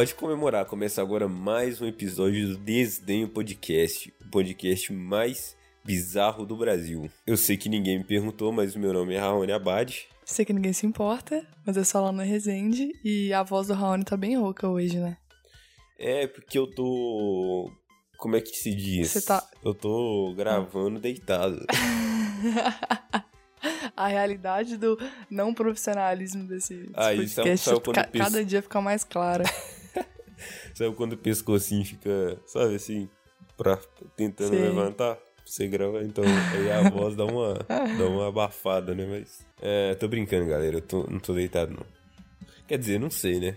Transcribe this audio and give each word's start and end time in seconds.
pode 0.00 0.14
comemorar. 0.14 0.64
Começa 0.64 1.02
agora 1.02 1.28
mais 1.28 1.82
um 1.82 1.86
episódio 1.86 2.48
do 2.48 2.56
Desdenho 2.56 3.28
Podcast, 3.28 4.10
o 4.24 4.30
podcast 4.30 4.90
mais 4.94 5.54
bizarro 5.84 6.46
do 6.46 6.56
Brasil. 6.56 7.10
Eu 7.26 7.36
sei 7.36 7.58
que 7.58 7.68
ninguém 7.68 7.98
me 7.98 8.04
perguntou, 8.04 8.50
mas 8.50 8.74
o 8.74 8.78
meu 8.78 8.94
nome 8.94 9.12
é 9.12 9.18
Raoni 9.18 9.52
Abad. 9.52 10.06
Sei 10.24 10.46
que 10.46 10.54
ninguém 10.54 10.72
se 10.72 10.86
importa, 10.86 11.46
mas 11.66 11.76
eu 11.76 11.84
sou 11.84 12.00
a 12.00 12.04
Lana 12.04 12.22
Rezende 12.22 12.98
e 13.04 13.30
a 13.34 13.42
voz 13.42 13.66
do 13.66 13.74
Raoni 13.74 14.02
tá 14.02 14.16
bem 14.16 14.38
rouca 14.38 14.66
hoje, 14.66 14.98
né? 14.98 15.18
É, 15.98 16.26
porque 16.26 16.58
eu 16.58 16.66
tô. 16.66 17.70
Como 18.16 18.36
é 18.36 18.40
que 18.40 18.56
se 18.56 18.74
diz? 18.74 19.10
Você 19.10 19.20
tá- 19.20 19.46
Eu 19.62 19.74
tô 19.74 20.32
gravando 20.34 20.98
deitado. 20.98 21.62
a 23.94 24.06
realidade 24.06 24.78
do 24.78 24.98
não 25.28 25.52
profissionalismo 25.52 26.44
desse, 26.44 26.74
desse 26.74 26.92
Ah, 26.94 27.14
podcast 27.14 27.70
pensa- 27.82 28.08
cada 28.16 28.42
dia 28.42 28.62
fica 28.62 28.80
mais 28.80 29.04
clara. 29.04 29.44
Sabe 30.74 30.94
quando 30.94 31.14
o 31.14 31.18
pescocinho 31.18 31.84
fica, 31.84 32.38
sabe 32.46 32.74
assim, 32.74 33.08
pra, 33.56 33.78
tentando 34.16 34.50
Sim. 34.50 34.62
levantar? 34.62 35.18
Você 35.44 35.66
grava, 35.66 36.02
então 36.04 36.24
aí 36.52 36.70
a 36.70 36.82
voz 36.88 37.16
dá 37.16 37.24
uma, 37.24 37.54
dá 37.98 38.08
uma 38.08 38.28
abafada, 38.28 38.94
né? 38.94 39.06
Mas. 39.06 39.44
É, 39.60 39.94
tô 39.96 40.06
brincando, 40.06 40.48
galera. 40.48 40.76
Eu 40.76 40.82
tô, 40.82 41.04
não 41.10 41.18
tô 41.18 41.34
deitado, 41.34 41.72
não. 41.72 41.84
Quer 42.68 42.78
dizer, 42.78 43.00
não 43.00 43.10
sei, 43.10 43.40
né? 43.40 43.56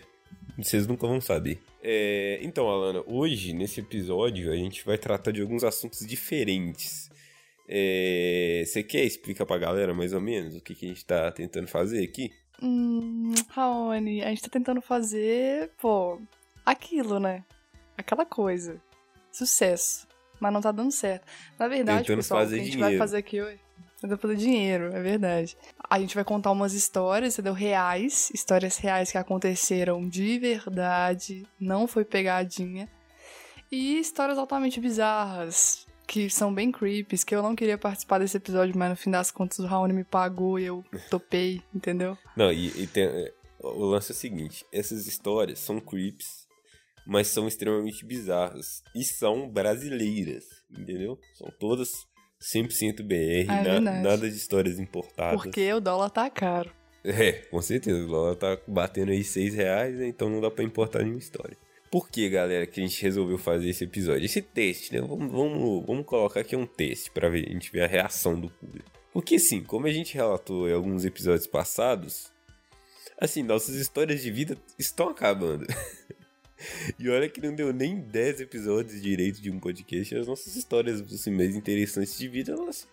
Vocês 0.57 0.87
nunca 0.87 1.05
vão 1.05 1.21
saber. 1.21 1.61
É, 1.83 2.39
então, 2.41 2.67
Alana, 2.67 3.03
hoje, 3.05 3.53
nesse 3.53 3.79
episódio, 3.79 4.51
a 4.51 4.55
gente 4.55 4.83
vai 4.85 4.97
tratar 4.97 5.31
de 5.31 5.41
alguns 5.41 5.63
assuntos 5.63 6.05
diferentes. 6.05 7.11
É, 7.67 8.63
Você 8.65 8.81
quer 8.83 9.03
explicar 9.03 9.45
pra 9.45 9.57
galera 9.57 9.93
mais 9.93 10.13
ou 10.13 10.21
menos 10.21 10.55
o 10.55 10.61
que, 10.61 10.73
que 10.75 10.85
a 10.85 10.89
gente 10.89 11.05
tá 11.05 11.31
tentando 11.31 11.67
fazer 11.67 12.03
aqui? 12.03 12.31
hum, 12.61 13.33
Raoni, 13.49 14.23
a 14.23 14.29
gente 14.29 14.41
tá 14.41 14.49
tentando 14.49 14.81
fazer, 14.81 15.71
pô, 15.81 16.21
aquilo, 16.65 17.19
né? 17.19 17.43
Aquela 17.97 18.25
coisa. 18.25 18.81
Sucesso. 19.31 20.07
Mas 20.39 20.53
não 20.53 20.61
tá 20.61 20.71
dando 20.71 20.91
certo. 20.91 21.25
Na 21.57 21.67
verdade, 21.67 22.01
Tentando 22.01 22.17
pessoal, 22.17 22.43
o 22.43 22.47
que 22.47 22.53
a 22.53 22.57
gente 22.57 22.71
dinheiro. 22.71 22.89
vai 22.89 22.97
fazer 22.97 23.17
aqui 23.17 23.41
hoje. 23.41 23.59
Tentando 24.01 24.19
fazer 24.19 24.35
dinheiro, 24.35 24.93
é 24.93 25.01
verdade. 25.01 25.57
A 25.89 25.99
gente 25.99 26.15
vai 26.15 26.23
contar 26.23 26.51
umas 26.51 26.73
histórias, 26.73 27.33
entendeu? 27.33 27.53
Reais. 27.53 28.29
Histórias 28.33 28.77
reais 28.77 29.11
que 29.11 29.17
aconteceram 29.17 30.07
de 30.07 30.37
verdade. 30.39 31.47
Não 31.59 31.87
foi 31.87 32.03
pegadinha. 32.03 32.89
E 33.71 33.99
histórias 33.99 34.37
altamente 34.37 34.79
bizarras. 34.79 35.87
Que 36.05 36.29
são 36.29 36.53
bem 36.53 36.71
creepies, 36.71 37.23
que 37.23 37.33
eu 37.33 37.41
não 37.41 37.55
queria 37.55 37.77
participar 37.77 38.19
desse 38.19 38.35
episódio, 38.35 38.77
mas 38.77 38.89
no 38.89 38.95
fim 38.95 39.09
das 39.09 39.31
contas 39.31 39.59
o 39.59 39.65
Raoni 39.65 39.93
me 39.93 40.03
pagou 40.03 40.59
e 40.59 40.65
eu 40.65 40.83
topei, 41.09 41.61
entendeu? 41.73 42.17
Não, 42.35 42.51
e, 42.51 42.67
e 42.83 42.85
tem, 42.85 43.05
é, 43.05 43.33
o 43.61 43.85
lance 43.85 44.11
é 44.11 44.13
o 44.13 44.17
seguinte: 44.17 44.65
essas 44.71 45.07
histórias 45.07 45.59
são 45.59 45.79
creeps, 45.79 46.42
mas 47.05 47.27
são 47.27 47.47
extremamente 47.47 48.05
bizarras. 48.05 48.83
E 48.95 49.03
são 49.03 49.49
brasileiras, 49.49 50.45
entendeu? 50.71 51.19
São 51.35 51.51
todas 51.59 51.89
100% 52.41 53.03
BR, 53.03 53.49
é 53.49 53.79
na- 53.79 54.01
nada 54.01 54.29
de 54.29 54.35
histórias 54.35 54.79
importadas. 54.79 55.41
Porque 55.41 55.71
o 55.73 55.79
dólar 55.79 56.09
tá 56.09 56.29
caro. 56.29 56.71
É, 57.03 57.33
com 57.33 57.61
certeza. 57.61 58.03
O 58.03 58.07
dólar 58.07 58.35
tá 58.35 58.57
batendo 58.67 59.11
aí 59.11 59.23
6 59.23 59.53
reais, 59.55 59.95
né? 59.97 60.07
então 60.07 60.29
não 60.29 60.39
dá 60.39 60.49
pra 60.49 60.63
importar 60.63 60.99
nenhuma 60.99 61.19
história. 61.19 61.57
Por 61.91 62.09
que, 62.09 62.27
galera, 62.29 62.65
que 62.65 62.79
a 62.79 62.83
gente 62.83 62.99
resolveu 63.03 63.37
fazer 63.37 63.69
esse 63.69 63.83
episódio? 63.83 64.25
Esse 64.25 64.41
teste, 64.41 64.93
né? 64.93 65.01
Vamos, 65.01 65.31
vamos, 65.31 65.85
vamos 65.85 66.05
colocar 66.05 66.39
aqui 66.39 66.55
um 66.55 66.65
teste 66.65 67.11
pra 67.11 67.29
ver, 67.29 67.45
a 67.47 67.51
gente 67.51 67.71
ver 67.71 67.81
a 67.83 67.87
reação 67.87 68.39
do 68.39 68.49
público. 68.49 68.89
Porque, 69.11 69.35
assim, 69.35 69.61
como 69.61 69.85
a 69.85 69.91
gente 69.91 70.15
relatou 70.15 70.67
em 70.67 70.73
alguns 70.73 71.05
episódios 71.05 71.45
passados, 71.45 72.31
assim, 73.19 73.43
nossas 73.43 73.75
histórias 73.75 74.23
de 74.23 74.31
vida 74.31 74.57
estão 74.79 75.09
acabando. 75.09 75.67
e 76.99 77.09
olha 77.09 77.29
que 77.29 77.41
não 77.41 77.53
deu 77.53 77.73
nem 77.73 77.99
10 77.99 78.41
episódios 78.41 79.01
direito 79.01 79.41
de 79.41 79.51
um 79.51 79.59
podcast, 79.59 80.15
as 80.15 80.27
nossas 80.27 80.55
histórias 80.55 81.01
assim, 81.01 81.31
mais 81.31 81.55
interessantes 81.55 82.17
de 82.17 82.27
vida, 82.27 82.53
elas 82.53 82.87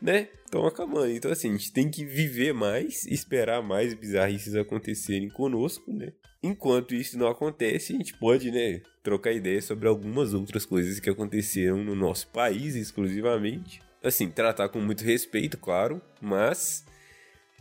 né? 0.00 0.28
Estão 0.44 0.66
acabando. 0.66 1.10
Então, 1.10 1.30
assim, 1.30 1.50
a 1.50 1.52
gente 1.52 1.72
tem 1.72 1.90
que 1.90 2.04
viver 2.04 2.54
mais, 2.54 3.04
esperar 3.06 3.62
mais 3.62 3.92
bizarrices 3.94 4.54
acontecerem 4.54 5.28
conosco, 5.28 5.92
né? 5.92 6.12
Enquanto 6.42 6.94
isso 6.94 7.18
não 7.18 7.28
acontece, 7.28 7.92
a 7.92 7.96
gente 7.96 8.16
pode, 8.16 8.50
né, 8.50 8.80
trocar 9.02 9.32
ideia 9.32 9.60
sobre 9.60 9.86
algumas 9.86 10.32
outras 10.32 10.64
coisas 10.64 10.98
que 10.98 11.10
aconteceram 11.10 11.84
no 11.84 11.94
nosso 11.94 12.28
país 12.28 12.74
exclusivamente. 12.74 13.82
Assim, 14.02 14.30
tratar 14.30 14.70
com 14.70 14.80
muito 14.80 15.04
respeito, 15.04 15.58
claro, 15.58 16.00
mas 16.18 16.86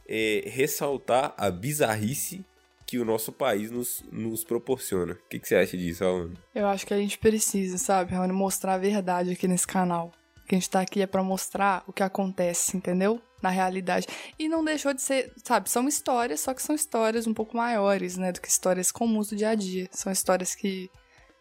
é, 0.07 0.43
ressaltar 0.45 1.33
a 1.37 1.51
bizarrice 1.51 2.45
que 2.89 2.97
o 2.97 3.05
nosso 3.05 3.31
país 3.31 3.69
nos, 3.69 4.03
nos 4.11 4.43
proporciona. 4.43 5.13
O 5.13 5.29
que, 5.29 5.37
que 5.37 5.47
você 5.47 5.55
acha 5.55 5.77
disso, 5.77 6.03
Alan? 6.03 6.31
Eu 6.55 6.67
acho 6.67 6.87
que 6.87 6.93
a 6.93 6.97
gente 6.97 7.19
precisa, 7.19 7.77
sabe, 7.77 8.15
Raoni, 8.15 8.33
mostrar 8.33 8.73
a 8.73 8.77
verdade 8.79 9.31
aqui 9.31 9.47
nesse 9.47 9.67
canal. 9.67 10.11
Que 10.47 10.55
a 10.55 10.57
gente 10.57 10.69
tá 10.69 10.81
aqui 10.81 10.99
é 11.01 11.05
pra 11.05 11.21
mostrar 11.21 11.83
o 11.85 11.93
que 11.93 12.01
acontece, 12.01 12.75
entendeu? 12.75 13.21
Na 13.43 13.49
realidade. 13.49 14.07
E 14.39 14.49
não 14.49 14.65
deixou 14.65 14.91
de 14.91 15.03
ser, 15.03 15.31
sabe, 15.43 15.69
são 15.69 15.87
histórias, 15.87 16.39
só 16.39 16.53
que 16.53 16.63
são 16.63 16.75
histórias 16.75 17.27
um 17.27 17.33
pouco 17.33 17.55
maiores, 17.55 18.17
né, 18.17 18.31
do 18.31 18.41
que 18.41 18.47
histórias 18.47 18.91
comuns 18.91 19.29
do 19.29 19.35
dia 19.35 19.49
a 19.49 19.55
dia. 19.55 19.87
São 19.91 20.11
histórias 20.11 20.55
que 20.55 20.89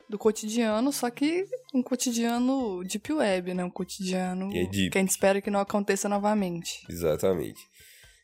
do 0.09 0.19
cotidiano, 0.19 0.93
só 0.93 1.11
que 1.11 1.47
um 1.75 1.83
cotidiano 1.83 2.83
deep 2.85 3.13
web, 3.13 3.55
né? 3.55 3.65
Um 3.65 3.71
cotidiano 3.71 4.51
Que 4.51 4.59
é 4.59 4.67
que 4.91 4.99
a 4.99 5.01
gente 5.01 5.11
espera 5.11 5.41
que 5.41 5.51
não 5.51 5.61
aconteça 5.61 6.09
novamente. 6.09 6.87
Exatamente. 6.89 7.61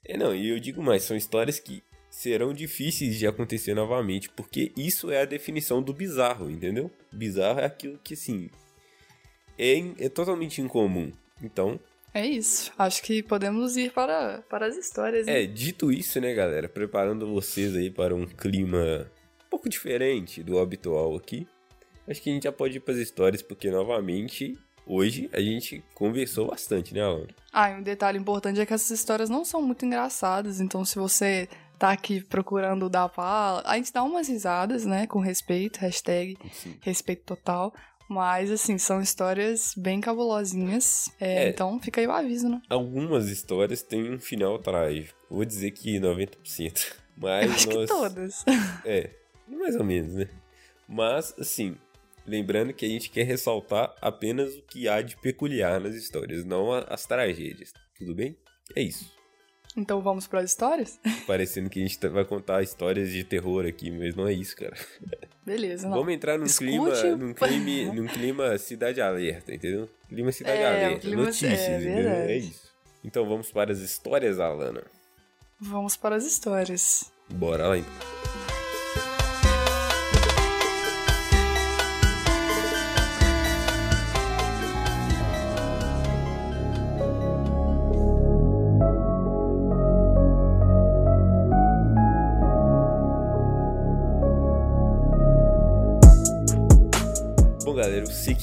É, 0.07 0.17
não, 0.17 0.35
e 0.35 0.49
eu 0.49 0.61
digo 0.61 0.83
mais, 0.83 1.03
são 1.03 1.17
histórias 1.17 1.59
que 1.59 1.83
serão 2.15 2.53
difíceis 2.53 3.19
de 3.19 3.27
acontecer 3.27 3.75
novamente, 3.75 4.31
porque 4.31 4.73
isso 4.77 5.11
é 5.11 5.23
a 5.23 5.25
definição 5.25 5.83
do 5.83 5.93
bizarro, 5.93 6.49
entendeu? 6.49 6.89
Bizarro 7.13 7.59
é 7.59 7.65
aquilo 7.65 7.99
que, 8.03 8.15
assim, 8.15 8.49
é, 9.59 9.79
é 9.99 10.09
totalmente 10.09 10.63
incomum. 10.63 11.13
Então, 11.43 11.79
É 12.15 12.25
isso. 12.25 12.73
Acho 12.79 13.03
que 13.03 13.21
podemos 13.21 13.77
ir 13.77 13.91
para, 13.93 14.45
para 14.49 14.67
as 14.67 14.77
histórias. 14.77 15.27
né? 15.27 15.43
é, 15.43 15.47
dito 15.47 15.91
isso, 15.91 16.21
né, 16.21 16.33
galera, 16.33 16.69
preparando 16.69 17.27
vocês 17.35 17.75
aí 17.75 17.91
para 17.91 18.15
um 18.15 18.27
clima 18.27 19.11
um 19.47 19.51
pouco 19.51 19.69
diferente 19.69 20.41
do 20.41 20.61
habitual 20.61 21.17
aqui, 21.17 21.49
acho 22.07 22.23
que 22.23 22.31
a 22.31 22.33
gente 22.33 22.45
já 22.45 22.53
pode 22.53 22.77
ir 22.77 22.81
para 22.81 22.95
as 22.95 23.01
histórias, 23.01 23.43
porque, 23.43 23.73
novamente, 23.73 24.57
hoje 24.87 25.29
a 25.33 25.41
gente 25.41 25.83
conversou 25.93 26.47
bastante, 26.47 26.95
né, 26.95 27.03
Alan? 27.03 27.27
Ah, 27.53 27.73
e 27.73 27.75
um 27.75 27.83
detalhe 27.83 28.19
importante 28.19 28.61
é 28.61 28.65
que 28.65 28.73
essas 28.73 28.91
histórias 28.91 29.29
não 29.29 29.45
são 29.45 29.61
muito 29.61 29.85
engraçadas, 29.85 30.61
então 30.61 30.85
se 30.85 30.97
você 30.97 31.49
tá 31.79 31.91
aqui 31.93 32.21
procurando 32.23 32.89
dar 32.89 33.09
fala, 33.09 33.63
a 33.67 33.77
gente 33.77 33.93
dá 33.93 34.03
umas 34.03 34.29
risadas, 34.29 34.85
né, 34.85 35.07
com 35.07 35.19
respeito, 35.21 35.79
hashtag 35.81 36.37
Sim. 36.53 36.77
respeito 36.81 37.25
total, 37.25 37.75
mas 38.09 38.51
assim, 38.51 38.79
são 38.79 39.01
histórias 39.01 39.73
bem 39.77 40.01
cabulosinhas, 40.01 41.11
é, 41.21 41.45
É. 41.45 41.49
então 41.49 41.79
fica 41.81 42.01
aí 42.01 42.07
o 42.07 42.13
aviso, 42.13 42.49
né? 42.49 42.61
Algumas 42.69 43.29
histórias 43.29 43.83
têm 43.83 44.13
um 44.15 44.19
final 44.21 44.59
trágico. 44.59 45.19
Vou 45.31 45.45
dizer 45.45 45.71
que 45.73 45.99
90%. 45.99 46.95
Mas 47.17 47.47
Eu 47.47 47.53
acho 47.53 47.69
que 47.69 47.75
nós... 47.75 47.89
todas. 47.89 48.45
É, 48.85 49.11
mais 49.49 49.77
ou 49.77 49.85
menos, 49.85 50.15
né? 50.15 50.29
Mas, 50.89 51.35
assim, 51.39 51.77
lembrando 52.27 52.73
que 52.75 52.85
a 52.85 52.89
gente 52.89 53.09
quer 53.09 53.23
ressaltar 53.25 53.95
apenas 54.01 54.55
o 54.55 54.63
que 54.63 54.89
há 54.89 55.01
de 55.01 55.17
peculiar 55.17 55.81
nas 55.81 55.95
histórias, 55.95 56.45
não 56.45 56.73
as 56.73 57.07
tragédias. 57.07 57.73
Tudo 57.99 58.15
bem? 58.15 58.37
É 58.77 58.83
isso. 58.83 59.11
Então 59.77 60.01
vamos 60.01 60.27
para 60.27 60.41
as 60.41 60.51
histórias? 60.51 61.01
Parecendo 61.27 61.69
que 61.69 61.81
a 61.81 61.83
gente 61.83 61.99
tá- 61.99 62.09
vai 62.09 62.25
contar 62.25 62.63
histórias 62.63 63.11
de 63.11 63.25
terror 63.25 63.67
aqui, 63.67 63.91
mas 63.91 64.15
não 64.15 64.27
é 64.29 64.33
isso, 64.33 64.55
cara. 64.57 64.77
Beleza, 65.45 65.89
não. 65.89 65.97
Vamos 65.99 66.15
entrar 66.15 66.39
num 66.39 66.45
Escute 66.45 66.71
clima, 66.71 67.17
num 67.17 67.35
clima, 67.35 67.93
num 67.95 68.07
clima 68.07 68.59
cidade 68.59 69.01
alerta, 69.01 69.53
entendeu? 69.53 69.91
Clima 70.09 70.31
cidade 70.33 70.59
É, 70.61 70.67
alerta, 70.67 71.01
clima- 71.01 71.23
notícias, 71.25 71.53
é 71.59 71.77
entendeu? 71.81 72.11
É 72.11 72.37
isso. 72.37 72.73
Então 73.03 73.29
vamos 73.29 73.51
para 73.51 73.73
as 73.73 73.81
histórias, 73.81 74.39
Alana. 74.39 74.83
Vamos 75.61 75.97
para 75.97 76.17
as 76.17 76.25
histórias. 76.25 77.11
Bora 77.29 77.67
lá 77.69 77.77
então. 77.79 78.54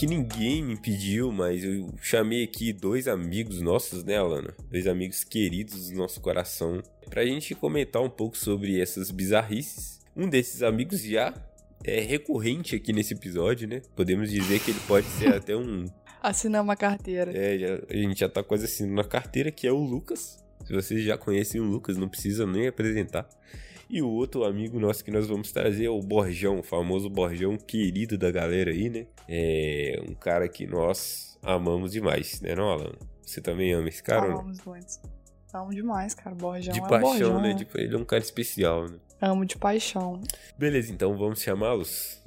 Que 0.01 0.07
ninguém 0.07 0.63
me 0.63 0.75
pediu, 0.75 1.31
mas 1.31 1.63
eu 1.63 1.87
chamei 2.01 2.43
aqui 2.43 2.73
dois 2.73 3.07
amigos 3.07 3.61
nossos, 3.61 4.03
né, 4.03 4.17
Alana? 4.17 4.51
Dois 4.71 4.87
amigos 4.87 5.23
queridos 5.23 5.91
do 5.91 5.95
nosso 5.95 6.19
coração, 6.19 6.81
pra 7.07 7.23
gente 7.23 7.53
comentar 7.53 8.01
um 8.01 8.09
pouco 8.09 8.35
sobre 8.35 8.81
essas 8.81 9.11
bizarrices. 9.11 9.99
Um 10.15 10.27
desses 10.27 10.63
amigos 10.63 11.03
já 11.03 11.31
é 11.83 11.99
recorrente 11.99 12.75
aqui 12.75 12.91
nesse 12.91 13.13
episódio, 13.13 13.67
né? 13.67 13.83
Podemos 13.95 14.31
dizer 14.31 14.59
que 14.61 14.71
ele 14.71 14.79
pode 14.87 15.05
ser 15.05 15.35
até 15.35 15.55
um. 15.55 15.85
Assinar 16.19 16.63
uma 16.63 16.75
carteira. 16.75 17.31
É, 17.37 17.59
já- 17.59 17.79
a 17.87 17.95
gente 17.95 18.19
já 18.21 18.27
tá 18.29 18.41
quase 18.43 18.65
assinando 18.65 18.95
na 18.95 19.03
carteira, 19.03 19.51
que 19.51 19.67
é 19.67 19.71
o 19.71 19.77
Lucas. 19.83 20.43
Se 20.65 20.73
vocês 20.73 21.03
já 21.03 21.15
conhecem 21.15 21.61
o 21.61 21.65
Lucas, 21.65 21.95
não 21.95 22.09
precisa 22.09 22.47
nem 22.47 22.67
apresentar. 22.67 23.29
E 23.91 24.01
o 24.01 24.09
outro 24.09 24.45
amigo 24.45 24.79
nosso 24.79 25.03
que 25.03 25.11
nós 25.11 25.27
vamos 25.27 25.51
trazer 25.51 25.85
é 25.85 25.89
o 25.89 25.99
Borjão, 25.99 26.59
o 26.59 26.63
famoso 26.63 27.09
Borjão 27.09 27.57
querido 27.57 28.17
da 28.17 28.31
galera 28.31 28.71
aí, 28.71 28.89
né? 28.89 29.05
É 29.27 30.01
um 30.09 30.13
cara 30.13 30.47
que 30.47 30.65
nós 30.65 31.37
amamos 31.43 31.91
demais, 31.91 32.39
né, 32.39 32.55
não, 32.55 32.69
Alan? 32.69 32.93
Você 33.21 33.41
também 33.41 33.73
ama 33.73 33.89
esse 33.89 34.01
cara, 34.01 34.27
Amamos 34.31 34.63
muito. 34.63 34.87
Amo 35.53 35.71
demais, 35.71 36.13
cara. 36.13 36.33
Borjão 36.33 36.73
De 36.73 36.79
é 36.79 36.87
paixão, 36.87 37.09
Borjão. 37.09 37.41
né? 37.41 37.53
Tipo, 37.53 37.77
ele 37.77 37.93
é 37.93 37.97
um 37.97 38.05
cara 38.05 38.23
especial, 38.23 38.87
né? 38.87 38.97
Amo 39.19 39.45
de 39.45 39.57
paixão. 39.57 40.21
Beleza, 40.57 40.93
então 40.93 41.17
vamos 41.17 41.41
chamá-los? 41.41 42.23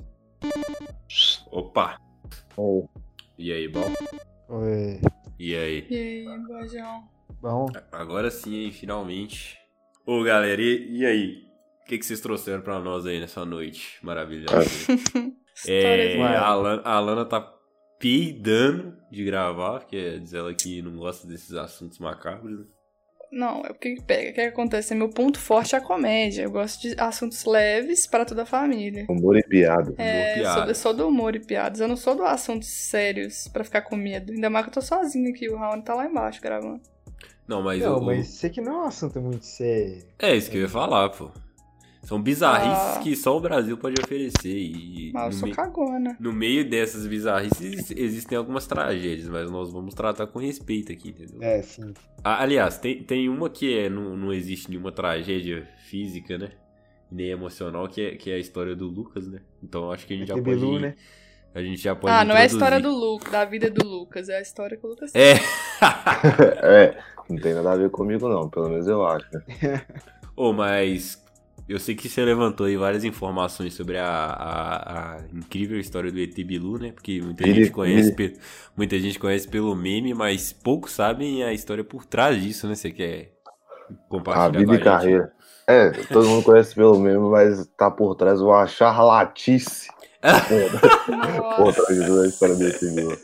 Opa! 1.50 1.98
Oi. 2.58 2.84
E 3.38 3.50
aí, 3.52 3.68
bom? 3.68 3.90
Oi. 4.50 5.00
E 5.38 5.56
aí? 5.56 5.86
E 5.88 5.96
aí, 5.96 6.38
Borjão? 6.46 7.08
Bom, 7.40 7.66
Agora 7.90 8.30
sim, 8.30 8.54
hein, 8.54 8.70
finalmente. 8.70 9.58
Ô, 10.06 10.22
galera, 10.22 10.60
e, 10.60 10.98
e 10.98 11.06
aí? 11.06 11.53
O 11.84 11.86
que, 11.86 11.98
que 11.98 12.06
vocês 12.06 12.20
trouxeram 12.20 12.62
pra 12.62 12.78
nós 12.80 13.04
aí 13.06 13.20
nessa 13.20 13.44
noite 13.44 13.98
maravilhosa? 14.02 14.64
É, 15.68 15.78
Histórias 15.78 16.18
Ué. 16.18 16.36
a, 16.36 16.46
Alana, 16.46 16.82
a 16.84 16.92
Alana 16.94 17.24
tá 17.24 17.40
peidando 18.00 18.96
de 19.08 19.24
gravar, 19.24 19.78
porque 19.80 20.18
diz 20.18 20.34
ela 20.34 20.52
que 20.52 20.82
não 20.82 20.96
gosta 20.96 21.28
desses 21.28 21.52
assuntos 21.54 22.00
macabros. 22.00 22.58
né? 22.58 22.64
Não, 23.30 23.62
é 23.64 23.70
o 23.70 23.74
que 23.74 23.94
que 23.94 24.02
pega. 24.02 24.30
O 24.30 24.34
que 24.34 24.40
que 24.42 24.48
acontece? 24.48 24.94
Meu 24.96 25.08
ponto 25.10 25.38
forte 25.38 25.76
é 25.76 25.78
a 25.78 25.80
comédia. 25.80 26.42
Eu 26.42 26.50
gosto 26.50 26.82
de 26.82 27.00
assuntos 27.00 27.44
leves 27.44 28.04
para 28.04 28.24
toda 28.24 28.42
a 28.42 28.46
família. 28.46 29.06
humor 29.08 29.36
e 29.36 29.42
piada. 29.44 29.94
É, 29.96 30.34
piada. 30.40 30.60
sou, 30.60 30.68
eu 30.68 30.74
sou 30.74 30.94
do 30.94 31.06
humor 31.08 31.36
e 31.36 31.40
piadas. 31.40 31.78
Eu 31.80 31.86
não 31.86 31.96
sou 31.96 32.16
do 32.16 32.24
assuntos 32.24 32.68
sérios 32.68 33.46
pra 33.48 33.62
ficar 33.64 33.82
com 33.82 33.94
medo. 33.96 34.32
Ainda 34.32 34.50
mais 34.50 34.64
que 34.66 34.70
eu 34.70 34.74
tô 34.74 34.82
sozinho 34.82 35.30
aqui. 35.30 35.48
O 35.48 35.56
Raoni 35.56 35.82
tá 35.84 35.94
lá 35.94 36.04
embaixo 36.04 36.40
gravando. 36.42 36.80
Não, 37.46 37.62
mas, 37.62 37.80
Não, 37.80 37.98
o- 37.98 38.04
mas 38.04 38.28
isso 38.28 38.46
aqui 38.46 38.60
não 38.60 38.72
é 38.72 38.84
um 38.84 38.86
assunto 38.88 39.20
muito 39.20 39.46
sério. 39.46 40.04
É 40.18 40.34
isso 40.34 40.50
que 40.50 40.56
eu 40.56 40.62
ia 40.62 40.68
falar, 40.68 41.10
pô. 41.10 41.30
São 42.04 42.20
bizarrices 42.22 42.96
Ah. 42.96 43.00
que 43.02 43.16
só 43.16 43.36
o 43.36 43.40
Brasil 43.40 43.76
pode 43.78 43.94
oferecer. 44.02 44.54
E 44.56 45.10
Mas 45.12 45.40
eu 45.40 45.48
no, 45.48 45.54
sou 45.54 45.56
cagona. 45.64 46.16
no 46.20 46.32
meio 46.32 46.68
dessas 46.68 47.06
bizarrices 47.06 47.90
existem 47.90 48.36
algumas 48.38 48.66
tragédias, 48.66 49.28
mas 49.28 49.50
nós 49.50 49.72
vamos 49.72 49.94
tratar 49.94 50.26
com 50.26 50.38
respeito 50.38 50.92
aqui, 50.92 51.08
entendeu? 51.10 51.42
É, 51.42 51.62
sim. 51.62 51.94
Ah, 52.22 52.42
aliás, 52.42 52.78
tem, 52.78 53.02
tem 53.02 53.28
uma 53.28 53.48
que 53.50 53.76
é, 53.78 53.88
não, 53.88 54.16
não 54.16 54.32
existe 54.32 54.68
nenhuma 54.70 54.92
tragédia 54.92 55.66
física, 55.88 56.36
né? 56.38 56.50
Nem 57.10 57.28
emocional, 57.30 57.88
que 57.88 58.00
é, 58.02 58.10
que 58.16 58.30
é 58.30 58.34
a 58.34 58.38
história 58.38 58.74
do 58.76 58.86
Lucas, 58.86 59.26
né? 59.26 59.40
Então 59.62 59.90
acho 59.90 60.06
que 60.06 60.14
a 60.14 60.16
gente 60.16 60.28
já 60.28 60.34
ET 60.36 60.44
pode. 60.44 60.56
Bilu, 60.56 60.78
né? 60.80 60.94
A 61.54 61.62
gente 61.62 61.80
já 61.80 61.94
pode. 61.94 62.12
Ah, 62.12 62.24
não 62.24 62.34
é 62.36 62.42
a 62.42 62.46
história 62.46 62.78
introduzir. 62.78 63.00
do 63.00 63.06
Lucas, 63.12 63.32
da 63.32 63.44
vida 63.44 63.70
do 63.70 63.86
Lucas. 63.86 64.28
É 64.28 64.38
a 64.38 64.40
história 64.42 64.76
que 64.76 64.84
o 64.84 64.90
Lucas 64.90 65.14
É. 65.14 65.34
É, 66.62 66.98
não 67.30 67.36
tem 67.36 67.54
nada 67.54 67.72
a 67.72 67.76
ver 67.76 67.90
comigo 67.90 68.28
não, 68.28 68.48
pelo 68.50 68.68
menos 68.68 68.86
eu 68.88 69.06
acho. 69.06 69.26
Ô, 70.36 70.52
mas 70.52 71.23
eu 71.68 71.78
sei 71.78 71.94
que 71.94 72.08
você 72.08 72.24
levantou 72.24 72.66
aí 72.66 72.76
várias 72.76 73.04
informações 73.04 73.74
sobre 73.74 73.96
a, 73.98 74.06
a, 74.06 75.14
a 75.16 75.20
incrível 75.32 75.78
história 75.80 76.12
do 76.12 76.18
ET 76.18 76.34
Bilu, 76.44 76.78
né? 76.78 76.92
Porque 76.92 77.20
muita 77.22 77.42
Ele- 77.44 77.54
gente 77.64 77.70
conhece, 77.72 78.08
ele- 78.08 78.16
pe- 78.16 78.38
muita 78.76 78.98
gente 78.98 79.18
conhece 79.18 79.48
pelo 79.48 79.74
meme, 79.74 80.12
mas 80.14 80.52
poucos 80.52 80.92
sabem 80.92 81.42
a 81.42 81.52
história 81.52 81.82
por 81.84 82.04
trás 82.04 82.40
disso, 82.42 82.66
né? 82.68 82.74
Você 82.74 82.90
quer 82.90 83.32
compartilhar 84.08 84.46
A 84.46 84.50
com 84.52 84.58
vida 84.58 84.72
a 84.72 84.76
e 84.76 84.84
carreira. 84.84 85.32
É, 85.66 85.90
todo 85.90 86.28
mundo 86.28 86.44
conhece 86.44 86.74
pelo 86.74 86.98
mesmo, 86.98 87.30
mas 87.30 87.66
tá 87.76 87.90
por 87.90 88.14
trás 88.14 88.40
uma 88.42 88.66
charlatice 88.66 89.88
por 91.56 91.72
trás 91.74 91.98
da 91.98 92.26
história 92.26 92.54
desse 92.56 92.84
livro. 92.90 93.18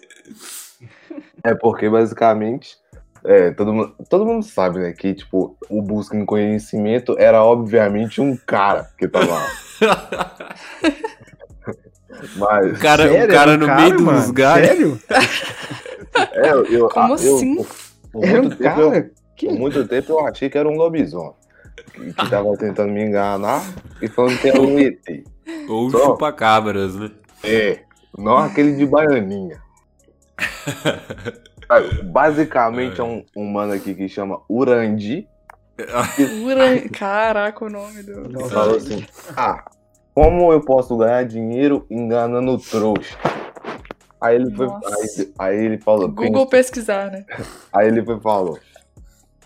É 1.45 1.55
porque, 1.55 1.89
basicamente, 1.91 2.79
é, 3.25 3.51
todo, 3.53 3.73
mundo, 3.73 3.95
todo 4.09 4.25
mundo 4.27 4.43
sabe, 4.45 4.79
né, 4.81 4.93
que, 4.93 5.15
tipo, 5.15 5.57
o 5.69 5.81
Busca 5.83 6.17
em 6.17 6.25
Conhecimento 6.25 7.17
era, 7.19 7.43
obviamente, 7.45 8.21
um 8.21 8.37
cara 8.37 8.89
que 8.99 9.07
tava 9.09 9.27
lá. 9.35 9.47
Mas, 12.37 12.79
O 12.79 12.81
cara, 12.81 13.05
o 13.07 13.13
Sério? 13.13 13.33
cara 13.35 13.53
Era 13.53 13.57
um 13.57 13.61
no 13.61 13.67
cara, 13.67 13.81
meio 13.83 13.97
do 13.97 14.03
mano? 14.05 14.27
lugar. 14.27 14.65
Sério? 14.65 15.01
é, 16.35 16.51
eu, 16.51 16.89
Como 16.89 17.09
eu- 17.09 17.15
assim? 17.15 17.57
por- 17.57 17.67
por 18.13 18.25
Era 18.25 18.43
um 18.43 18.49
tempo 18.51 18.63
eu- 18.63 18.91
cara? 18.91 19.03
Por 19.03 19.11
Que? 19.37 19.49
muito 19.49 19.87
tempo 19.89 20.13
eu 20.13 20.27
achei 20.27 20.51
que 20.51 20.59
era 20.59 20.69
um 20.69 20.75
lobisomem. 20.77 21.33
Que, 21.95 22.13
que 22.13 22.31
tava 22.31 22.55
tentando 22.59 22.93
me 22.93 23.03
enganar 23.03 23.63
e 24.03 24.09
falando 24.09 24.39
que 24.39 24.49
era 24.49 24.61
um 24.61 24.79
ET. 24.79 25.25
Ou 25.69 25.91
Só. 25.91 25.99
chupa-cabras, 26.07 26.95
né? 26.97 27.11
É, 27.43 27.81
não 28.19 28.37
aquele 28.39 28.73
de 28.77 28.85
baianinha. 28.85 29.63
Basicamente 32.05 33.01
é 33.01 33.05
um, 33.05 33.25
um 33.37 33.47
mano 33.47 33.73
aqui 33.73 33.95
que 33.95 34.09
chama 34.09 34.41
Urandi. 34.49 35.29
Uran- 36.45 36.89
Caraca, 36.89 37.65
o 37.65 37.71
nome 37.71 38.03
do. 38.03 38.29
Nossa. 38.29 38.51
falou 38.51 38.77
assim: 38.77 39.07
Ah, 39.37 39.65
como 40.15 40.53
eu 40.53 40.61
posso 40.61 40.97
ganhar 40.97 41.25
dinheiro 41.25 41.87
enganando 41.89 42.59
trouxa? 42.59 43.17
Aí 44.21 44.37
ele 44.37 44.55
foi. 44.55 44.67
Aí, 44.67 45.33
aí 45.39 45.65
ele 45.65 45.79
falou. 45.79 46.09
Google 46.09 46.47
pesquisar, 46.49 47.11
né? 47.11 47.25
Aí 47.73 47.87
ele 47.87 48.05
foi 48.05 48.21
falou: 48.21 48.59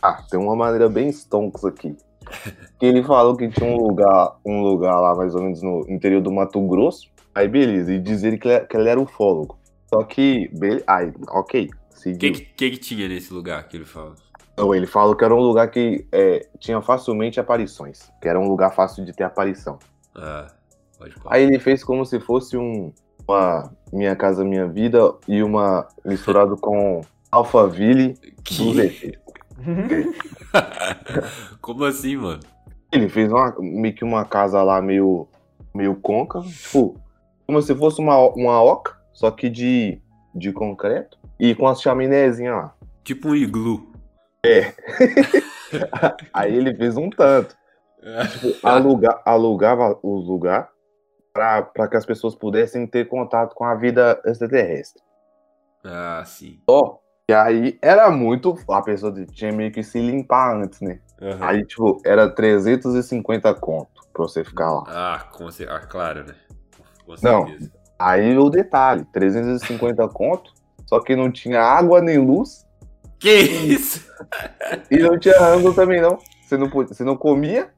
Ah, 0.02 0.22
tem 0.28 0.40
uma 0.40 0.56
maneira 0.56 0.88
bem 0.88 1.08
stonks 1.08 1.64
aqui. 1.64 1.96
Que 2.76 2.86
ele 2.86 3.04
falou 3.04 3.36
que 3.36 3.48
tinha 3.48 3.70
um 3.70 3.76
lugar, 3.76 4.36
um 4.44 4.60
lugar 4.60 4.98
lá 4.98 5.14
mais 5.14 5.32
ou 5.34 5.42
menos 5.42 5.62
no 5.62 5.86
interior 5.88 6.20
do 6.20 6.32
Mato 6.32 6.60
Grosso. 6.66 7.08
Aí 7.32 7.46
beleza, 7.46 7.92
e 7.92 8.00
dizer 8.00 8.36
que 8.36 8.48
ele, 8.48 8.60
que 8.66 8.76
ele 8.76 8.88
era 8.88 9.00
ufólogo. 9.00 9.56
Só 9.88 10.02
que, 10.02 10.50
be... 10.52 10.82
aí, 10.84 11.12
ok, 11.28 11.70
O 12.06 12.18
que, 12.18 12.30
que, 12.30 12.70
que 12.70 12.78
tinha 12.78 13.08
nesse 13.08 13.32
lugar 13.32 13.66
que 13.68 13.76
ele 13.76 13.84
fala? 13.84 14.14
Não, 14.56 14.74
ele 14.74 14.86
falou 14.86 15.16
que 15.16 15.24
era 15.24 15.34
um 15.34 15.40
lugar 15.40 15.70
que 15.70 16.06
é, 16.12 16.46
tinha 16.58 16.80
facilmente 16.80 17.40
aparições. 17.40 18.10
Que 18.20 18.28
era 18.28 18.38
um 18.38 18.48
lugar 18.48 18.74
fácil 18.74 19.04
de 19.04 19.12
ter 19.12 19.24
aparição. 19.24 19.78
Ah, 20.14 20.48
pode 20.98 21.14
falar. 21.14 21.34
Aí 21.34 21.42
ele 21.42 21.58
fez 21.58 21.82
como 21.82 22.04
se 22.04 22.20
fosse 22.20 22.56
um 22.56 22.92
uma 23.26 23.72
Minha 23.92 24.14
Casa 24.14 24.44
Minha 24.44 24.66
Vida 24.66 25.14
e 25.26 25.42
uma 25.42 25.88
misturado 26.04 26.56
com 26.56 27.00
Alphaville 27.30 28.12
do 28.12 28.42
Que? 28.42 28.88
ZT. 28.88 29.18
Como 31.60 31.84
assim, 31.84 32.16
mano? 32.16 32.40
Ele 32.92 33.08
fez 33.08 33.32
uma, 33.32 33.54
meio 33.58 33.94
que 33.94 34.04
uma 34.04 34.24
casa 34.24 34.62
lá 34.62 34.80
meio, 34.80 35.26
meio 35.74 35.96
côncava, 35.96 36.46
tipo, 36.46 36.96
como 37.46 37.60
se 37.60 37.74
fosse 37.74 38.00
uma, 38.00 38.16
uma 38.16 38.62
oca, 38.62 38.96
só 39.12 39.30
que 39.30 39.48
de, 39.48 40.00
de 40.32 40.52
concreto, 40.52 41.18
e 41.38 41.54
com 41.54 41.66
as 41.66 41.80
chaminézinhas 41.80 42.56
lá. 42.56 42.74
Tipo 43.02 43.28
um 43.28 43.34
iglu. 43.34 43.92
Aí 46.32 46.54
ele 46.54 46.74
fez 46.74 46.96
um 46.96 47.10
tanto. 47.10 47.56
Tipo, 48.32 48.66
aluga, 48.66 49.20
alugava 49.24 49.98
o 50.02 50.16
lugar 50.16 50.70
para 51.32 51.88
que 51.88 51.96
as 51.96 52.04
pessoas 52.06 52.34
pudessem 52.34 52.86
ter 52.86 53.08
contato 53.08 53.54
com 53.54 53.64
a 53.64 53.74
vida 53.74 54.20
extraterrestre. 54.24 55.02
Ah, 55.84 56.22
sim. 56.24 56.60
Ó, 56.66 56.98
e 57.28 57.32
aí 57.32 57.78
era 57.82 58.10
muito. 58.10 58.56
A 58.68 58.82
pessoa 58.82 59.12
tinha 59.26 59.52
meio 59.52 59.72
que 59.72 59.82
se 59.82 59.98
limpar 59.98 60.54
antes, 60.54 60.80
né? 60.80 61.00
Aham. 61.20 61.46
Aí, 61.46 61.66
tipo, 61.66 62.00
era 62.04 62.28
350 62.28 63.52
conto 63.54 64.02
pra 64.12 64.22
você 64.22 64.44
ficar 64.44 64.70
lá. 64.70 64.84
Ah, 64.86 65.28
com 65.32 65.46
ah, 65.46 65.80
claro, 65.80 66.24
né? 66.24 66.34
Com 67.04 67.14
Não. 67.22 67.46
certeza. 67.46 67.72
Aí 67.98 68.36
o 68.38 68.48
detalhe: 68.48 69.04
350 69.12 70.06
conto, 70.08 70.52
só 70.86 71.00
que 71.00 71.14
não 71.16 71.30
tinha 71.30 71.60
água 71.60 72.00
nem 72.00 72.18
luz 72.18 72.66
Que 73.18 73.32
isso? 73.32 74.04
e 74.90 74.98
não 74.98 75.18
tinha 75.18 75.38
rango 75.38 75.72
também, 75.74 76.00
não. 76.00 76.18
Você 76.42 76.56
não, 76.56 76.68
podia- 76.70 76.94
você 76.94 77.04
não 77.04 77.16
comia, 77.16 77.70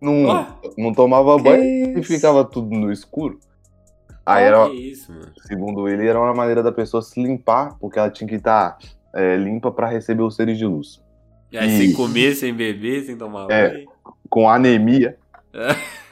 não, 0.00 0.24
Ó, 0.26 0.46
não 0.76 0.92
tomava 0.92 1.38
banho 1.38 1.98
e 1.98 2.02
ficava 2.02 2.44
tudo 2.44 2.74
no 2.76 2.90
escuro. 2.92 3.38
Aí 4.26 4.42
que 4.42 4.48
era, 4.48 4.68
isso, 4.68 5.12
mano? 5.12 5.32
segundo 5.46 5.88
ele, 5.88 6.06
era 6.06 6.18
uma 6.20 6.34
maneira 6.34 6.62
da 6.62 6.70
pessoa 6.72 7.02
se 7.02 7.20
limpar, 7.22 7.76
porque 7.80 7.98
ela 7.98 8.10
tinha 8.10 8.28
que 8.28 8.36
estar 8.36 8.76
é, 9.14 9.36
limpa 9.36 9.70
pra 9.70 9.88
receber 9.88 10.22
os 10.22 10.34
seres 10.36 10.56
de 10.58 10.64
luz. 10.66 11.02
E 11.50 11.58
aí, 11.58 11.68
E- 11.68 11.78
sem 11.78 11.92
comer, 11.92 12.34
sem 12.34 12.54
beber, 12.54 13.02
sem 13.04 13.16
tomar 13.16 13.50
É. 13.50 13.68
banho. 13.70 13.88
Com 14.30 14.48
anemia. 14.48 15.18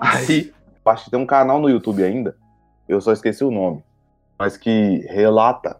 Aí, 0.00 0.52
acho 0.84 1.04
que 1.04 1.10
tem 1.10 1.20
um 1.20 1.26
canal 1.26 1.60
no 1.60 1.68
YouTube 1.68 2.02
ainda, 2.02 2.36
eu 2.88 3.00
só 3.00 3.12
esqueci 3.12 3.44
o 3.44 3.50
nome, 3.50 3.82
mas 4.40 4.56
que 4.56 5.00
relata, 5.10 5.76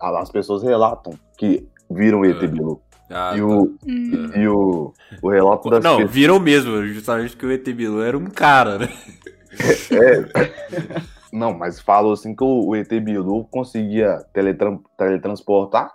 as 0.00 0.30
pessoas 0.30 0.62
relatam 0.62 1.12
que 1.36 1.68
viram 1.90 2.20
o 2.20 2.24
ET. 2.24 2.38
Bilu. 2.46 2.80
Ah, 3.10 3.32
E 3.36 3.40
tá. 3.40 3.44
o, 3.46 3.62
Hum. 3.86 4.30
e 4.36 4.48
o, 4.48 4.92
o 5.20 5.28
relato 5.28 5.68
das 5.68 5.82
Não, 5.82 5.96
pessoas. 5.96 6.14
viram 6.14 6.38
mesmo, 6.38 6.82
justamente 6.86 7.32
porque 7.32 7.46
o 7.46 7.52
ET 7.52 7.68
Bilu 7.74 8.00
era 8.02 8.16
um 8.16 8.26
cara, 8.26 8.78
né? 8.78 8.88
É. 9.92 10.50
Não, 11.32 11.52
mas 11.52 11.80
falou 11.80 12.12
assim 12.12 12.34
que 12.34 12.42
o, 12.44 12.74
ET 12.76 12.88
Bilu 13.00 13.44
conseguia 13.50 14.24
teletran- 14.32 14.78
teletransportar, 14.96 15.92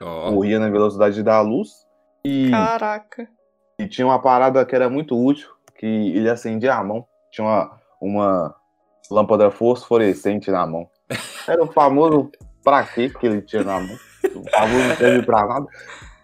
Ó, 0.00 0.30
corria 0.32 0.58
na 0.58 0.68
velocidade 0.68 1.22
da 1.22 1.40
luz 1.40 1.70
e, 2.24 2.50
Caraca. 2.50 3.26
e 3.78 3.86
tinha 3.88 4.06
uma 4.06 4.20
parada 4.20 4.64
que 4.66 4.74
era 4.74 4.90
muito 4.90 5.16
útil, 5.16 5.48
que 5.78 5.86
ele 5.86 6.28
acendia 6.28 6.74
a 6.74 6.84
mão. 6.84 7.06
Tinha 7.30 7.46
uma, 7.46 7.70
uma 8.00 8.54
lâmpada 9.10 9.50
fosforescente 9.50 10.50
na 10.50 10.66
mão. 10.66 10.88
Era 11.46 11.62
o 11.62 11.72
famoso 11.72 12.30
pra 12.64 12.82
quê 12.84 13.08
que 13.08 13.26
ele 13.26 13.42
tinha 13.42 13.62
na 13.62 13.80
mão. 13.80 13.96
O 14.34 14.50
famoso 14.50 14.88
não 14.88 14.96
serve 14.96 15.22
pra 15.24 15.46
nada. 15.46 15.66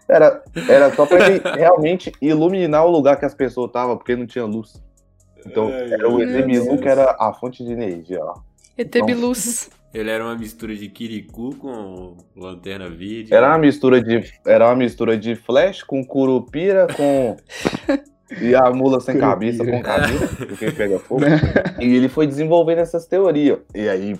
Era, 0.07 0.43
era 0.67 0.93
só 0.93 1.05
pra 1.05 1.29
ele 1.29 1.41
realmente 1.55 2.11
iluminar 2.21 2.85
o 2.85 2.91
lugar 2.91 3.17
que 3.17 3.25
as 3.25 3.33
pessoas 3.33 3.67
estavam, 3.67 3.97
porque 3.97 4.15
não 4.15 4.25
tinha 4.25 4.45
luz. 4.45 4.81
Então, 5.45 5.67
Ai, 5.67 5.93
era 5.93 6.09
o 6.09 6.17
meu 6.17 6.39
ET 6.39 6.45
Bilu 6.45 6.65
Deus. 6.65 6.81
que 6.81 6.89
era 6.89 7.15
a 7.19 7.33
fonte 7.33 7.63
de 7.63 7.71
energia 7.71 8.23
lá. 8.23 8.35
ET 8.77 8.91
Bilus. 9.05 9.69
Ele 9.93 10.09
era 10.09 10.23
uma 10.23 10.35
mistura 10.35 10.75
de 10.75 10.89
Kirikou 10.89 11.53
com 11.53 12.17
Lanterna 12.35 12.89
Verde. 12.89 13.33
Era 13.33 13.49
uma 13.49 13.59
mistura 13.59 14.01
de, 14.01 14.23
era 14.45 14.65
uma 14.65 14.75
mistura 14.75 15.15
de 15.15 15.35
Flash 15.35 15.83
com 15.83 16.03
Curupira, 16.03 16.87
com. 16.87 17.37
e 18.41 18.55
a 18.55 18.71
mula 18.71 18.99
sem 18.99 19.19
cabeça 19.19 19.63
com 19.63 19.81
cabeça, 19.83 20.45
porque 20.47 20.71
pega 20.71 20.97
fogo. 20.97 21.25
E 21.79 21.95
ele 21.95 22.09
foi 22.09 22.25
desenvolvendo 22.25 22.79
essas 22.79 23.05
teorias. 23.05 23.59
E 23.75 23.87
aí 23.87 24.15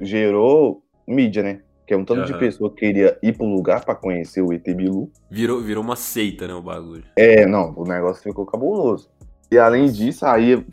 gerou 0.00 0.82
mídia, 1.06 1.42
né? 1.42 1.60
Que 1.86 1.94
é 1.94 1.96
um 1.96 2.04
tanto 2.04 2.24
de 2.24 2.32
Aham. 2.32 2.38
pessoa 2.38 2.70
que 2.70 2.76
queria 2.76 3.18
ir 3.22 3.36
pro 3.36 3.46
lugar 3.46 3.84
pra 3.84 3.94
conhecer 3.94 4.40
o 4.40 4.52
ET 4.52 4.64
Bilu. 4.74 5.10
Virou, 5.30 5.60
virou 5.60 5.82
uma 5.82 5.96
seita, 5.96 6.46
né, 6.46 6.54
o 6.54 6.62
bagulho. 6.62 7.04
É, 7.16 7.44
não, 7.44 7.74
o 7.76 7.84
negócio 7.84 8.22
ficou 8.22 8.46
cabuloso. 8.46 9.10
E 9.50 9.58
além 9.58 9.90
disso, 9.90 10.24
aí 10.24 10.64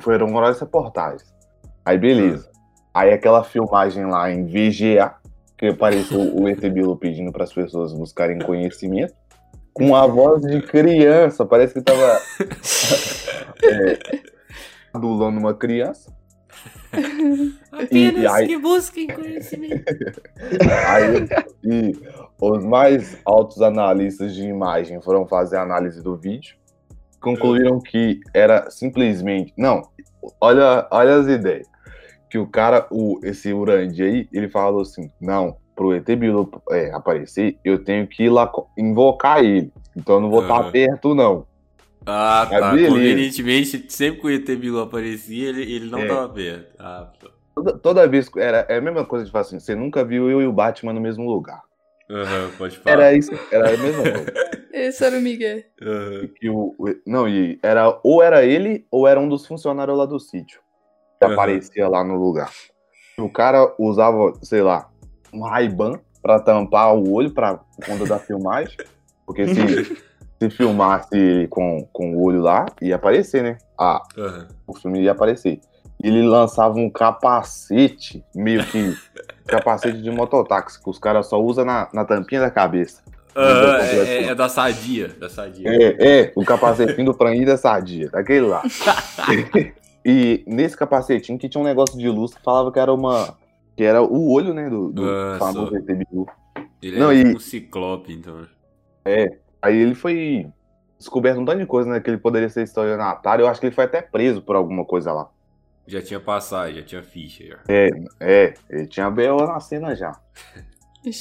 foram 0.00 0.32
várias 0.32 0.58
reportagens. 0.58 1.32
Aí 1.84 1.98
beleza. 1.98 2.50
Aí 2.92 3.12
aquela 3.12 3.44
filmagem 3.44 4.06
lá 4.06 4.30
em 4.30 4.44
VGA, 4.44 5.14
que 5.58 5.66
apareceu 5.66 6.34
o 6.34 6.48
ET 6.48 6.60
Bilu 6.70 6.96
pedindo 6.96 7.30
para 7.30 7.44
as 7.44 7.52
pessoas 7.52 7.92
buscarem 7.92 8.38
conhecimento, 8.38 9.14
com 9.72 9.94
a 9.94 10.06
voz 10.06 10.40
de 10.42 10.62
criança, 10.62 11.44
parece 11.44 11.74
que 11.74 11.82
tava 11.82 12.20
é, 13.64 13.98
adulando 14.92 15.38
uma 15.38 15.52
criança. 15.52 16.12
E- 17.90 18.10
e 18.20 18.26
aí- 18.26 18.46
que 18.46 18.56
busquem 18.56 19.08
conhecimento. 19.08 19.84
Aí, 20.86 21.28
e 21.64 21.92
os 22.40 22.64
mais 22.64 23.18
altos 23.24 23.60
analistas 23.60 24.34
de 24.34 24.44
imagem 24.44 25.02
foram 25.02 25.26
fazer 25.26 25.56
a 25.56 25.62
análise 25.62 26.02
do 26.02 26.16
vídeo, 26.16 26.56
concluíram 27.20 27.80
que 27.80 28.20
era 28.32 28.70
simplesmente. 28.70 29.52
Não, 29.56 29.82
olha, 30.40 30.86
olha 30.90 31.16
as 31.16 31.26
ideias. 31.26 31.66
Que 32.30 32.38
o 32.38 32.46
cara, 32.46 32.86
o, 32.90 33.18
esse 33.22 33.52
Urandi 33.52 34.02
aí, 34.02 34.28
ele 34.32 34.48
falou 34.48 34.82
assim: 34.82 35.10
não, 35.20 35.56
pro 35.74 35.94
ET 35.94 36.06
Bilu 36.16 36.50
é, 36.70 36.92
aparecer, 36.92 37.58
eu 37.64 37.82
tenho 37.82 38.06
que 38.06 38.24
ir 38.24 38.30
lá 38.30 38.50
invocar 38.78 39.44
ele. 39.44 39.72
Então 39.96 40.16
eu 40.16 40.20
não 40.20 40.30
vou 40.30 40.42
estar 40.42 40.60
Aham. 40.60 40.70
perto, 40.70 41.14
não. 41.14 41.46
Ah, 42.06 42.46
tá. 42.50 42.70
beleza. 42.72 42.88
Convenientemente, 42.92 43.84
sempre 43.88 44.20
que 44.20 44.26
o 44.26 44.30
ET 44.30 44.56
Bilu 44.56 44.80
aparecia, 44.80 45.48
ele, 45.48 45.62
ele 45.62 45.90
não 45.90 46.00
É. 46.00 46.08
tava 46.08 46.28
perto. 46.28 46.74
Ah. 46.78 47.12
Toda, 47.54 47.78
toda 47.78 48.08
vez. 48.08 48.30
Era, 48.36 48.66
é 48.68 48.76
a 48.76 48.80
mesma 48.80 49.04
coisa 49.04 49.24
de 49.24 49.30
falar 49.30 49.42
assim: 49.42 49.58
você 49.58 49.74
nunca 49.74 50.04
viu 50.04 50.28
eu 50.30 50.42
e 50.42 50.46
o 50.46 50.52
Batman 50.52 50.92
no 50.92 51.00
mesmo 51.00 51.24
lugar. 51.30 51.62
Aham, 52.10 52.50
pode 52.58 52.76
falar. 52.78 52.96
Era 52.96 53.16
isso, 53.16 53.30
era 53.50 53.74
a 53.74 53.76
mesma 53.78 54.02
coisa. 54.02 54.32
Esse 54.74 55.04
era 55.04 55.16
o 55.16 55.20
Miguel. 55.20 55.62
Aham. 55.80 56.28
que 56.36 56.48
o, 56.50 56.74
o- 56.78 56.94
não, 57.06 57.28
e 57.28 57.58
era 57.62 57.98
ou 58.02 58.20
era 58.22 58.44
ele 58.44 58.84
ou 58.90 59.06
era 59.06 59.18
um 59.20 59.28
dos 59.28 59.46
funcionários 59.46 59.96
lá 59.96 60.04
do 60.04 60.18
sítio 60.18 60.60
que 61.18 61.24
Aham. 61.24 61.32
aparecia 61.34 61.88
lá 61.88 62.02
no 62.04 62.16
lugar. 62.16 62.50
O 63.16 63.30
cara 63.30 63.72
usava, 63.78 64.32
sei 64.42 64.60
lá, 64.62 64.90
um 65.32 65.42
Ray-Ban 65.42 66.00
pra 66.20 66.40
tampar 66.40 66.92
o 66.94 67.12
olho 67.12 67.30
pra 67.30 67.60
conta 67.86 68.04
da 68.04 68.18
filmagem, 68.18 68.76
porque 69.24 69.46
se, 69.46 69.54
se 70.40 70.50
filmasse 70.50 71.08
ele 71.16 71.48
com, 71.48 71.86
com 71.92 72.14
o 72.16 72.22
olho 72.22 72.40
lá, 72.40 72.66
ia 72.82 72.96
aparecer, 72.96 73.42
né? 73.42 73.58
Ah, 73.78 74.02
Aham. 74.18 74.48
o 74.66 74.74
filme 74.74 75.00
ia 75.02 75.12
aparecer. 75.12 75.60
Ele 76.02 76.22
lançava 76.22 76.74
um 76.78 76.90
capacete, 76.90 78.22
meio 78.34 78.64
que 78.66 78.94
capacete 79.46 80.02
de 80.02 80.10
mototáxi, 80.10 80.82
que 80.82 80.90
os 80.90 80.98
caras 80.98 81.28
só 81.28 81.40
usam 81.40 81.64
na, 81.64 81.88
na 81.92 82.04
tampinha 82.04 82.40
da 82.40 82.50
cabeça. 82.50 83.02
Aham, 83.36 83.78
é, 83.80 83.96
é- 83.96 84.24
é 84.26 84.34
da 84.34 84.48
sadia. 84.48 85.08
Da 85.08 85.28
sadia. 85.28 85.68
É, 85.68 86.20
é, 86.20 86.32
o 86.36 86.44
capacetinho 86.44 87.06
do 87.06 87.14
franguinho 87.14 87.46
da 87.46 87.56
sadia, 87.56 88.08
daquele 88.10 88.46
lá. 88.46 88.62
e 90.04 90.44
nesse 90.46 90.76
capacetinho 90.76 91.38
que 91.38 91.48
tinha 91.48 91.60
um 91.60 91.64
negócio 91.64 91.98
de 91.98 92.08
luz 92.08 92.34
que 92.34 92.42
falava 92.42 92.70
que 92.70 92.78
era 92.78 92.92
uma. 92.92 93.36
Que 93.76 93.82
era 93.82 94.00
o 94.02 94.30
olho, 94.30 94.54
né, 94.54 94.70
do, 94.70 94.92
do 94.92 95.04
Ah, 95.04 95.36
famoso 95.38 95.72
só. 95.72 96.26
Ele 96.80 96.98
Não, 96.98 97.10
é 97.10 97.14
e- 97.16 97.24
tipo 97.24 97.36
um 97.36 97.40
ciclope, 97.40 98.12
então. 98.12 98.46
Aí 99.64 99.76
ele 99.76 99.94
foi 99.94 100.46
descoberto 100.98 101.38
um 101.40 101.44
tanto 101.44 101.58
de 101.58 101.66
coisa, 101.66 101.90
né? 101.90 102.00
Que 102.00 102.10
ele 102.10 102.18
poderia 102.18 102.48
ser 102.48 102.62
estelionatário. 102.62 103.42
Eu 103.44 103.48
acho 103.48 103.60
que 103.60 103.66
ele 103.66 103.74
foi 103.74 103.84
até 103.84 104.00
preso 104.02 104.42
por 104.42 104.56
alguma 104.56 104.84
coisa 104.84 105.12
lá. 105.12 105.28
Já 105.86 106.00
tinha 106.00 106.18
passagem, 106.20 106.76
já 106.80 106.82
tinha 106.82 107.02
ficha. 107.02 107.44
Já. 107.44 107.58
É, 108.20 108.54
ele 108.70 108.86
tinha 108.86 109.10
B.O. 109.10 109.36
na 109.46 109.60
cena 109.60 109.94
já. 109.94 110.18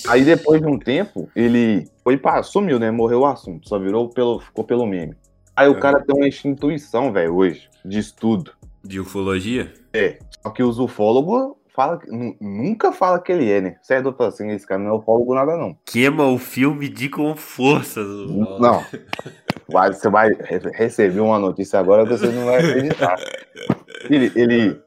Aí 0.08 0.24
depois 0.24 0.62
de 0.62 0.68
um 0.68 0.80
tempo, 0.80 1.30
ele 1.36 1.86
foi 2.04 2.18
pra. 2.18 2.42
sumiu, 2.44 2.80
né? 2.80 2.90
Morreu 2.90 3.22
o 3.22 3.26
assunto. 3.26 3.68
Só 3.68 3.78
virou 3.78 4.10
pelo. 4.10 4.40
ficou 4.40 4.64
pelo 4.64 4.86
meme. 4.86 5.16
Aí 5.56 5.68
o 5.68 5.76
É. 5.78 5.80
cara 5.80 6.02
tem 6.04 6.16
uma 6.16 6.28
intuição, 6.28 7.12
velho, 7.12 7.36
hoje, 7.36 7.70
de 7.84 8.00
estudo. 8.00 8.54
De 8.84 9.00
ufologia? 9.00 9.74
Só 10.42 10.50
que 10.50 10.64
os 10.64 10.80
ufólogos 10.80 11.56
fala, 11.74 12.00
nunca 12.40 12.92
fala 12.92 13.20
que 13.20 13.32
ele 13.32 13.52
é, 13.52 13.62
né? 13.62 13.76
Você 13.82 13.96
é 13.96 14.02
doutor 14.02 14.28
assim, 14.28 14.50
esse 14.52 14.66
cara 14.66 14.80
não 14.82 14.92
é 14.92 14.94
ufólogo 14.94 15.34
nada, 15.34 15.58
não. 15.58 15.76
Queima 15.86 16.26
o 16.28 16.38
filme 16.38 16.88
de 16.90 17.10
com 17.10 17.36
força. 17.36 18.02
Não. 18.04 18.84
Vai- 19.72 19.94
você 19.94 20.10
vai 20.10 20.30
re- 20.34 20.72
receber 20.74 21.20
uma 21.20 21.40
notícia 21.40 21.80
agora 21.80 22.04
que 22.06 22.12
você 22.18 22.28
não 22.28 22.46
vai 22.46 22.58
acreditar. 22.60 23.16
Ele, 24.10 24.32
ele, 24.36 24.82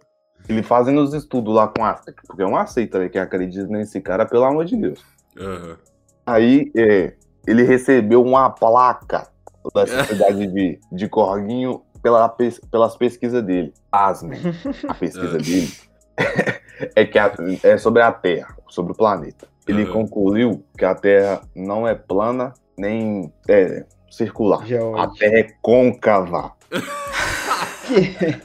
ele 0.48 0.62
fazendo 0.62 1.00
os 1.00 1.12
estudos 1.14 1.54
lá 1.54 1.66
com 1.68 1.84
a 1.84 2.00
porque 2.26 2.42
é 2.42 2.46
uma 2.46 2.66
seita 2.66 2.98
né, 2.98 3.08
que 3.08 3.18
acredita 3.18 3.66
nesse 3.68 4.00
cara, 4.00 4.26
pelo 4.26 4.44
amor 4.44 4.64
de 4.64 4.76
Deus. 4.76 5.00
Aham. 5.38 5.76
Aí 6.24 6.70
é, 6.76 7.14
ele 7.46 7.62
recebeu 7.62 8.22
uma 8.22 8.50
placa 8.50 9.28
da 9.74 9.86
sociedade 9.86 10.46
de, 10.46 10.78
de 10.92 11.08
Corguinho 11.08 11.82
pela, 12.02 12.28
pelas 12.70 12.96
pesquisas 12.96 13.42
dele. 13.42 13.72
Asme, 13.90 14.36
a 14.88 14.94
pesquisa 14.94 15.36
Ah. 15.36 15.42
dele 15.42 15.68
é, 16.94 17.04
que 17.04 17.18
a- 17.18 17.34
é 17.62 17.76
sobre 17.78 18.02
a 18.02 18.12
Terra, 18.12 18.56
sobre 18.68 18.92
o 18.92 18.94
planeta. 18.96 19.46
Ele 19.66 19.82
Aham. 19.82 19.92
concluiu 19.92 20.64
que 20.78 20.84
a 20.84 20.94
Terra 20.94 21.40
não 21.54 21.86
é 21.88 21.94
plana 21.94 22.52
nem 22.78 23.32
é, 23.48 23.84
circular. 24.10 24.60
A. 24.96 25.08
Terra 25.08 25.38
é 25.38 25.48
côncava. 25.62 26.52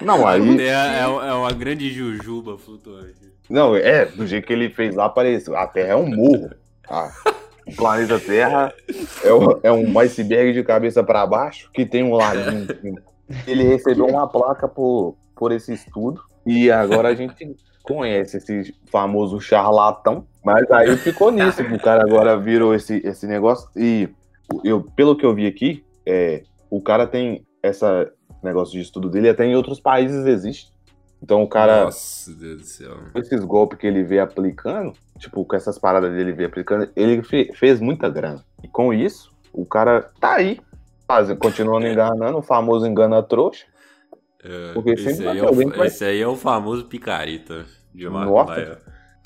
Não, 0.00 0.26
aí. 0.26 0.60
É, 0.60 0.68
é, 0.70 1.00
é 1.02 1.32
uma 1.32 1.52
grande 1.52 1.90
jujuba 1.90 2.58
flutuante. 2.58 3.32
Não, 3.48 3.76
é, 3.76 4.04
do 4.06 4.26
jeito 4.26 4.46
que 4.46 4.52
ele 4.52 4.68
fez 4.70 4.94
lá, 4.94 5.04
apareceu. 5.06 5.56
A 5.56 5.66
Terra 5.66 5.92
é 5.92 5.96
um 5.96 6.06
morro. 6.08 6.50
tá? 6.88 7.12
O 7.66 7.76
planeta 7.76 8.18
Terra 8.18 8.72
é, 9.22 9.32
um- 9.32 9.60
é 9.62 9.70
um 9.72 9.96
iceberg 10.00 10.52
de 10.52 10.64
cabeça 10.64 11.02
para 11.04 11.24
baixo 11.26 11.70
que 11.72 11.86
tem 11.86 12.02
um 12.02 12.14
laguinho. 12.14 12.64
em 12.64 12.74
cima. 12.80 13.02
Ele 13.46 13.62
recebeu 13.64 14.06
uma 14.06 14.26
placa 14.28 14.66
por, 14.66 15.16
por 15.36 15.52
esse 15.52 15.72
estudo 15.72 16.20
e 16.46 16.70
agora 16.70 17.08
a 17.08 17.14
gente 17.14 17.54
conhece 17.82 18.36
esse 18.36 18.74
famoso 18.90 19.40
charlatão. 19.40 20.26
Mas 20.44 20.70
aí 20.70 20.96
ficou 20.96 21.30
nisso, 21.30 21.62
o 21.62 21.78
cara 21.80 22.02
agora 22.02 22.36
virou 22.38 22.74
esse, 22.74 23.00
esse 23.04 23.26
negócio. 23.26 23.68
E 23.76 24.08
eu, 24.64 24.82
pelo 24.96 25.16
que 25.16 25.24
eu 25.24 25.34
vi 25.34 25.46
aqui, 25.46 25.84
é, 26.06 26.42
o 26.70 26.80
cara 26.80 27.06
tem 27.06 27.44
essa 27.62 28.10
negócio 28.42 28.72
de 28.72 28.80
estudo 28.80 29.08
dele 29.08 29.28
até 29.28 29.44
em 29.44 29.54
outros 29.54 29.78
países 29.80 30.26
existe. 30.26 30.72
Então 31.22 31.40
o 31.44 31.48
cara 31.48 31.84
Nossa, 31.84 32.32
Deus 32.34 32.60
do 32.60 32.66
céu. 32.66 32.96
com 33.12 33.18
esses 33.20 33.44
golpes 33.44 33.78
que 33.78 33.86
ele 33.86 34.02
vê 34.02 34.18
aplicando, 34.18 34.92
tipo, 35.18 35.44
com 35.44 35.54
essas 35.54 35.78
paradas 35.78 36.10
dele 36.12 36.32
vê 36.32 36.46
aplicando, 36.46 36.90
ele 36.96 37.22
fe- 37.22 37.52
fez 37.54 37.78
muita 37.80 38.08
grana. 38.08 38.44
E 38.64 38.66
com 38.66 38.92
isso, 38.92 39.32
o 39.52 39.64
cara 39.64 40.10
tá 40.20 40.34
aí, 40.34 40.58
faz- 41.06 41.32
continuando 41.38 41.86
enganando, 41.86 42.38
o 42.38 42.42
famoso 42.42 42.84
engana 42.84 43.22
trouxa. 43.22 43.64
É, 44.42 44.72
Porque 44.72 44.90
esse, 44.90 45.04
sempre 45.14 45.28
aí 45.28 45.38
é 45.38 45.40
alguém 45.40 45.68
o, 45.68 45.84
esse 45.84 46.04
aí 46.04 46.20
é 46.20 46.26
o 46.26 46.36
famoso 46.36 46.84
picareta 46.86 47.64
de. 47.94 48.08
Maia. 48.08 48.78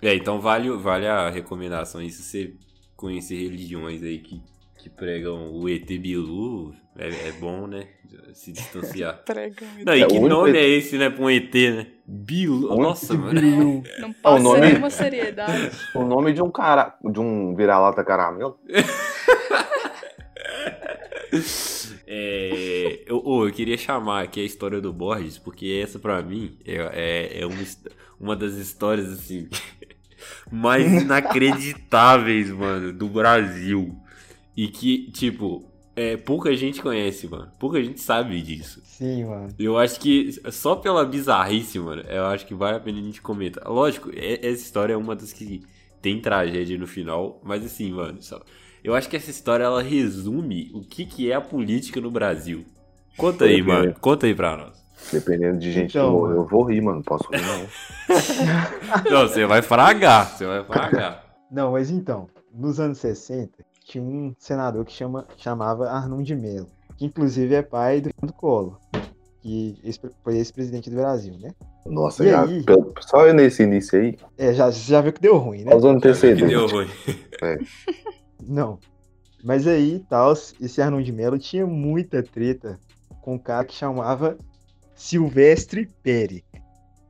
É, 0.02 0.14
então 0.14 0.40
vale, 0.40 0.70
vale 0.70 1.06
a 1.06 1.30
recomendação 1.30 2.00
aí 2.02 2.11
se 2.11 2.23
você 2.23 2.54
conhecer 2.94 3.37
religiões 3.37 4.02
aí 4.02 4.18
que, 4.18 4.42
que 4.78 4.90
pregam 4.90 5.50
o 5.52 5.68
ET 5.68 5.87
Bilu, 5.87 6.75
é, 6.99 7.28
é 7.28 7.32
bom, 7.32 7.66
né? 7.66 7.88
Se 8.35 8.52
distanciar. 8.52 9.20
Prega. 9.25 9.66
Não, 9.85 9.94
e 9.94 10.06
que 10.06 10.18
nome 10.18 10.50
ET 10.50 10.56
é 10.56 10.68
esse, 10.68 10.99
né, 10.99 11.08
pra 11.08 11.25
um 11.25 11.30
ET, 11.30 11.54
né? 11.54 11.87
Bilu. 12.06 12.76
Nossa, 12.76 13.14
mano. 13.14 13.40
Bilu. 13.40 13.82
Não 13.99 14.12
passa 14.12 14.42
nome- 14.42 14.61
nenhuma 14.61 14.90
seriedade. 14.90 15.70
O 15.94 16.04
nome 16.04 16.35
de 16.35 16.42
um 16.42 16.50
cara, 16.50 16.94
de 17.02 17.18
um 17.18 17.54
vira-lata 17.54 18.04
caramelo. 18.04 18.58
É, 22.08 22.86
eu, 23.06 23.22
eu 23.46 23.52
queria 23.52 23.78
chamar 23.78 24.25
aqui 24.25 24.40
a 24.40 24.44
história 24.44 24.80
do 24.80 24.92
Borges, 24.92 25.38
porque 25.38 25.80
essa 25.82 25.98
pra 25.98 26.22
mim 26.22 26.56
é, 26.64 26.75
é, 26.92 27.40
é 27.42 27.46
uma, 27.46 27.62
uma 28.20 28.36
das 28.36 28.54
histórias 28.54 29.12
assim 29.12 29.48
mais 30.50 30.92
inacreditáveis, 30.92 32.50
mano, 32.50 32.92
do 32.92 33.08
Brasil. 33.08 33.96
E 34.56 34.68
que, 34.68 35.10
tipo, 35.12 35.64
é, 35.94 36.16
pouca 36.16 36.54
gente 36.56 36.80
conhece, 36.82 37.28
mano. 37.28 37.50
Pouca 37.58 37.82
gente 37.82 38.00
sabe 38.00 38.40
disso. 38.42 38.82
Sim, 38.84 39.25
mano. 39.26 39.54
Eu 39.58 39.78
acho 39.78 40.00
que 40.00 40.32
só 40.50 40.76
pela 40.76 41.04
bizarrice, 41.04 41.78
mano, 41.78 42.02
eu 42.02 42.26
acho 42.26 42.46
que 42.46 42.54
vale 42.54 42.76
a 42.76 42.80
pena 42.80 42.98
a 42.98 43.02
gente 43.02 43.20
comentar. 43.22 43.66
Lógico, 43.68 44.10
é- 44.14 44.46
essa 44.46 44.62
história 44.62 44.94
é 44.94 44.96
uma 44.96 45.14
das 45.16 45.32
que 45.32 45.62
tem 46.00 46.20
tragédia 46.20 46.78
no 46.78 46.86
final, 46.86 47.40
mas 47.44 47.64
assim, 47.64 47.92
mano, 47.92 48.22
só- 48.22 48.42
Eu 48.84 48.94
acho 48.94 49.08
que 49.08 49.16
essa 49.16 49.30
história 49.30 49.64
ela 49.64 49.82
resume 49.82 50.70
o 50.72 50.80
que, 50.82 51.04
que 51.06 51.30
é 51.30 51.34
a 51.34 51.40
política 51.40 52.00
no 52.00 52.10
Brasil. 52.10 52.64
Conta 53.16 53.44
aí, 53.46 53.62
mano. 53.62 53.94
Conta 54.00 54.26
aí 54.26 54.35
pra 54.35 54.56
nós. 54.56 54.85
Dependendo 55.12 55.58
de 55.58 55.73
gente 55.73 55.90
Então, 55.96 56.06
que 56.08 56.12
morrer, 56.16 56.28
mano. 56.35 56.40
eu 56.42 56.49
vou 56.49 56.64
rir, 56.64 56.80
mano. 56.80 56.96
Não 56.96 57.02
posso 57.02 57.28
rir, 57.30 57.40
não. 57.42 57.66
Não, 59.11 59.28
você 59.28 59.44
vai 59.46 59.62
fragar. 59.62 60.30
Você 60.37 60.46
vai 60.46 60.64
fragar. 60.64 61.25
Não, 61.50 61.73
mas 61.73 61.90
então, 61.90 62.28
nos 62.52 62.80
anos 62.80 62.99
60, 62.99 63.50
tinha 63.85 64.02
um 64.02 64.35
senador 64.38 64.85
que 64.85 64.92
chama, 64.92 65.25
chamava 65.37 65.88
Arnon 65.90 66.23
de 66.23 66.35
Mello, 66.35 66.66
que 66.96 67.04
inclusive 67.06 67.54
é 67.54 67.62
pai 67.62 68.00
do 68.00 68.11
Fernando 68.11 68.35
Collor, 68.37 68.78
que 69.42 69.76
foi 70.25 70.37
ex-presidente 70.38 70.90
do 70.90 70.96
Brasil, 70.96 71.35
né? 71.40 71.52
Nossa, 71.87 72.25
E 72.25 72.30
já, 72.30 72.42
aí? 72.42 72.64
pelo- 72.64 72.92
só 73.00 73.32
nesse 73.32 73.62
início 73.62 73.96
aí, 74.00 74.16
É, 74.37 74.52
já, 74.52 74.73
você 74.73 74.90
já 74.90 75.00
viu 75.00 75.12
que 75.12 75.20
deu 75.20 75.37
ruim, 75.37 75.62
né? 75.62 75.70
Que 75.78 75.87
antecedentes. 75.87 76.49
deu 76.49 76.66
ruim. 76.66 76.88
Não. 78.42 78.78
Mas 79.44 79.66
aí, 79.68 80.02
tal, 80.08 80.32
esse 80.32 80.82
Arnon 80.82 81.00
de 81.02 81.12
Mello 81.12 81.38
tinha 81.38 81.64
muita 81.66 82.23
treta 82.23 82.78
com 83.26 83.35
um 83.35 83.38
cara 83.38 83.64
que 83.64 83.75
chamava 83.75 84.38
Silvestre 84.95 85.90
Peri. 86.00 86.45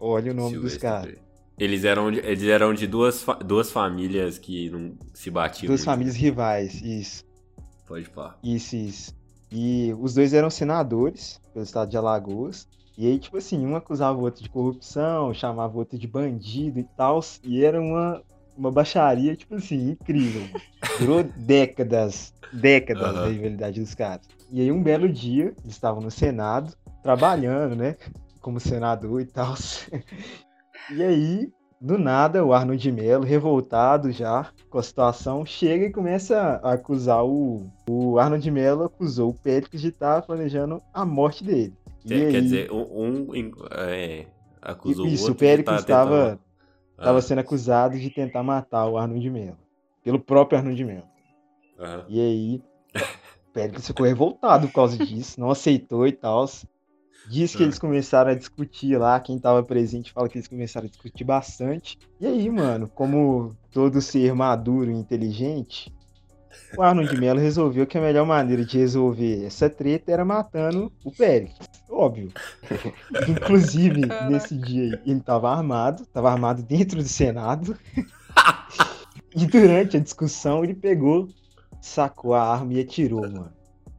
Olha 0.00 0.32
o 0.32 0.34
nome 0.34 0.52
dos 0.52 0.72
Silvestre 0.72 0.80
caras. 0.80 1.04
Pereira. 1.04 1.26
Eles 1.58 1.84
eram 1.84 2.10
de, 2.10 2.18
eles 2.20 2.42
eram 2.44 2.72
de 2.72 2.86
duas, 2.86 3.24
duas 3.44 3.70
famílias 3.70 4.38
que 4.38 4.70
não 4.70 4.94
se 5.12 5.30
batiam. 5.30 5.68
Duas 5.68 5.80
muito. 5.80 5.84
famílias 5.84 6.16
rivais, 6.16 6.80
isso. 6.80 7.22
Pode 7.86 8.08
pá. 8.08 8.34
Isso, 8.42 8.76
isso. 8.76 9.14
E 9.52 9.94
os 10.00 10.14
dois 10.14 10.32
eram 10.32 10.48
senadores 10.48 11.38
pelo 11.52 11.64
estado 11.64 11.90
de 11.90 11.98
Alagoas. 11.98 12.66
E 12.96 13.06
aí, 13.06 13.18
tipo 13.18 13.36
assim, 13.36 13.66
um 13.66 13.76
acusava 13.76 14.18
o 14.18 14.22
outro 14.22 14.42
de 14.42 14.48
corrupção, 14.48 15.34
chamava 15.34 15.74
o 15.74 15.78
outro 15.80 15.98
de 15.98 16.06
bandido 16.06 16.78
e 16.78 16.84
tal. 16.96 17.20
E 17.44 17.62
era 17.62 17.80
uma, 17.80 18.22
uma 18.56 18.72
baixaria, 18.72 19.36
tipo 19.36 19.54
assim, 19.54 19.90
incrível. 19.90 20.42
Durou 20.98 21.22
décadas, 21.22 22.32
décadas 22.54 23.02
Aham. 23.02 23.24
a 23.24 23.28
rivalidade 23.28 23.80
dos 23.80 23.94
caras. 23.94 24.26
E 24.50 24.60
aí, 24.60 24.70
um 24.72 24.82
belo 24.82 25.08
dia, 25.08 25.54
eles 25.62 25.72
estavam 25.72 26.00
no 26.00 26.10
Senado, 26.10 26.72
trabalhando, 27.02 27.74
né? 27.76 27.96
Como 28.40 28.60
senador 28.60 29.20
e 29.20 29.26
tal. 29.26 29.54
E 30.88 31.02
aí, 31.02 31.52
do 31.80 31.98
nada, 31.98 32.44
o 32.44 32.52
Arnold 32.52 32.80
de 32.80 32.92
Mello, 32.92 33.24
revoltado 33.24 34.12
já 34.12 34.50
com 34.70 34.78
a 34.78 34.82
situação, 34.84 35.44
chega 35.44 35.86
e 35.86 35.92
começa 35.92 36.60
a 36.62 36.74
acusar 36.74 37.24
o. 37.24 37.68
O 37.90 38.20
Arnold 38.20 38.44
de 38.44 38.50
Mello 38.52 38.84
acusou 38.84 39.30
o 39.30 39.34
Péricles 39.34 39.82
de 39.82 39.88
estar 39.88 40.22
planejando 40.22 40.80
a 40.94 41.04
morte 41.04 41.42
dele. 41.42 41.74
E 42.04 42.08
Quer, 42.08 42.30
quer 42.30 42.36
aí, 42.36 42.42
dizer, 42.42 42.70
um, 42.70 43.32
um, 43.32 43.52
é, 43.72 44.26
acusou 44.62 45.06
isso, 45.08 45.24
o 45.24 45.26
o 45.26 45.30
outro 45.30 45.34
de 45.34 45.34
tá 45.34 45.38
Péricles 45.38 45.80
estava 45.80 46.38
tentando- 46.96 47.18
Ah, 47.18 47.20
sendo 47.20 47.40
acusado 47.40 47.98
de 47.98 48.10
tentar 48.10 48.44
matar 48.44 48.86
o 48.86 48.96
Arnold 48.96 49.20
de 49.20 49.30
Mello. 49.30 49.58
Pelo 50.04 50.20
próprio 50.20 50.58
Arnold 50.58 50.76
de 50.76 50.84
Mello. 50.84 51.06
E 52.08 52.20
aí, 52.20 52.62
o 53.56 53.58
Péricles 53.58 53.86
ficou 53.86 54.04
revoltado 54.06 54.68
por 54.68 54.74
causa 54.74 54.98
disso, 54.98 55.40
não 55.40 55.50
aceitou 55.50 56.06
e 56.06 56.12
tal. 56.12 56.44
Diz 57.28 57.56
que 57.56 57.62
Ah. 57.62 57.66
eles 57.66 57.78
começaram 57.78 58.30
a 58.30 58.34
discutir 58.34 58.98
lá, 58.98 59.18
quem 59.18 59.38
tava 59.38 59.62
presente 59.62 60.12
fala 60.12 60.28
que 60.28 60.36
eles 60.36 60.46
começaram 60.46 60.86
a 60.86 60.90
discutir 60.90 61.24
bastante. 61.24 61.98
E 62.20 62.26
aí, 62.26 62.50
mano, 62.50 62.86
como 62.94 63.56
todo 63.72 64.00
ser 64.02 64.34
maduro 64.34 64.90
e 64.90 64.94
inteligente, 64.94 65.90
o 66.76 66.82
Arnold 66.82 67.10
de 67.10 67.16
Mello 67.20 67.40
resolveu 67.40 67.86
que 67.86 67.96
a 67.98 68.00
melhor 68.00 68.26
maneira 68.26 68.64
de 68.64 68.76
resolver 68.78 69.44
essa 69.46 69.68
treta 69.70 70.12
era 70.12 70.24
matando 70.24 70.92
o 71.02 71.10
Péricles. 71.10 71.66
Óbvio. 71.90 72.30
Inclusive, 73.28 74.06
Caraca. 74.06 74.30
nesse 74.30 74.54
dia 74.56 74.82
aí, 74.84 75.00
ele 75.12 75.20
tava 75.20 75.50
armado, 75.50 76.04
tava 76.12 76.30
armado 76.30 76.62
dentro 76.62 76.98
do 76.98 77.08
Senado. 77.08 77.74
E 79.38 79.44
durante 79.44 79.98
a 79.98 80.00
discussão, 80.00 80.64
ele 80.64 80.72
pegou, 80.74 81.28
sacou 81.80 82.34
a 82.34 82.42
arma 82.52 82.72
e 82.74 82.80
atirou, 82.80 83.22
mano. 83.22 83.52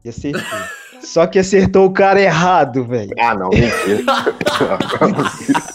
E 0.03 0.09
acertou. 0.09 0.41
Só 1.01 1.27
que 1.27 1.37
acertou 1.39 1.85
o 1.85 1.91
cara 1.91 2.19
errado, 2.21 2.83
velho. 2.85 3.13
Ah, 3.19 3.35
não, 3.35 3.49
mentira. 3.49 4.03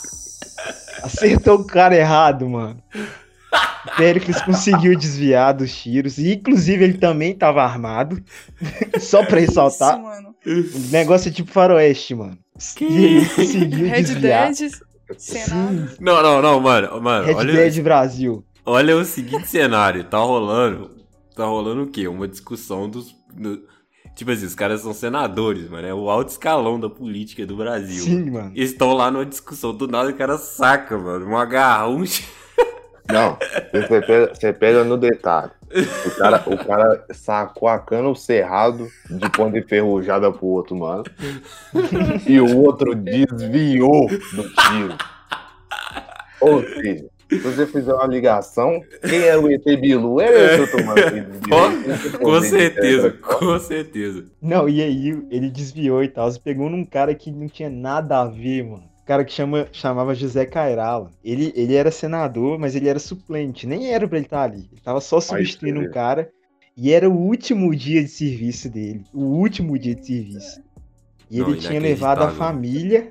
Acertou 1.02 1.56
o 1.58 1.64
cara 1.66 1.96
errado, 1.96 2.48
mano. 2.48 2.76
O 3.86 3.96
Péricles 3.96 4.40
conseguiu 4.42 4.96
desviar 4.96 5.52
dos 5.52 5.74
tiros. 5.74 6.16
E, 6.18 6.34
inclusive, 6.34 6.84
ele 6.84 6.98
também 6.98 7.34
tava 7.34 7.62
armado. 7.62 8.22
Só 9.00 9.24
pra 9.24 9.40
ressaltar. 9.40 9.94
Isso, 9.98 10.02
mano. 10.02 10.34
O 10.46 10.92
negócio 10.92 11.28
é 11.28 11.32
tipo 11.32 11.50
faroeste, 11.50 12.14
mano. 12.14 12.38
Que 12.76 12.84
E 12.84 13.04
ele 13.04 13.26
conseguiu 13.28 13.88
Red 13.88 14.02
desviar. 14.02 14.52
Dead. 14.52 14.70
Sim, 15.18 15.40
Não, 16.00 16.22
não, 16.22 16.40
não, 16.40 16.60
mano. 16.60 17.00
mano 17.02 17.26
Red 17.26 17.34
olha, 17.34 17.52
Dead 17.52 17.82
Brasil. 17.82 18.44
olha 18.64 18.96
o 18.96 19.04
seguinte 19.04 19.48
cenário. 19.48 20.04
Tá 20.04 20.18
rolando. 20.18 21.01
Tá 21.34 21.44
rolando 21.46 21.82
o 21.84 21.86
quê? 21.86 22.06
Uma 22.08 22.28
discussão 22.28 22.88
dos. 22.88 23.14
do- 23.32 23.62
tipo 24.14 24.30
assim, 24.30 24.44
os 24.46 24.54
caras 24.54 24.82
são 24.82 24.92
senadores, 24.92 25.68
mano. 25.70 25.86
É 25.86 25.94
o 25.94 26.10
alto 26.10 26.28
escalão 26.30 26.78
da 26.78 26.90
política 26.90 27.46
do 27.46 27.56
Brasil. 27.56 28.02
Sim, 28.04 28.30
mano. 28.30 28.52
Eles 28.54 28.70
estão 28.72 28.92
lá 28.92 29.10
numa 29.10 29.24
discussão, 29.26 29.74
do 29.74 29.88
nada 29.88 30.10
o 30.10 30.14
cara 30.14 30.36
saca, 30.38 30.98
mano. 30.98 31.26
Um 31.26 31.36
agarrão. 31.36 32.02
Não, 33.10 33.36
você 33.72 34.00
pega, 34.00 34.34
você 34.34 34.52
pega 34.52 34.84
no 34.84 34.96
detalhe. 34.96 35.50
O 36.06 36.10
cara, 36.18 36.42
o 36.46 36.56
cara 36.64 37.06
sacou 37.12 37.68
a 37.68 37.78
cana 37.78 38.08
o 38.08 38.14
cerrado 38.14 38.88
de 39.10 39.28
ponta 39.30 39.58
enferrujada 39.58 40.30
pro 40.30 40.46
outro, 40.46 40.76
mano. 40.76 41.02
E 42.28 42.38
o 42.40 42.58
outro 42.58 42.94
desviou 42.94 44.06
do 44.08 44.48
tiro. 44.54 44.96
Ou 46.40 46.62
seja, 46.62 47.06
se 47.36 47.38
você 47.38 47.66
fizer 47.66 47.92
uma 47.94 48.06
ligação, 48.06 48.82
quem 49.08 49.20
era 49.20 49.40
o 49.40 49.50
ET 49.50 49.64
Bilu? 49.64 50.20
Era 50.20 50.54
esse 50.54 50.60
outro 50.60 50.84
mano 50.84 51.02
que 51.02 51.20
desviou. 51.20 52.18
Com 52.18 52.40
certeza, 52.40 53.10
com 53.10 53.58
certeza. 53.58 54.24
Não, 54.40 54.68
e 54.68 54.82
aí 54.82 55.22
ele 55.30 55.50
desviou 55.50 56.02
e 56.02 56.08
tal. 56.08 56.32
Pegou 56.40 56.68
num 56.68 56.84
cara 56.84 57.14
que 57.14 57.30
não 57.30 57.48
tinha 57.48 57.70
nada 57.70 58.20
a 58.20 58.24
ver, 58.26 58.64
mano. 58.64 58.84
Cara 59.04 59.24
que 59.24 59.32
chama, 59.32 59.66
chamava 59.72 60.14
José 60.14 60.46
Cairala. 60.46 61.10
Ele, 61.24 61.52
ele 61.56 61.74
era 61.74 61.90
senador, 61.90 62.58
mas 62.58 62.76
ele 62.76 62.88
era 62.88 62.98
suplente. 62.98 63.66
Nem 63.66 63.92
era 63.92 64.06
pra 64.06 64.16
ele 64.16 64.26
estar 64.26 64.42
ali. 64.42 64.68
Ele 64.70 64.80
tava 64.82 65.00
só 65.00 65.20
substituindo 65.20 65.80
um 65.80 65.90
cara. 65.90 66.30
E 66.76 66.92
era 66.92 67.08
o 67.08 67.14
último 67.14 67.74
dia 67.74 68.02
de 68.02 68.08
serviço 68.08 68.70
dele. 68.70 69.04
O 69.12 69.24
último 69.24 69.78
dia 69.78 69.94
de 69.94 70.06
serviço. 70.06 70.62
E 71.30 71.38
Não, 71.38 71.48
ele 71.48 71.58
tinha 71.58 71.80
levado 71.80 72.22
a 72.22 72.30
família, 72.30 73.10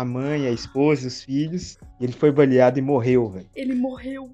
a 0.00 0.04
mãe, 0.04 0.46
a 0.46 0.50
esposa, 0.50 1.08
os 1.08 1.22
filhos. 1.22 1.78
E 2.00 2.04
ele 2.04 2.12
foi 2.12 2.30
baleado 2.30 2.78
e 2.78 2.82
morreu, 2.82 3.28
velho. 3.30 3.46
Ele 3.54 3.74
morreu. 3.74 4.30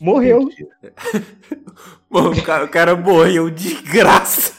Morreu. 0.00 0.48
Mano, 2.10 2.30
o 2.32 2.42
cara, 2.42 2.64
o 2.64 2.68
cara 2.68 2.96
morreu 2.96 3.50
de 3.50 3.74
graça. 3.82 4.52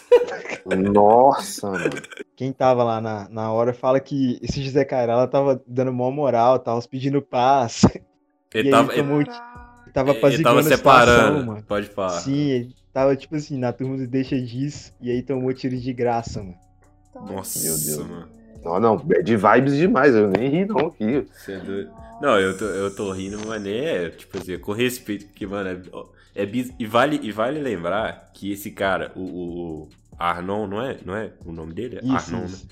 Nossa, 0.91 1.69
mano. 1.69 1.89
Quem 2.35 2.51
tava 2.51 2.83
lá 2.83 2.99
na, 2.99 3.29
na 3.29 3.51
hora 3.51 3.73
fala 3.73 3.99
que 3.99 4.39
esse 4.41 4.63
José 4.63 4.83
Cairala 4.83 5.27
tava 5.27 5.61
dando 5.67 5.93
mó 5.93 6.09
moral, 6.11 6.59
tava 6.59 6.81
pedindo 6.87 7.21
paz. 7.21 7.81
Ele 8.53 8.69
E 8.69 8.71
tava, 8.71 8.87
tomou- 8.93 8.99
ele, 9.03 9.13
Muito- 9.15 9.31
Caralho. 9.31 9.65
Tava 9.93 10.11
ele 10.11 10.43
tava 10.43 10.61
situação, 10.63 10.67
separando. 10.77 11.45
mano. 11.45 11.63
Pode 11.63 11.87
falar. 11.87 12.19
Sim, 12.21 12.49
ele 12.49 12.75
tava 12.91 13.15
tipo 13.15 13.35
assim, 13.35 13.57
na 13.57 13.71
turma 13.71 13.95
do 13.97 14.05
deixa 14.07 14.37
disso, 14.41 14.91
e 14.99 15.09
aí 15.11 15.21
tomou 15.21 15.53
tiro 15.53 15.77
de 15.77 15.93
graça, 15.93 16.41
mano. 16.43 16.55
Nossa, 17.15 17.59
Meu 17.59 17.77
Deus. 17.77 17.97
mano. 18.09 18.27
Não, 18.65 18.79
não, 18.79 18.97
bad 18.97 19.37
vibes 19.37 19.77
demais. 19.77 20.15
Eu 20.15 20.27
nem 20.27 20.49
ri, 20.49 20.65
não, 20.65 20.87
aqui. 20.87 21.27
É. 21.47 21.87
Não, 22.19 22.39
eu 22.39 22.57
tô, 22.57 22.65
eu 22.65 22.95
tô 22.95 23.11
rindo, 23.11 23.39
mas 23.45 23.61
nem 23.61 23.77
é, 23.85 24.09
tipo 24.09 24.37
assim, 24.39 24.57
com 24.57 24.71
respeito, 24.71 25.27
porque, 25.27 25.45
mano, 25.45 25.69
é, 26.35 26.43
é 26.43 26.45
bis... 26.45 26.73
e, 26.79 26.85
vale, 26.85 27.19
e 27.21 27.31
vale 27.31 27.59
lembrar 27.59 28.31
que 28.33 28.51
esse 28.51 28.71
cara, 28.71 29.11
o, 29.15 29.21
o, 29.21 29.89
Arnon, 30.17 30.65
não 30.65 30.81
é? 30.81 30.97
Não 31.05 31.15
é 31.15 31.29
o 31.45 31.51
nome 31.51 31.73
dele? 31.73 31.97
É 31.97 32.05
Isso, 32.05 32.33
Arnon, 32.33 32.39
né? 32.39 32.45
isso. 32.47 32.67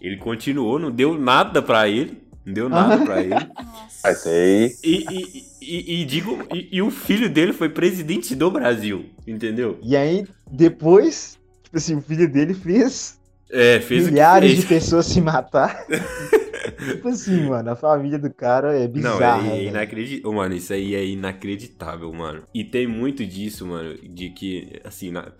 Ele 0.00 0.16
continuou, 0.16 0.78
não 0.78 0.90
deu 0.90 1.18
nada 1.18 1.60
pra 1.60 1.88
ele, 1.88 2.22
não 2.46 2.54
deu 2.54 2.68
nada 2.68 3.04
pra 3.04 3.20
ele. 3.20 3.34
Nossa. 3.34 4.30
E, 4.30 4.76
e, 4.82 5.44
e, 5.60 6.00
e 6.00 6.04
digo, 6.06 6.38
e, 6.54 6.76
e 6.76 6.80
o 6.80 6.90
filho 6.90 7.28
dele 7.28 7.52
foi 7.52 7.68
presidente 7.68 8.34
do 8.34 8.50
Brasil, 8.50 9.06
entendeu? 9.26 9.78
E 9.82 9.96
aí, 9.96 10.24
depois, 10.50 11.36
tipo 11.64 11.76
assim, 11.76 11.96
o 11.96 12.00
filho 12.00 12.30
dele 12.30 12.54
fez, 12.54 13.17
É, 13.50 13.80
fez 13.80 14.08
milhares 14.10 14.52
o 14.52 14.54
de 14.54 14.62
fez. 14.62 14.66
pessoas 14.66 15.06
se 15.06 15.20
matar. 15.20 15.84
tipo 16.86 17.08
assim, 17.08 17.42
mano, 17.44 17.70
a 17.70 17.76
família 17.76 18.18
do 18.18 18.32
cara 18.32 18.78
é 18.78 18.88
Não, 18.94 19.22
bizarra. 19.22 19.56
é, 19.56 19.60
é 19.60 19.64
velho. 19.64 19.68
inacreditável. 19.68 20.32
Mano, 20.36 20.54
isso 20.54 20.72
aí 20.72 20.94
é 20.94 21.04
inacreditável, 21.06 22.12
mano. 22.12 22.46
E 22.52 22.64
tem 22.64 22.86
muito 22.86 23.24
disso, 23.26 23.66
mano, 23.66 23.96
de 23.98 24.30
que, 24.30 24.80
assim, 24.84 25.10
na, 25.10 25.32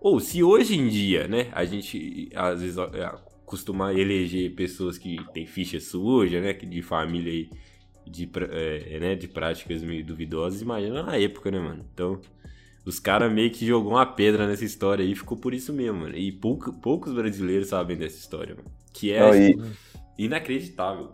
ou 0.00 0.20
se 0.20 0.42
hoje 0.42 0.76
em 0.78 0.88
dia, 0.88 1.26
né, 1.28 1.48
a 1.52 1.64
gente 1.64 2.30
às 2.34 2.60
vezes 2.62 2.78
é, 2.78 3.12
costuma 3.44 3.92
eleger 3.92 4.54
pessoas 4.54 4.96
que 4.98 5.16
têm 5.32 5.46
ficha 5.46 5.80
suja, 5.80 6.40
né, 6.40 6.54
que 6.54 6.64
de 6.66 6.80
família 6.82 7.32
aí, 7.32 7.50
de, 8.06 8.26
pra- 8.26 8.46
é, 8.50 9.00
né, 9.00 9.14
de 9.16 9.28
práticas 9.28 9.82
meio 9.82 10.04
duvidosas, 10.04 10.62
imagina 10.62 11.02
na 11.02 11.16
época, 11.18 11.50
né, 11.50 11.58
mano? 11.60 11.84
Então, 11.92 12.20
os 12.86 12.98
caras 13.00 13.30
meio 13.32 13.50
que 13.50 13.66
jogou 13.66 13.92
uma 13.92 14.06
pedra 14.06 14.46
nessa 14.46 14.64
história 14.64 15.04
aí 15.04 15.12
e 15.12 15.16
ficou 15.16 15.36
por 15.36 15.52
isso 15.52 15.72
mesmo, 15.72 16.00
mano. 16.00 16.16
E 16.16 16.30
pouco- 16.32 16.72
poucos 16.72 17.12
brasileiros 17.12 17.68
sabem 17.68 17.96
dessa 17.96 18.16
história, 18.16 18.54
mano. 18.54 18.68
Que 18.92 19.12
é 19.12 19.20
não, 19.20 19.34
e 19.34 19.58
inacreditável. 20.16 21.08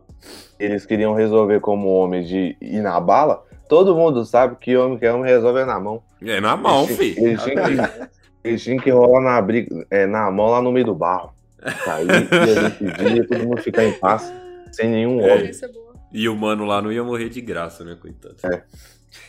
eles 0.59 0.85
queriam 0.87 1.15
resolver 1.15 1.61
como 1.61 1.89
homem 1.89 2.23
de 2.23 2.57
ir 2.61 2.81
na 2.83 3.01
bala. 3.01 3.43
Todo 3.69 3.95
mundo 3.97 4.25
sabe 4.25 4.57
que 4.61 4.77
homem 4.77 4.99
que 4.99 5.07
é 5.07 5.13
homem 5.13 5.31
resolve 5.31 5.61
é 5.61 5.65
na 5.65 5.81
mão. 5.81 6.03
É 6.21 6.41
na 6.41 6.57
mão, 6.57 6.85
Eles- 6.85 6.97
filho. 6.97 7.27
eles 7.27 7.43
tinham 7.43 7.65
que- 7.65 8.13
Peixinho 8.43 8.83
que 8.83 8.91
rola 8.91 9.21
na, 9.21 9.41
briga, 9.41 9.87
é, 9.89 10.05
na 10.05 10.29
mão 10.31 10.49
lá 10.51 10.61
no 10.61 10.73
meio 10.73 10.87
do 10.87 10.95
barro. 10.97 11.33
Aí 11.87 12.05
ia 12.07 12.21
decidir, 12.81 13.29
todo 13.29 13.45
mundo 13.47 13.63
ficar 13.63 13.85
em 13.85 13.93
paz, 13.93 14.33
sem 14.73 14.89
nenhum 14.91 15.21
É. 15.21 15.45
Isso 15.49 15.65
é 15.65 15.69
boa. 15.69 15.95
E 16.13 16.29
o 16.29 16.35
mano 16.37 16.65
lá 16.65 16.83
não 16.83 16.91
ia 16.93 17.05
morrer 17.05 17.29
de 17.29 17.41
graça, 17.41 17.85
né, 17.85 17.97
coitado? 18.01 18.35
É. 18.45 18.63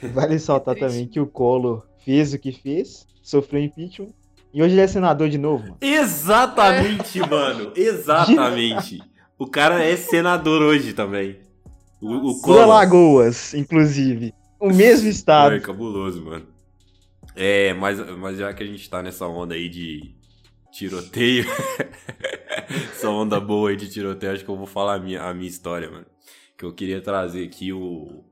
Vale 0.07 0.29
Triste. 0.39 0.49
também 0.79 1.07
que 1.07 1.19
o 1.19 1.27
Collor 1.27 1.85
fez 2.05 2.33
o 2.33 2.39
que 2.39 2.51
fez, 2.51 3.07
sofreu 3.21 3.61
impeachment, 3.61 4.13
e 4.53 4.61
hoje 4.61 4.75
ele 4.75 4.81
é 4.81 4.87
senador 4.87 5.29
de 5.29 5.37
novo, 5.37 5.63
mano. 5.63 5.77
Exatamente, 5.81 7.19
mano. 7.19 7.73
Exatamente. 7.75 9.01
O 9.37 9.47
cara 9.47 9.83
é 9.83 9.97
senador 9.97 10.61
hoje 10.61 10.93
também. 10.93 11.39
O, 11.99 12.49
o. 12.49 12.59
Alagoas, 12.59 13.53
inclusive. 13.55 14.31
O 14.59 14.69
mesmo 14.69 15.09
estado. 15.09 15.55
É 15.55 15.59
cabuloso, 15.59 16.23
mano. 16.23 16.45
É, 17.35 17.73
mas, 17.73 17.99
mas 18.17 18.37
já 18.37 18.53
que 18.53 18.61
a 18.61 18.65
gente 18.65 18.87
tá 18.87 19.01
nessa 19.01 19.25
onda 19.27 19.55
aí 19.55 19.67
de 19.67 20.15
tiroteio, 20.71 21.45
essa 22.91 23.09
onda 23.09 23.39
boa 23.39 23.71
aí 23.71 23.75
de 23.75 23.89
tiroteio, 23.89 24.33
acho 24.33 24.45
que 24.45 24.51
eu 24.51 24.55
vou 24.55 24.67
falar 24.67 24.95
a 24.95 24.99
minha, 24.99 25.23
a 25.23 25.33
minha 25.33 25.49
história, 25.49 25.89
mano. 25.89 26.05
Que 26.55 26.63
eu 26.63 26.73
queria 26.73 27.01
trazer 27.01 27.43
aqui 27.43 27.73
o. 27.73 28.23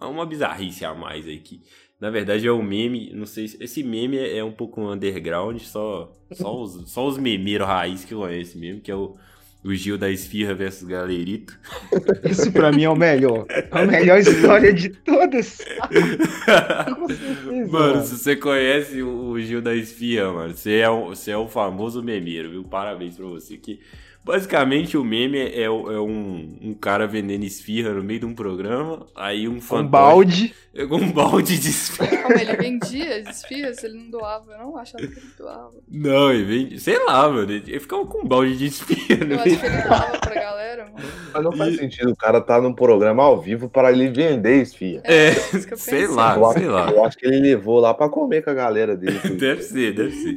Uma 0.00 0.26
bizarrice 0.26 0.84
a 0.84 0.94
mais 0.94 1.26
aí 1.26 1.40
que. 1.40 1.60
Na 2.00 2.10
verdade 2.10 2.46
é 2.46 2.52
um 2.52 2.62
meme, 2.62 3.10
não 3.14 3.26
sei 3.26 3.48
se. 3.48 3.62
Esse 3.62 3.82
meme 3.82 4.18
é, 4.18 4.44
um 4.44 4.52
pouco 4.52 4.80
underground, 4.82 5.60
só, 5.60 6.12
só, 6.32 6.62
os, 6.62 6.82
só 6.90 7.06
os 7.06 7.16
memeiros 7.16 7.66
raiz 7.66 8.04
que 8.04 8.14
conhecem 8.14 8.60
mesmo, 8.60 8.80
que 8.82 8.90
é 8.90 8.94
o, 8.94 9.16
o 9.64 9.74
Gil 9.74 9.96
da 9.96 10.10
Esfirra 10.10 10.54
versus 10.54 10.86
Galerito. 10.86 11.58
Esse 12.22 12.50
pra 12.50 12.70
mim 12.70 12.84
é 12.84 12.90
o 12.90 12.96
melhor. 12.96 13.46
É 13.48 13.66
a 13.70 13.86
melhor 13.86 14.18
história 14.18 14.74
de 14.74 14.90
todas. 14.90 15.58
Com 16.94 17.08
certeza. 17.08 17.72
Mano, 17.72 18.02
se 18.02 18.18
você 18.18 18.36
conhece 18.36 19.02
o 19.02 19.26
o 19.36 19.40
Gil 19.40 19.60
da 19.60 19.74
Esfia, 19.74 20.30
mano, 20.32 20.54
você 20.54 20.76
é, 20.76 20.90
um, 20.90 21.08
você 21.08 21.30
é 21.30 21.36
o 21.36 21.46
famoso 21.46 22.02
memeiro, 22.02 22.50
viu? 22.50 22.64
Parabéns 22.64 23.16
pra 23.16 23.26
você. 23.26 23.56
Que 23.56 23.80
basicamente 24.26 24.96
o 24.98 25.04
meme 25.04 25.38
é, 25.38 25.70
o- 25.70 25.90
é 25.90 26.00
um, 26.00 26.58
um 26.60 26.74
cara 26.74 27.06
vendendo 27.06 27.44
esfirra 27.44 27.90
no 27.94 28.02
meio 28.02 28.18
de 28.20 28.26
um 28.26 28.34
programa, 28.34 29.06
aí 29.14 29.46
um 29.48 29.54
Um 29.56 29.60
fantoche. 29.60 29.88
balde. 29.90 30.54
Com 30.90 30.96
um 30.96 31.10
balde 31.10 31.58
de 31.58 31.70
esfirra. 31.70 32.18
Calma, 32.18 32.38
ele 32.38 32.54
vendia 32.56 33.16
as 33.16 33.36
esfias, 33.38 33.82
ele 33.82 33.94
não 33.94 34.10
doava. 34.10 34.52
Eu 34.52 34.58
não 34.58 34.76
achava 34.76 35.06
que 35.06 35.18
ele 35.18 35.30
doava. 35.38 35.70
Não, 35.90 36.30
ele 36.30 36.44
vende. 36.44 36.78
Sei 36.80 37.02
lá, 37.06 37.26
mano. 37.30 37.50
Ele 37.50 37.80
ficava 37.80 38.04
com 38.04 38.18
um 38.18 38.28
balde 38.28 38.58
de 38.58 38.66
esfirra 38.66 39.24
no 39.24 39.34
Eu 39.36 39.40
acho 39.40 39.58
que 39.58 39.64
ele 39.66 39.82
doava 39.82 40.18
pra 40.18 40.34
galera, 40.34 40.84
mano. 40.84 41.08
Mas 41.32 41.42
não 41.44 41.52
faz 41.52 41.74
E- 41.74 41.78
sentido, 41.78 42.10
o 42.10 42.16
cara 42.16 42.42
tá 42.42 42.60
num 42.60 42.74
programa 42.74 43.22
ao 43.22 43.40
vivo 43.40 43.70
para 43.70 43.90
ele 43.90 44.10
vender 44.10 44.60
esfia. 44.60 45.00
É, 45.04 45.30
isso 45.30 45.66
que 45.66 45.72
eu 45.72 45.78
sei 45.78 46.06
lá. 46.08 46.36
eu, 46.36 46.44
acho, 46.44 46.58
sei 46.58 46.68
lá. 46.68 46.90
eu 46.90 47.04
acho 47.06 47.16
que 47.16 47.26
ele 47.26 47.40
levou 47.40 47.80
lá 47.80 47.94
pra 47.94 48.10
comer 48.10 48.42
com 48.44 48.50
a 48.50 48.54
galera 48.54 48.94
dele. 48.94 49.18
Deve 49.38 49.62
ser, 49.62 49.94
deve 49.94 50.10
ser. 50.12 50.36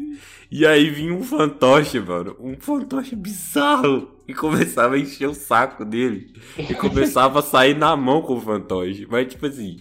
E 0.52 0.66
aí 0.66 0.90
vinha 0.90 1.14
um 1.14 1.24
fantoche, 1.24 2.00
mano. 2.00 2.36
Um 2.40 2.56
fantoche 2.60 3.16
bizarro. 3.16 4.10
E 4.28 4.34
começava 4.34 4.96
a 4.96 5.00
encher 5.00 5.28
o 5.28 5.34
saco 5.34 5.84
dele. 5.86 6.34
E 6.58 6.74
começava 6.76 7.40
a 7.40 7.42
sair 7.44 7.76
na 7.76 7.96
mão 7.96 8.22
com 8.22 8.36
o 8.36 8.42
fantoche. 8.42 9.08
Mas, 9.10 9.28
tipo 9.28 9.46
assim, 9.46 9.78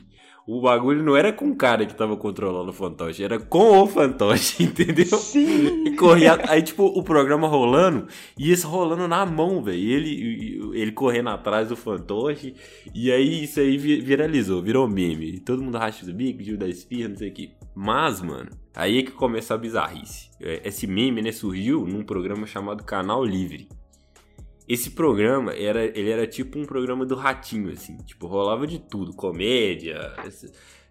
o 0.47 0.61
bagulho 0.63 1.03
não 1.03 1.15
era 1.17 1.33
com 1.33 1.51
o 1.51 1.57
cara 1.57 1.85
que 1.85 1.95
tava 1.95 2.17
controlando 2.17 2.71
o 2.71 2.73
fantoche, 2.73 3.23
era 3.23 3.39
com 3.39 3.79
o 3.83 3.87
fantoche, 3.87 4.63
entendeu? 4.65 5.05
Sim. 5.19 5.85
E 5.87 5.97
corria. 5.97 6.39
Aí, 6.49 6.63
tipo, 6.63 6.85
o 6.85 7.03
programa 7.03 7.47
rolando, 7.47 8.07
e 8.39 8.51
esse 8.51 8.65
rolando 8.65 9.07
na 9.09 9.25
mão, 9.27 9.63
velho. 9.63 9.79
Ele, 9.79 10.61
ele 10.75 10.93
correndo 10.93 11.29
atrás 11.31 11.69
do 11.69 11.77
fantoche. 11.77 12.55
E 12.95 13.11
aí 13.13 13.45
isso 13.45 13.61
aí 13.61 13.77
vi- 13.77 14.01
viralizou, 14.01 14.63
virou 14.63 14.89
meme. 14.89 15.37
E 15.37 15.41
todo 15.41 15.63
mundo 15.63 15.77
racha 15.79 16.05
o 16.11 16.13
bico, 16.15 16.43
Gil 16.43 16.57
da 16.57 16.69
Espirra, 16.69 17.09
não 17.11 17.17
sei 17.17 17.29
o 17.31 17.33
que. 17.33 17.51
Mas, 17.81 18.21
mano, 18.21 18.51
aí 18.75 18.99
é 18.99 19.03
que 19.05 19.13
começa 19.13 19.55
a 19.55 19.57
bizarrice. 19.57 20.31
É, 20.41 20.67
Esse 20.67 20.85
meme, 20.85 21.23
né, 21.23 21.31
surgiu 21.31 21.87
num 21.87 22.03
programa 22.03 22.45
chamado 22.45 22.83
Canal 22.83 23.25
Livre. 23.25 23.69
Esse 24.69 24.91
programa, 24.91 25.53
era, 25.53 25.85
ele 25.85 26.11
era 26.11 26.27
tipo 26.27 26.59
um 26.59 26.65
programa 26.65 27.07
do 27.07 27.15
Ratinho, 27.15 27.71
assim. 27.71 27.97
Tipo, 27.99 28.27
rolava 28.27 28.67
de 28.67 28.81
tudo. 28.81 29.15
Comédia. 29.15 30.13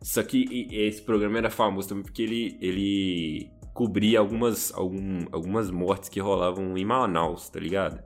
Só 0.02 0.24
que 0.24 0.70
esse 0.72 1.02
programa 1.02 1.38
era 1.38 1.50
famoso 1.50 1.90
também 1.90 2.06
porque 2.06 2.22
ele, 2.22 2.58
ele 2.62 3.52
cobria 3.74 4.20
algumas, 4.20 4.74
algum, 4.74 5.26
algumas 5.30 5.70
mortes 5.70 6.08
que 6.08 6.22
rolavam 6.22 6.78
em 6.78 6.86
Manaus, 6.86 7.50
tá 7.50 7.60
ligado? 7.60 8.02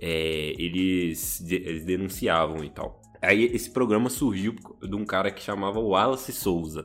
É, 0.00 0.54
eles, 0.56 1.44
eles 1.50 1.84
denunciavam 1.84 2.64
e 2.64 2.70
tal. 2.70 2.98
Aí 3.20 3.44
esse 3.44 3.70
programa 3.70 4.08
surgiu 4.08 4.54
de 4.80 4.96
um 4.96 5.04
cara 5.04 5.30
que 5.30 5.42
chamava 5.42 5.78
Wallace 5.80 6.32
Souza. 6.32 6.82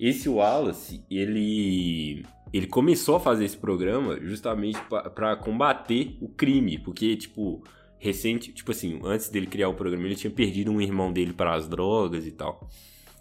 Esse 0.00 0.30
Wallace, 0.30 1.04
ele 1.10 2.24
ele 2.52 2.66
começou 2.66 3.16
a 3.16 3.20
fazer 3.20 3.44
esse 3.44 3.56
programa 3.56 4.18
justamente 4.20 4.78
para 5.14 5.36
combater 5.36 6.16
o 6.20 6.28
crime, 6.28 6.78
porque 6.78 7.14
tipo 7.16 7.62
recente, 7.98 8.50
tipo 8.52 8.70
assim, 8.70 8.98
antes 9.04 9.28
dele 9.28 9.46
criar 9.46 9.68
o 9.68 9.74
programa, 9.74 10.06
ele 10.06 10.16
tinha 10.16 10.30
perdido 10.30 10.72
um 10.72 10.80
irmão 10.80 11.12
dele 11.12 11.34
para 11.34 11.54
as 11.54 11.68
drogas 11.68 12.26
e 12.26 12.32
tal. 12.32 12.66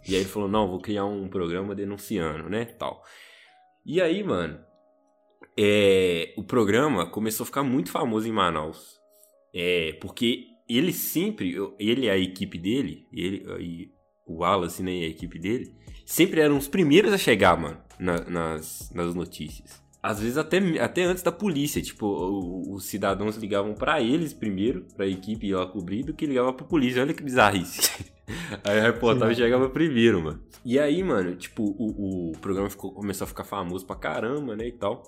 E 0.08 0.16
aí 0.16 0.22
ele 0.22 0.30
falou: 0.30 0.48
"Não, 0.48 0.70
vou 0.70 0.80
criar 0.80 1.06
um 1.06 1.28
programa 1.28 1.76
denunciando, 1.76 2.50
né, 2.50 2.64
tal". 2.64 3.04
E 3.86 4.02
aí, 4.02 4.24
mano, 4.24 4.58
é, 5.58 6.34
o 6.38 6.44
programa 6.44 7.06
começou 7.06 7.44
a 7.44 7.48
ficar 7.48 7.64
muito 7.64 7.92
famoso 7.92 8.26
em 8.28 8.32
Manaus. 8.32 8.98
É, 9.54 9.98
porque 10.00 10.46
ele 10.70 10.94
sempre, 10.94 11.56
ele 11.78 12.06
e 12.06 12.10
a 12.10 12.18
equipe 12.18 12.58
dele, 12.58 13.06
ele 13.12 13.92
o 14.30 14.42
Wallace, 14.42 14.84
né, 14.84 14.94
e 14.94 15.06
a 15.06 15.08
equipe 15.08 15.40
dele, 15.40 15.76
sempre 16.10 16.42
eram 16.42 16.58
os 16.58 16.68
primeiros 16.68 17.14
a 17.14 17.18
chegar, 17.18 17.56
mano, 17.58 17.78
na- 18.00 18.22
nas, 18.28 18.92
nas 18.94 19.14
notícias. 19.14 19.80
Às 20.02 20.20
vezes 20.22 20.38
até, 20.38 20.58
até 20.80 21.04
antes 21.04 21.22
da 21.22 21.32
polícia, 21.32 21.82
tipo, 21.82 22.08
os 22.74 22.86
cidadãos 22.86 23.36
ligavam 23.36 23.74
pra 23.74 24.02
eles 24.02 24.34
primeiro, 24.34 24.86
pra 24.96 25.06
equipe 25.06 25.46
ir 25.48 25.54
lá 25.56 25.66
cobrir, 25.68 26.04
do 26.04 26.14
que 26.14 26.26
ligava 26.26 26.54
pra 26.54 26.66
polícia. 26.66 27.02
Olha 27.02 27.14
que 27.14 27.22
bizarrice. 27.22 27.92
Aí 28.64 28.80
a 28.80 28.84
reportagem 28.84 29.36
Sim. 29.36 29.42
chegava 29.42 29.70
primeiro, 29.70 30.22
mano. 30.24 30.42
E 30.64 30.80
aí, 30.80 31.04
mano, 31.04 31.36
tipo, 31.36 31.64
o, 31.64 32.30
o 32.30 32.32
programa 32.40 32.70
ficou- 32.70 32.92
começou 32.94 33.26
a 33.26 33.28
ficar 33.28 33.44
famoso 33.44 33.86
pra 33.86 33.96
caramba, 33.96 34.56
né, 34.56 34.68
e 34.68 34.72
tal. 34.72 35.04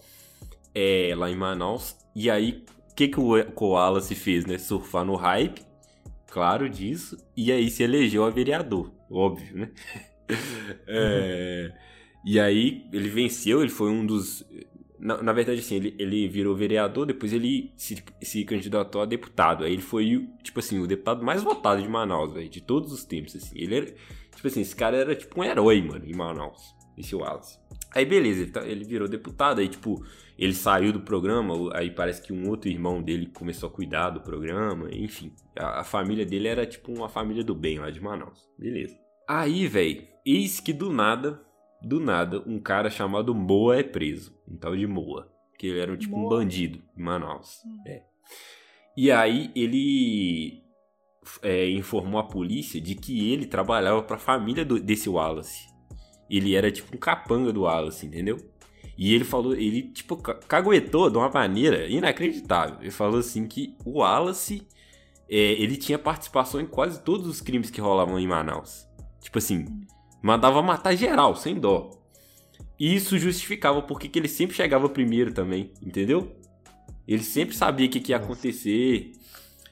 É, 0.73 1.13
lá 1.15 1.29
em 1.29 1.35
Manaus. 1.35 1.95
E 2.15 2.29
aí, 2.29 2.63
o 2.91 2.95
que, 2.95 3.07
que 3.07 3.19
o 3.19 3.43
Koala 3.53 4.01
se 4.01 4.13
fez, 4.15 4.45
né? 4.45 4.57
Surfar 4.57 5.05
no 5.05 5.15
hype, 5.15 5.61
claro 6.29 6.69
disso. 6.69 7.15
E 7.35 7.51
aí 7.51 7.69
se 7.69 7.81
elegeu 7.83 8.23
a 8.25 8.29
vereador, 8.29 8.91
óbvio, 9.09 9.55
né? 9.57 9.71
É, 10.87 11.71
E 12.25 12.39
aí 12.39 12.87
ele 12.93 13.09
venceu, 13.09 13.61
ele 13.61 13.69
foi 13.71 13.89
um 13.89 14.05
dos. 14.05 14.45
Na, 14.99 15.21
na 15.23 15.33
verdade, 15.33 15.59
assim, 15.61 15.75
ele, 15.77 15.95
ele 15.97 16.27
virou 16.27 16.55
vereador, 16.55 17.05
depois 17.07 17.33
ele 17.33 17.73
se, 17.75 18.03
se 18.21 18.45
candidatou 18.45 19.01
a 19.01 19.05
deputado. 19.05 19.63
Aí 19.63 19.73
ele 19.73 19.81
foi, 19.81 20.29
tipo 20.43 20.59
assim, 20.59 20.79
o 20.79 20.85
deputado 20.87 21.23
mais 21.25 21.41
votado 21.41 21.81
de 21.81 21.87
Manaus, 21.89 22.31
velho, 22.33 22.49
de 22.49 22.61
todos 22.61 22.91
os 22.93 23.03
tempos, 23.03 23.35
assim. 23.35 23.57
Ele 23.57 23.75
era, 23.75 23.85
tipo 23.87 24.47
assim, 24.47 24.61
esse 24.61 24.75
cara 24.75 24.97
era 24.97 25.15
tipo 25.15 25.39
um 25.39 25.43
herói, 25.43 25.81
mano, 25.81 26.05
em 26.05 26.13
Manaus, 26.15 26.75
esse 26.97 27.15
Wallace. 27.15 27.57
Aí 27.95 28.05
beleza, 28.05 28.43
ele, 28.43 28.51
tá- 28.51 28.65
ele 28.65 28.85
virou 28.85 29.07
deputado, 29.07 29.59
aí 29.59 29.67
tipo, 29.67 30.05
ele 30.37 30.53
saiu 30.53 30.93
do 30.93 31.01
programa, 31.01 31.53
aí 31.75 31.89
parece 31.91 32.21
que 32.21 32.31
um 32.31 32.47
outro 32.49 32.69
irmão 32.69 33.01
dele 33.01 33.25
começou 33.27 33.67
a 33.69 33.71
cuidar 33.71 34.11
do 34.11 34.21
programa, 34.21 34.87
enfim. 34.93 35.33
A, 35.57 35.81
a 35.81 35.83
família 35.83 36.25
dele 36.25 36.47
era 36.47 36.65
tipo 36.65 36.93
uma 36.93 37.09
família 37.09 37.43
do 37.43 37.55
bem 37.55 37.79
lá 37.79 37.89
de 37.89 37.99
Manaus. 37.99 38.47
Beleza. 38.57 38.95
Aí, 39.27 39.67
velho, 39.67 40.07
eis 40.25 40.59
que 40.59 40.73
do 40.73 40.91
nada, 40.91 41.41
do 41.81 41.99
nada, 41.99 42.41
um 42.45 42.59
cara 42.59 42.89
chamado 42.89 43.33
Moa 43.33 43.77
é 43.77 43.83
preso. 43.83 44.35
Um 44.47 44.55
tal 44.57 44.75
de 44.75 44.85
Moa. 44.87 45.31
Que 45.57 45.67
ele 45.67 45.79
era 45.79 45.91
um, 45.91 45.97
tipo 45.97 46.15
um 46.15 46.19
Moa. 46.21 46.37
bandido 46.39 46.81
em 46.97 47.01
Manaus. 47.03 47.57
Hum. 47.65 47.83
É. 47.87 48.03
E 48.97 49.11
aí 49.11 49.51
ele 49.55 50.61
é, 51.41 51.69
informou 51.69 52.19
a 52.19 52.23
polícia 52.27 52.79
de 52.81 52.95
que 52.95 53.31
ele 53.31 53.45
trabalhava 53.45 54.01
pra 54.03 54.17
família 54.17 54.65
do- 54.65 54.79
desse 54.79 55.09
Wallace. 55.09 55.65
Ele 56.29 56.55
era 56.55 56.71
tipo 56.71 56.95
um 56.95 56.99
capanga 56.99 57.51
do 57.53 57.61
Wallace, 57.61 58.05
entendeu? 58.05 58.37
E 58.97 59.13
ele 59.13 59.23
falou, 59.23 59.53
ele 59.55 59.83
tipo 59.91 60.15
ca- 60.17 60.35
caguetou 60.35 61.09
de 61.09 61.17
uma 61.17 61.29
maneira 61.29 61.87
inacreditável. 61.87 62.77
Ele 62.81 62.91
falou 62.91 63.19
assim 63.19 63.47
que 63.47 63.75
o 63.85 63.99
Wallace, 63.99 64.67
é, 65.29 65.35
ele 65.37 65.77
tinha 65.77 65.97
participação 65.97 66.59
em 66.59 66.65
quase 66.65 67.01
todos 67.03 67.27
os 67.27 67.39
crimes 67.41 67.69
que 67.69 67.81
rolavam 67.81 68.19
em 68.19 68.27
Manaus. 68.27 68.85
Tipo 69.21 69.37
assim, 69.37 69.65
mandava 70.21 70.61
matar 70.61 70.95
geral, 70.95 71.35
sem 71.35 71.55
dó. 71.55 71.89
E 72.79 72.95
isso 72.95 73.17
justificava 73.17 73.81
porque 73.81 74.07
que 74.07 74.17
ele 74.17 74.27
sempre 74.27 74.55
chegava 74.55 74.89
primeiro 74.89 75.33
também, 75.33 75.71
entendeu? 75.81 76.35
Ele 77.07 77.23
sempre 77.23 77.55
sabia 77.55 77.87
o 77.87 77.89
que, 77.89 77.99
que 77.99 78.11
ia 78.11 78.17
acontecer. 78.17 79.11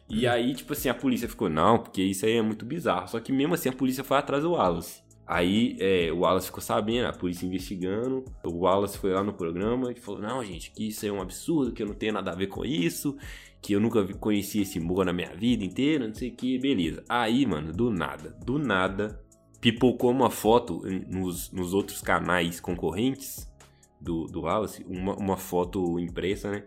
E 0.09 0.27
aí, 0.27 0.53
tipo 0.53 0.73
assim, 0.73 0.89
a 0.89 0.93
polícia 0.93 1.27
ficou, 1.27 1.49
não, 1.49 1.79
porque 1.79 2.01
isso 2.01 2.25
aí 2.25 2.33
é 2.33 2.41
muito 2.41 2.65
bizarro. 2.65 3.07
Só 3.07 3.19
que 3.19 3.31
mesmo 3.31 3.53
assim 3.53 3.69
a 3.69 3.73
polícia 3.73 4.03
foi 4.03 4.17
atrás 4.17 4.43
do 4.43 4.51
Wallace. 4.51 5.01
Aí 5.25 5.77
é, 5.79 6.11
o 6.11 6.21
Wallace 6.21 6.47
ficou 6.47 6.61
sabendo, 6.61 7.07
a 7.07 7.13
polícia 7.13 7.45
investigando. 7.45 8.25
O 8.43 8.61
Wallace 8.61 8.97
foi 8.97 9.13
lá 9.13 9.23
no 9.23 9.33
programa 9.33 9.91
e 9.91 9.99
falou: 9.99 10.19
Não, 10.21 10.43
gente, 10.43 10.71
que 10.71 10.87
isso 10.87 11.05
é 11.05 11.11
um 11.11 11.21
absurdo, 11.21 11.71
que 11.71 11.83
eu 11.83 11.87
não 11.87 11.93
tenho 11.93 12.13
nada 12.13 12.31
a 12.31 12.35
ver 12.35 12.47
com 12.47 12.65
isso, 12.65 13.15
que 13.61 13.73
eu 13.73 13.79
nunca 13.79 14.03
conheci 14.15 14.61
esse 14.61 14.79
Moa 14.79 15.05
na 15.05 15.13
minha 15.13 15.35
vida 15.35 15.63
inteira, 15.63 16.07
não 16.07 16.15
sei 16.15 16.29
o 16.29 16.35
que, 16.35 16.57
beleza. 16.57 17.03
Aí, 17.07 17.45
mano, 17.45 17.71
do 17.71 17.91
nada, 17.91 18.35
do 18.43 18.57
nada, 18.57 19.21
pipocou 19.61 20.11
uma 20.11 20.29
foto 20.29 20.81
nos, 21.07 21.51
nos 21.51 21.73
outros 21.73 22.01
canais 22.01 22.59
concorrentes 22.59 23.47
do, 23.99 24.25
do 24.25 24.41
Wallace, 24.41 24.85
uma, 24.87 25.15
uma 25.15 25.37
foto 25.37 25.99
impressa, 25.99 26.49
né? 26.49 26.63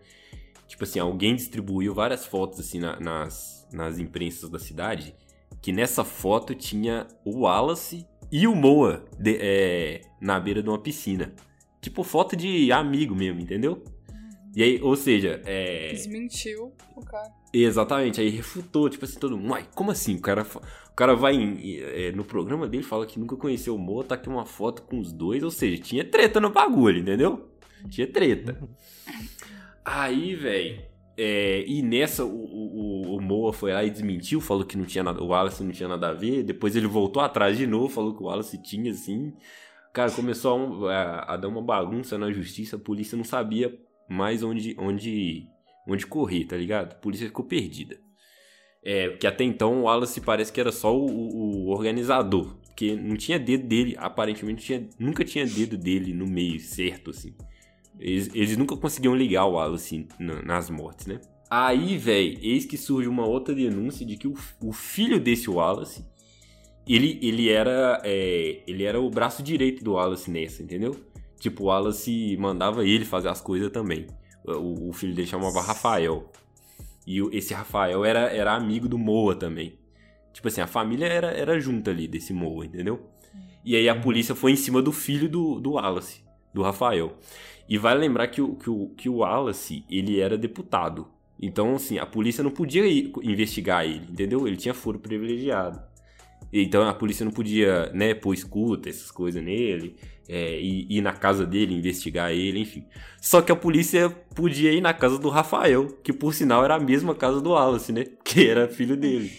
Tipo 0.67 0.83
assim, 0.83 0.99
alguém 0.99 1.35
distribuiu 1.35 1.93
várias 1.93 2.25
fotos 2.25 2.59
assim 2.59 2.79
na, 2.79 2.99
nas, 2.99 3.67
nas 3.71 3.99
imprensas 3.99 4.49
da 4.49 4.59
cidade. 4.59 5.15
Que 5.61 5.71
nessa 5.71 6.03
foto 6.03 6.53
tinha 6.53 7.07
o 7.23 7.41
Wallace 7.41 8.05
e 8.31 8.47
o 8.47 8.55
Moa 8.55 9.05
de, 9.17 9.37
é, 9.39 10.01
na 10.19 10.39
beira 10.39 10.61
de 10.61 10.69
uma 10.69 10.79
piscina. 10.79 11.33
Tipo 11.81 12.03
foto 12.03 12.35
de 12.35 12.71
amigo 12.71 13.15
mesmo, 13.15 13.41
entendeu? 13.41 13.83
E 14.55 14.61
aí, 14.61 14.79
ou 14.81 14.95
seja, 14.95 15.41
é. 15.45 15.89
Desmentiu 15.89 16.73
o 16.95 17.03
cara. 17.03 17.31
Exatamente, 17.51 18.21
aí 18.21 18.29
refutou, 18.29 18.87
tipo 18.87 19.03
assim, 19.03 19.19
todo 19.19 19.35
mundo. 19.35 19.51
Uai, 19.51 19.67
como 19.73 19.89
assim? 19.89 20.15
O 20.15 20.21
cara, 20.21 20.45
o 20.89 20.93
cara 20.95 21.15
vai 21.15 21.33
em, 21.35 21.79
é, 21.79 22.11
no 22.11 22.23
programa 22.23 22.67
dele, 22.67 22.83
fala 22.83 23.05
que 23.05 23.19
nunca 23.19 23.35
conheceu 23.35 23.75
o 23.75 23.79
Moa, 23.79 24.03
tá 24.03 24.13
aqui 24.13 24.29
uma 24.29 24.45
foto 24.45 24.83
com 24.83 24.99
os 24.99 25.11
dois, 25.11 25.41
ou 25.43 25.49
seja, 25.49 25.81
tinha 25.81 26.05
treta 26.05 26.39
no 26.39 26.51
bagulho, 26.51 26.99
entendeu? 26.99 27.49
Tinha 27.89 28.05
treta. 28.05 28.57
Aí, 29.83 30.35
velho. 30.35 30.81
É, 31.15 31.63
e 31.67 31.81
nessa, 31.81 32.23
o, 32.23 32.29
o, 32.29 33.15
o, 33.17 33.21
Moa 33.21 33.53
foi 33.53 33.71
lá 33.71 33.83
e 33.83 33.89
desmentiu, 33.89 34.41
falou 34.41 34.65
que 34.65 34.77
não 34.77 34.85
tinha 34.85 35.03
nada, 35.03 35.21
o 35.21 35.27
Wallace 35.27 35.63
não 35.63 35.71
tinha 35.71 35.89
nada 35.89 36.09
a 36.09 36.13
ver. 36.13 36.43
Depois 36.43 36.75
ele 36.75 36.87
voltou 36.87 37.21
atrás 37.21 37.57
de 37.57 37.67
novo, 37.67 37.89
falou 37.89 38.15
que 38.15 38.21
o 38.21 38.25
Wallace 38.25 38.61
tinha, 38.61 38.91
assim. 38.91 39.33
Cara, 39.91 40.11
começou 40.11 40.87
a, 40.87 40.93
a, 40.93 41.33
a 41.33 41.37
dar 41.37 41.47
uma 41.47 41.61
bagunça 41.61 42.17
na 42.17 42.31
justiça, 42.31 42.77
a 42.77 42.79
polícia 42.79 43.15
não 43.15 43.23
sabia 43.23 43.79
mais 44.09 44.43
onde, 44.43 44.75
onde, 44.79 45.47
onde 45.87 46.05
correr, 46.05 46.45
tá 46.45 46.57
ligado? 46.57 46.93
A 46.93 46.95
polícia 46.95 47.27
ficou 47.27 47.45
perdida. 47.45 47.99
É, 48.83 49.09
porque 49.09 49.25
até 49.25 49.43
então 49.45 49.79
o 49.79 49.83
Wallace 49.83 50.19
parece 50.19 50.51
que 50.51 50.59
era 50.59 50.71
só 50.71 50.95
o, 50.95 51.05
o, 51.05 51.69
organizador. 51.69 52.57
Porque 52.65 52.95
não 52.95 53.15
tinha 53.15 53.39
dedo 53.39 53.65
dele, 53.65 53.95
aparentemente 53.97 54.65
tinha, 54.65 54.89
nunca 54.99 55.23
tinha 55.23 55.45
dedo 55.45 55.77
dele 55.77 56.13
no 56.13 56.27
meio 56.27 56.59
certo, 56.59 57.11
assim. 57.11 57.33
Eles, 57.99 58.29
eles 58.33 58.57
nunca 58.57 58.75
conseguiam 58.75 59.15
ligar 59.15 59.45
o 59.45 59.53
Wallace 59.53 60.07
nas 60.19 60.69
mortes, 60.69 61.05
né? 61.05 61.21
Aí, 61.49 61.97
velho, 61.97 62.39
eis 62.41 62.65
que 62.65 62.75
surge 62.75 63.07
uma 63.07 63.25
outra 63.25 63.53
denúncia 63.53 64.03
de 64.05 64.17
que 64.17 64.27
o, 64.27 64.33
o 64.59 64.73
filho 64.73 65.19
desse 65.19 65.49
Wallace, 65.49 66.03
ele, 66.87 67.19
ele, 67.21 67.47
era, 67.47 68.01
é, 68.03 68.63
ele 68.65 68.83
era 68.83 68.99
o 68.99 69.09
braço 69.09 69.43
direito 69.43 69.83
do 69.83 69.93
Wallace 69.93 70.31
nessa, 70.31 70.63
entendeu? 70.63 70.95
Tipo, 71.43 71.63
o 71.63 71.65
Wallace 71.65 72.37
mandava 72.39 72.87
ele 72.87 73.03
fazer 73.03 73.27
as 73.27 73.41
coisas 73.41 73.69
também. 73.69 74.07
O, 74.45 74.87
o 74.87 74.93
filho 74.93 75.13
dele 75.13 75.27
chamava 75.27 75.59
Rafael. 75.61 76.31
E 77.05 77.19
esse 77.35 77.53
Rafael 77.53 78.05
era, 78.05 78.29
era 78.33 78.53
amigo 78.53 78.87
do 78.87 78.97
Moa 78.97 79.35
também. 79.35 79.77
Tipo 80.31 80.47
assim, 80.47 80.61
a 80.61 80.67
família 80.67 81.05
era, 81.05 81.31
era 81.31 81.59
junta 81.59 81.91
ali 81.91 82.07
desse 82.07 82.31
Moa, 82.31 82.65
entendeu? 82.65 83.09
E 83.61 83.75
aí 83.75 83.89
a 83.89 83.95
polícia 83.99 84.33
foi 84.33 84.53
em 84.53 84.55
cima 84.55 84.81
do 84.81 84.93
filho 84.93 85.27
do, 85.27 85.59
do 85.59 85.71
Wallace, 85.71 86.23
do 86.53 86.61
Rafael. 86.61 87.17
E 87.67 87.77
vai 87.77 87.93
lembrar 87.93 88.29
que 88.29 88.41
o, 88.41 88.55
que, 88.55 88.69
o, 88.69 88.93
que 88.95 89.09
o 89.09 89.15
Wallace, 89.15 89.83
ele 89.91 90.21
era 90.21 90.37
deputado. 90.37 91.09
Então, 91.37 91.75
assim, 91.75 91.97
a 91.97 92.05
polícia 92.05 92.41
não 92.41 92.51
podia 92.51 92.87
ir 92.87 93.11
investigar 93.21 93.83
ele, 93.83 94.07
entendeu? 94.09 94.47
Ele 94.47 94.55
tinha 94.55 94.73
foro 94.73 94.97
privilegiado. 94.97 95.77
Então 96.53 96.87
a 96.87 96.93
polícia 96.93 97.25
não 97.25 97.31
podia, 97.31 97.91
né, 97.93 98.13
pôr 98.13 98.35
escuta, 98.35 98.87
essas 98.87 99.09
coisas 99.09 99.43
nele, 99.43 99.95
é, 100.27 100.59
ir, 100.59 100.87
ir, 100.89 101.01
na 101.01 101.13
casa 101.13 101.45
dele, 101.45 101.73
investigar 101.73 102.31
ele, 102.31 102.59
enfim. 102.59 102.85
Só 103.21 103.41
que 103.41 103.51
a 103.51 103.55
polícia 103.55 104.09
podia 104.35 104.71
ir 104.71 104.81
na 104.81 104.93
casa 104.93 105.17
do 105.17 105.29
Rafael, 105.29 105.87
que 106.03 106.13
por 106.13 106.33
sinal 106.33 106.63
era 106.63 106.75
a 106.75 106.79
mesma 106.79 107.13
casa 107.13 107.41
do 107.41 107.51
Wallace, 107.51 107.91
né? 107.91 108.05
Que 108.23 108.47
era 108.47 108.67
filho 108.67 108.95
dele. 108.95 109.31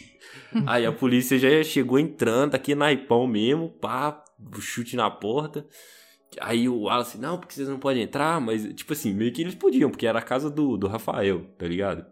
Aí 0.66 0.86
a 0.86 0.92
polícia 0.92 1.38
já 1.38 1.62
chegou 1.64 1.98
entrando 1.98 2.54
aqui 2.54 2.74
na 2.74 2.92
Ipão 2.92 3.26
mesmo, 3.26 3.68
pá, 3.68 4.22
chute 4.60 4.94
na 4.94 5.10
porta. 5.10 5.66
Aí 6.40 6.68
o 6.68 6.82
Wallace, 6.82 7.18
não, 7.18 7.38
porque 7.38 7.54
vocês 7.54 7.68
não 7.68 7.78
podem 7.78 8.02
entrar, 8.02 8.40
mas, 8.40 8.64
tipo 8.74 8.92
assim, 8.92 9.12
meio 9.12 9.32
que 9.32 9.42
eles 9.42 9.54
podiam, 9.54 9.90
porque 9.90 10.06
era 10.06 10.18
a 10.18 10.22
casa 10.22 10.50
do, 10.50 10.76
do 10.76 10.86
Rafael, 10.86 11.44
tá 11.58 11.66
ligado? 11.66 12.04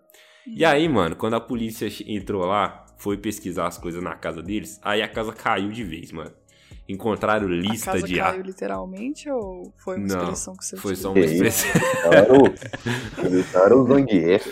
E 0.47 0.65
aí, 0.65 0.89
mano, 0.89 1.15
quando 1.15 1.35
a 1.35 1.41
polícia 1.41 1.89
entrou 2.07 2.45
lá, 2.45 2.85
foi 2.99 3.17
pesquisar 3.17 3.67
as 3.67 3.79
coisas 3.79 4.03
na 4.03 4.15
casa 4.15 4.43
deles, 4.43 4.81
aí 4.83 5.03
a 5.03 5.09
casa 5.09 5.33
caiu 5.33 5.71
de 5.71 5.85
vez, 5.85 6.13
mano. 6.13 6.33
Encontraram 6.89 7.47
lista 7.47 7.91
a 7.91 7.95
casa 7.95 8.07
de. 8.07 8.17
caiu 8.17 8.43
literalmente 8.43 9.31
ou 9.31 9.73
foi 9.77 9.97
uma 9.97 10.07
Não, 10.07 10.19
expressão 10.23 10.57
que 10.57 10.65
você 10.65 10.77
Foi 10.77 10.97
só 10.97 11.13
uma 11.13 11.21
expressão. 11.21 11.71
Gritaram 13.23 13.83
o 13.83 13.87
Zangief. 13.87 14.47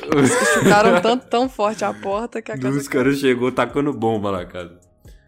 Chutaram 0.54 1.02
tanto, 1.02 1.26
tão 1.26 1.48
forte 1.48 1.84
a 1.84 1.92
porta 1.92 2.40
que 2.40 2.52
a 2.52 2.58
casa 2.58 2.78
Os 2.78 2.88
caras 2.88 3.18
chegou 3.18 3.50
tacando 3.50 3.92
bomba 3.92 4.30
na 4.30 4.46
casa. 4.46 4.78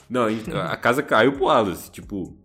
Não, 0.09 0.27
a 0.55 0.77
casa 0.77 1.03
caiu 1.03 1.33
pro 1.33 1.47
Wallace, 1.47 1.91
tipo, 1.91 2.37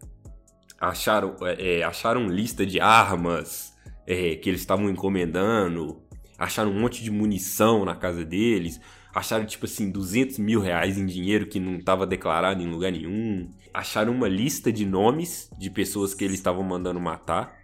acharam, 0.80 1.36
é, 1.42 1.84
acharam 1.84 2.28
lista 2.28 2.66
de 2.66 2.80
armas 2.80 3.74
é, 4.08 4.36
que 4.36 4.50
eles 4.50 4.62
estavam 4.62 4.90
encomendando, 4.90 6.02
acharam 6.38 6.72
um 6.72 6.80
monte 6.80 7.04
de 7.04 7.12
munição 7.12 7.84
na 7.84 7.96
casa 7.96 8.24
deles, 8.24 8.80
acharam, 9.18 9.46
tipo 9.46 9.66
assim, 9.66 9.90
200 9.90 10.38
mil 10.38 10.62
reais 10.62 10.98
em 10.98 11.06
dinheiro 11.06 11.48
que 11.48 11.60
não 11.60 11.78
estava 11.78 12.06
declarado 12.06 12.62
em 12.62 12.70
lugar 12.70 12.92
nenhum, 12.92 13.50
acharam 13.74 14.14
uma 14.14 14.28
lista 14.28 14.72
de 14.72 14.86
nomes 14.86 15.50
de 15.58 15.72
pessoas 15.72 16.14
que 16.14 16.24
eles 16.24 16.36
estavam 16.36 16.64
mandando 16.64 17.00
matar. 17.00 17.56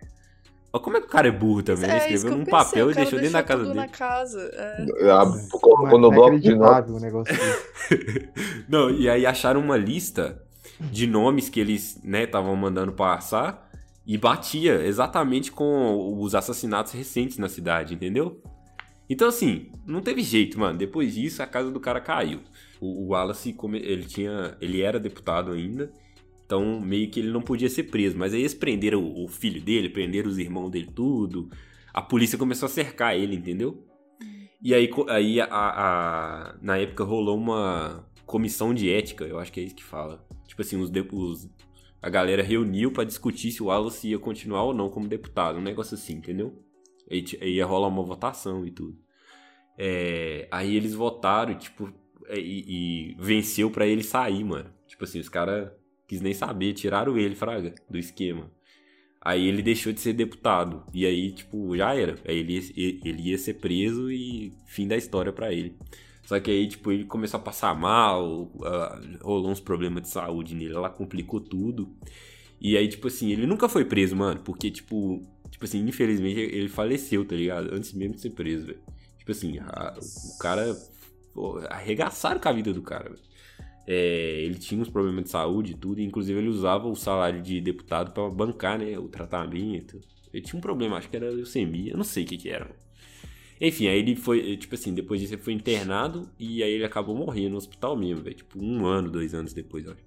Olha 0.72 0.84
como 0.84 0.98
é 0.98 1.00
que 1.00 1.06
o 1.06 1.10
cara 1.10 1.28
é 1.28 1.32
burro 1.32 1.62
também, 1.62 1.84
ele 1.84 1.92
É, 1.92 1.98
isso 1.98 2.06
escreveu 2.16 2.32
num 2.32 2.46
pensei, 2.46 2.52
papel 2.52 2.90
e 2.92 2.96
deixou 2.96 3.20
dentro 3.20 3.34
da 3.34 3.44
casa 3.44 3.66
tudo 3.66 3.74
dele. 3.74 3.86
na 3.86 3.88
casa. 3.88 4.40
é. 4.56 5.12
Ah, 5.12 5.26
Mas 5.26 5.48
Quando 5.92 6.06
o 6.06 6.10
não 6.10 6.14
é 6.14 6.16
bloco 6.16 6.40
de 6.40 6.52
o 6.94 7.00
negócio. 7.00 7.36
Não, 8.68 8.90
e 8.90 9.08
aí 9.08 9.24
acharam 9.24 9.62
uma 9.62 9.78
lista 9.78 10.42
de 10.80 11.06
nomes 11.06 11.50
que 11.50 11.60
eles, 11.60 12.02
né, 12.04 12.24
estavam 12.24 12.56
mandando 12.56 12.94
passar 12.94 13.70
e 14.06 14.18
batia 14.18 14.84
exatamente 14.84 15.52
com 15.52 16.20
os 16.20 16.34
assassinatos 16.34 16.94
recentes 16.94 17.38
na 17.38 17.48
cidade, 17.48 17.94
entendeu? 17.94 18.42
Então, 19.14 19.28
assim, 19.28 19.68
não 19.86 20.02
teve 20.02 20.24
jeito, 20.24 20.60
mano. 20.60 20.76
Depois 20.76 21.14
disso, 21.14 21.44
a 21.44 21.46
casa 21.46 21.70
do 21.70 21.80
cara 21.80 22.02
caiu. 22.02 22.40
O, 22.82 23.04
o 23.04 23.08
Wallace, 23.10 23.56
ele 23.76 24.06
tinha. 24.06 24.58
Ele 24.60 24.82
era 24.82 25.00
deputado 25.00 25.52
ainda. 25.52 25.94
Então, 26.44 26.82
meio 26.82 27.10
que 27.12 27.20
ele 27.20 27.30
não 27.32 27.40
podia 27.42 27.70
ser 27.70 27.84
preso. 27.84 28.18
Mas 28.18 28.34
aí 28.34 28.40
eles 28.40 28.56
prenderam 28.56 29.04
o, 29.04 29.26
o 29.26 29.28
filho 29.28 29.62
dele, 29.62 29.88
prenderam 29.88 30.28
os 30.30 30.40
irmãos 30.40 30.72
dele, 30.72 30.90
tudo. 30.96 31.48
A 31.94 32.02
polícia 32.02 32.40
começou 32.40 32.66
a 32.66 32.70
cercar 32.70 33.16
ele, 33.16 33.36
entendeu? 33.36 33.86
E 34.60 34.74
aí, 34.74 34.90
aí 35.10 35.40
a, 35.40 35.48
a- 35.52 36.56
na 36.60 36.78
época 36.78 37.04
rolou 37.04 37.38
uma 37.38 38.04
comissão 38.26 38.74
de 38.74 38.90
ética, 38.90 39.26
eu 39.26 39.38
acho 39.38 39.52
que 39.52 39.60
é 39.60 39.64
isso 39.64 39.76
que 39.76 39.84
fala. 39.84 40.26
Tipo 40.48 40.64
assim, 40.64 40.78
os, 40.78 40.90
os- 41.12 41.50
a 42.02 42.10
galera 42.10 42.42
reuniu 42.42 42.92
pra 42.92 43.04
discutir 43.04 43.52
se 43.52 43.62
o 43.62 43.68
Wallace 43.68 44.08
ia 44.10 44.18
continuar 44.18 44.64
ou 44.64 44.74
não 44.74 44.90
como 44.90 45.08
deputado, 45.08 45.60
um 45.60 45.62
negócio 45.62 45.94
assim, 45.94 46.16
entendeu? 46.16 46.58
Aí 47.14 47.54
ia 47.56 47.66
rolar 47.66 47.88
uma 47.88 48.04
votação 48.04 48.66
e 48.66 48.72
tudo. 48.72 48.98
É, 49.78 50.48
aí 50.52 50.76
eles 50.76 50.94
votaram, 50.94 51.56
tipo, 51.58 51.92
é, 52.28 52.40
e, 52.40 53.12
e 53.12 53.16
venceu 53.20 53.70
pra 53.70 53.88
ele 53.88 54.04
sair, 54.04 54.44
mano. 54.44 54.70
Tipo 54.88 55.04
assim, 55.04 55.20
os 55.20 55.30
caras 55.30 55.72
quis 56.08 56.22
nem 56.22 56.34
saber, 56.34 56.74
tiraram 56.74 57.18
ele, 57.18 57.36
fraga, 57.36 57.74
do 57.90 57.98
esquema. 57.98 58.52
Aí 59.22 59.48
ele 59.48 59.62
deixou 59.62 59.94
de 59.94 60.02
ser 60.02 60.14
deputado. 60.14 60.84
E 60.94 61.06
aí, 61.06 61.32
tipo, 61.32 61.76
já 61.78 61.96
era. 61.96 62.16
Aí 62.28 62.40
ele, 62.40 63.02
ele 63.06 63.30
ia 63.30 63.38
ser 63.38 63.56
preso 63.56 64.12
e 64.12 64.54
fim 64.66 64.88
da 64.88 64.98
história 64.98 65.32
pra 65.32 65.54
ele. 65.54 65.78
Só 66.26 66.40
que 66.40 66.52
aí, 66.52 66.68
tipo, 66.68 66.92
ele 66.92 67.06
começou 67.06 67.40
a 67.40 67.44
passar 67.44 67.74
mal, 67.76 68.52
rolou 69.22 69.50
uns 69.50 69.60
problemas 69.60 70.04
de 70.04 70.10
saúde 70.10 70.56
nele, 70.56 70.74
ela 70.74 70.90
complicou 70.90 71.40
tudo. 71.40 71.96
E 72.62 72.78
aí, 72.78 72.88
tipo 72.88 73.08
assim, 73.08 73.32
ele 73.32 73.46
nunca 73.46 73.68
foi 73.68 73.84
preso, 73.86 74.16
mano, 74.16 74.42
porque, 74.42 74.72
tipo, 74.72 75.22
tipo 75.54 75.66
assim, 75.66 75.88
infelizmente 75.88 76.40
ele 76.40 76.68
faleceu, 76.68 77.24
tá 77.24 77.36
ligado? 77.36 77.72
Antes 77.74 77.94
mesmo 77.94 78.16
de 78.16 78.22
ser 78.22 78.32
preso, 78.32 78.66
velho. 78.66 78.80
Tipo 79.20 79.32
assim, 79.32 79.60
a- 79.60 79.96
o 79.98 80.38
cara. 80.40 80.76
pô, 81.34 81.60
arregaçaram 81.70 82.40
com 82.42 82.50
a 82.50 82.52
vida 82.52 82.74
do 82.74 82.82
cara, 82.82 83.10
velho. 83.10 83.22
É, 83.86 84.42
ele 84.44 84.56
tinha 84.56 84.82
uns 84.82 84.90
problemas 84.90 85.26
de 85.26 85.30
saúde 85.30 85.72
e 85.74 85.76
tudo, 85.76 86.00
e 86.00 86.04
inclusive 86.04 86.40
ele 86.40 86.48
usava 86.50 86.88
o 86.88 86.96
salário 86.96 87.42
de 87.42 87.60
deputado 87.62 88.12
pra 88.14 88.30
bancar, 88.30 88.80
né, 88.80 88.98
o 88.98 89.08
tratamento. 89.08 90.00
Ele 90.34 90.42
tinha 90.44 90.58
um 90.58 90.62
problema, 90.62 90.98
acho 90.98 91.10
que 91.10 91.16
era 91.16 91.30
leucemia, 91.30 91.92
eu 91.92 91.98
não 91.98 92.04
sei 92.04 92.24
o 92.24 92.28
que 92.28 92.38
que 92.38 92.50
era. 92.50 92.70
Enfim, 93.62 93.88
aí 93.88 94.00
ele 94.00 94.16
foi, 94.16 94.58
tipo 94.58 94.74
assim, 94.76 94.94
depois 94.94 95.22
disso 95.22 95.34
ele 95.36 95.42
foi 95.42 95.54
internado 95.54 96.30
e 96.40 96.64
aí 96.64 96.72
ele 96.72 96.84
acabou 96.86 97.16
morrendo 97.16 97.52
no 97.52 97.58
hospital 97.58 97.96
mesmo, 97.96 98.24
velho. 98.24 98.36
Tipo, 98.36 98.60
um 98.60 98.86
ano, 98.86 99.10
dois 99.12 99.34
anos 99.34 99.54
depois, 99.54 99.86
eu 99.86 99.92
acho. 99.94 100.02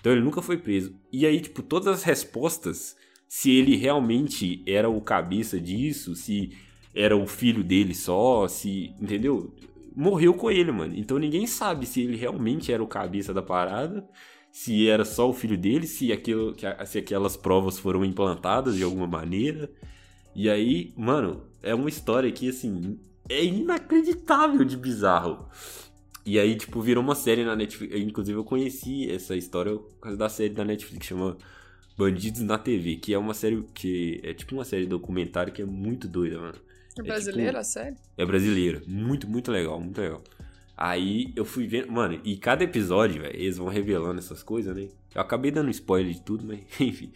Então 0.00 0.12
ele 0.12 0.20
nunca 0.22 0.42
foi 0.42 0.56
preso. 0.58 0.94
E 1.12 1.24
aí, 1.24 1.40
tipo, 1.40 1.62
todas 1.62 1.86
as 1.88 2.02
respostas, 2.02 2.96
se 3.28 3.50
ele 3.50 3.76
realmente 3.76 4.62
era 4.66 4.88
o 4.88 5.00
cabeça 5.02 5.60
disso, 5.60 6.16
se 6.16 6.56
era 6.94 7.14
o 7.14 7.26
filho 7.26 7.62
dele 7.62 7.94
só, 7.94 8.48
se. 8.48 8.94
Entendeu? 9.00 9.54
Morreu 9.94 10.32
com 10.32 10.50
ele, 10.50 10.72
mano. 10.72 10.94
Então 10.96 11.18
ninguém 11.18 11.46
sabe 11.46 11.84
se 11.84 12.00
ele 12.00 12.16
realmente 12.16 12.72
era 12.72 12.82
o 12.82 12.86
cabeça 12.86 13.34
da 13.34 13.42
parada, 13.42 14.08
se 14.50 14.88
era 14.88 15.04
só 15.04 15.28
o 15.28 15.34
filho 15.34 15.58
dele, 15.58 15.86
se, 15.86 16.10
aquilo, 16.12 16.56
se 16.86 16.98
aquelas 16.98 17.36
provas 17.36 17.78
foram 17.78 18.04
implantadas 18.04 18.76
de 18.76 18.82
alguma 18.82 19.06
maneira. 19.06 19.70
E 20.34 20.48
aí, 20.48 20.94
mano, 20.96 21.42
é 21.62 21.74
uma 21.74 21.88
história 21.88 22.30
que, 22.32 22.48
assim, 22.48 22.98
é 23.28 23.44
inacreditável 23.44 24.64
de 24.64 24.76
bizarro. 24.76 25.48
E 26.24 26.38
aí, 26.38 26.56
tipo, 26.56 26.80
virou 26.80 27.02
uma 27.02 27.14
série 27.14 27.44
na 27.44 27.56
Netflix. 27.56 27.94
Inclusive, 27.96 28.38
eu 28.38 28.44
conheci 28.44 29.10
essa 29.10 29.36
história 29.36 29.72
por 29.76 30.00
causa 30.00 30.16
da 30.16 30.28
série 30.28 30.54
da 30.54 30.64
Netflix, 30.64 31.06
chama 31.06 31.36
Bandidos 31.98 32.40
na 32.42 32.56
TV, 32.56 32.96
que 32.96 33.12
é 33.12 33.18
uma 33.18 33.34
série 33.34 33.62
que 33.74 34.20
é 34.22 34.32
tipo 34.32 34.54
uma 34.54 34.64
série 34.64 34.86
documentário 34.86 35.52
que 35.52 35.60
é 35.60 35.64
muito 35.64 36.06
doida, 36.06 36.38
mano. 36.38 36.54
É 36.98 37.02
brasileira 37.02 37.48
tipo- 37.50 37.60
a 37.60 37.64
série? 37.64 37.96
É 38.16 38.24
brasileira, 38.24 38.82
muito, 38.86 39.28
muito 39.28 39.50
legal, 39.50 39.80
muito 39.80 40.00
legal. 40.00 40.22
Aí 40.76 41.32
eu 41.34 41.44
fui 41.44 41.66
vendo, 41.66 41.90
mano, 41.90 42.20
e 42.24 42.36
cada 42.36 42.62
episódio, 42.62 43.20
velho, 43.22 43.34
eles 43.36 43.56
vão 43.58 43.66
revelando 43.66 44.20
essas 44.20 44.44
coisas, 44.44 44.76
né? 44.76 44.88
Eu 45.12 45.20
acabei 45.20 45.50
dando 45.50 45.70
spoiler 45.70 46.12
de 46.12 46.20
tudo, 46.22 46.44
mas 46.46 46.60
enfim. 46.80 47.10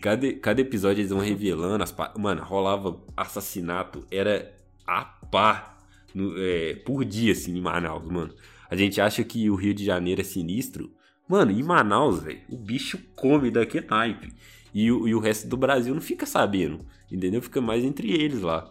Cada, 0.00 0.32
cada 0.34 0.60
episódio 0.60 1.00
eles 1.00 1.10
vão 1.10 1.18
revelando 1.20 1.82
as 1.82 1.90
pa- 1.90 2.14
Mano, 2.16 2.42
rolava 2.44 3.00
assassinato, 3.16 4.06
era 4.10 4.54
a 4.86 5.04
pá 5.04 5.78
no- 6.14 6.34
é, 6.38 6.74
por 6.76 7.04
dia, 7.04 7.32
assim, 7.32 7.56
em 7.56 7.60
Manaus, 7.60 8.04
mano. 8.06 8.32
A 8.70 8.76
gente 8.76 9.00
acha 9.00 9.24
que 9.24 9.50
o 9.50 9.56
Rio 9.56 9.74
de 9.74 9.84
Janeiro 9.84 10.20
é 10.20 10.24
sinistro. 10.24 10.92
Mano, 11.28 11.50
em 11.52 11.62
Manaus, 11.62 12.22
velho, 12.22 12.40
o 12.50 12.56
bicho 12.56 12.98
come 13.14 13.50
daquele 13.50 13.86
naipe. 13.86 14.32
E, 14.74 14.90
o- 14.90 15.06
e 15.08 15.14
o 15.14 15.18
resto 15.20 15.48
do 15.48 15.56
Brasil 15.56 15.94
não 15.94 16.00
fica 16.00 16.24
sabendo, 16.26 16.84
entendeu? 17.10 17.42
Fica 17.42 17.60
mais 17.60 17.84
entre 17.84 18.10
eles 18.12 18.40
lá. 18.42 18.70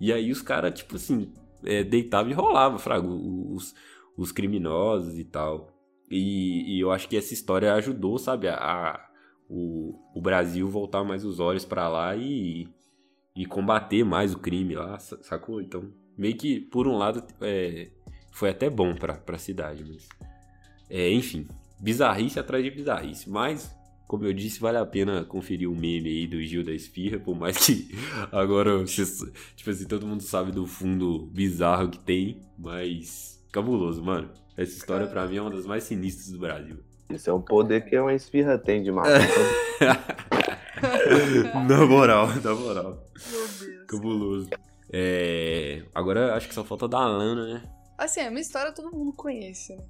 E 0.00 0.12
aí 0.12 0.30
os 0.30 0.42
caras, 0.42 0.78
tipo 0.78 0.96
assim, 0.96 1.32
é, 1.64 1.82
deitavam 1.82 2.30
e 2.30 2.34
rolavam, 2.34 2.78
fraga, 2.78 3.06
os, 3.06 3.74
os 4.16 4.30
criminosos 4.32 5.18
e 5.18 5.24
tal. 5.24 5.72
E, 6.10 6.76
e 6.76 6.80
eu 6.80 6.90
acho 6.92 7.08
que 7.08 7.16
essa 7.16 7.34
história 7.34 7.74
ajudou, 7.74 8.18
sabe, 8.18 8.48
a, 8.48 8.54
a- 8.54 9.08
o, 9.50 9.94
o 10.14 10.20
Brasil 10.20 10.68
voltar 10.68 11.02
mais 11.04 11.24
os 11.24 11.40
olhos 11.40 11.64
pra 11.64 11.88
lá 11.88 12.14
e, 12.14 12.68
e 13.34 13.46
combater 13.46 14.04
mais 14.04 14.34
o 14.34 14.38
crime 14.38 14.74
lá, 14.74 14.98
sa- 14.98 15.18
sacou? 15.22 15.60
Então, 15.60 15.90
meio 16.16 16.36
que, 16.36 16.60
por 16.60 16.86
um 16.86 16.96
lado, 16.96 17.24
é, 17.40 17.90
foi 18.32 18.50
até 18.50 18.68
bom 18.70 18.94
pra, 18.94 19.14
pra 19.14 19.38
cidade, 19.38 19.84
mas... 19.88 20.08
É, 20.90 21.10
enfim, 21.12 21.46
bizarrice 21.80 22.38
atrás 22.38 22.62
de 22.64 22.70
bizarrice, 22.70 23.28
mas... 23.28 23.76
Como 24.06 24.24
eu 24.24 24.32
disse, 24.32 24.58
vale 24.58 24.78
a 24.78 24.86
pena 24.86 25.22
conferir 25.22 25.70
o 25.70 25.76
meme 25.76 26.08
aí 26.08 26.26
do 26.26 26.42
Gil 26.42 26.64
da 26.64 26.72
Esfirra, 26.72 27.18
por 27.18 27.36
mais 27.36 27.58
que 27.58 27.94
agora, 28.32 28.78
vocês- 28.78 29.22
tipo 29.54 29.68
assim, 29.68 29.84
todo 29.86 30.06
mundo 30.06 30.22
sabe 30.22 30.50
do 30.50 30.66
fundo 30.66 31.26
bizarro 31.26 31.90
que 31.90 31.98
tem, 31.98 32.40
mas 32.58 33.38
cabuloso, 33.52 34.02
mano. 34.02 34.30
Essa 34.56 34.78
história 34.78 35.06
pra 35.06 35.26
mim 35.26 35.36
é 35.36 35.42
uma 35.42 35.50
das 35.50 35.66
mais 35.66 35.84
sinistras 35.84 36.30
do 36.30 36.38
Brasil. 36.38 36.78
Isso 37.10 37.28
é 37.28 37.34
um 37.34 37.42
poder 37.42 37.84
que 37.84 37.98
uma 37.98 38.14
esfirra 38.14 38.56
tem 38.56 38.82
de 38.82 38.90
matar. 38.90 39.20
na 41.68 41.84
moral, 41.86 42.28
na 42.42 42.54
moral. 42.54 43.06
Meu 43.30 43.48
Deus. 43.68 43.86
Cabuloso. 43.88 44.48
É... 44.90 45.82
Agora 45.94 46.34
acho 46.34 46.48
que 46.48 46.54
só 46.54 46.64
falta 46.64 46.88
da 46.88 47.06
Lana, 47.06 47.46
né? 47.54 47.62
Assim, 47.98 48.20
a 48.20 48.30
minha 48.30 48.40
história 48.40 48.72
todo 48.72 48.90
mundo 48.90 49.12
conhece, 49.12 49.76
né? 49.76 49.84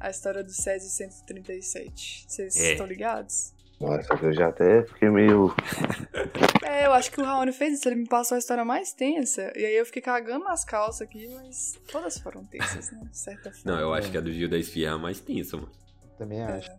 A 0.00 0.10
história 0.10 0.42
do 0.42 0.50
Césio 0.50 0.88
137. 0.88 2.24
Vocês 2.26 2.56
É. 2.58 2.72
estão 2.72 2.86
ligados? 2.86 3.52
Nossa, 3.78 4.12
eu 4.22 4.32
já 4.34 4.48
até 4.48 4.82
fiquei 4.84 5.08
meio. 5.10 5.54
É, 6.62 6.86
eu 6.86 6.92
acho 6.92 7.10
que 7.10 7.20
o 7.20 7.24
Raoni 7.24 7.52
fez 7.52 7.74
isso, 7.78 7.88
ele 7.88 7.96
me 7.96 8.06
passou 8.08 8.36
a 8.36 8.38
história 8.38 8.64
mais 8.64 8.92
tensa. 8.92 9.52
E 9.56 9.66
aí 9.66 9.74
eu 9.76 9.84
fiquei 9.84 10.00
cagando 10.00 10.44
nas 10.44 10.64
calças 10.64 11.02
aqui, 11.02 11.28
mas 11.34 11.78
todas 11.90 12.16
foram 12.18 12.44
tensas, 12.44 12.90
né? 12.92 13.00
De 13.10 13.18
certa 13.18 13.50
forma. 13.50 13.72
Não, 13.72 13.80
eu 13.80 13.92
acho 13.92 14.08
que 14.10 14.16
a 14.16 14.20
do 14.20 14.32
Gil 14.32 14.48
da 14.48 14.56
Esfirra 14.56 14.92
é 14.92 14.94
a 14.94 14.98
mais 14.98 15.18
tensa, 15.20 15.56
mano. 15.56 15.70
Também 16.16 16.40
acho. 16.42 16.70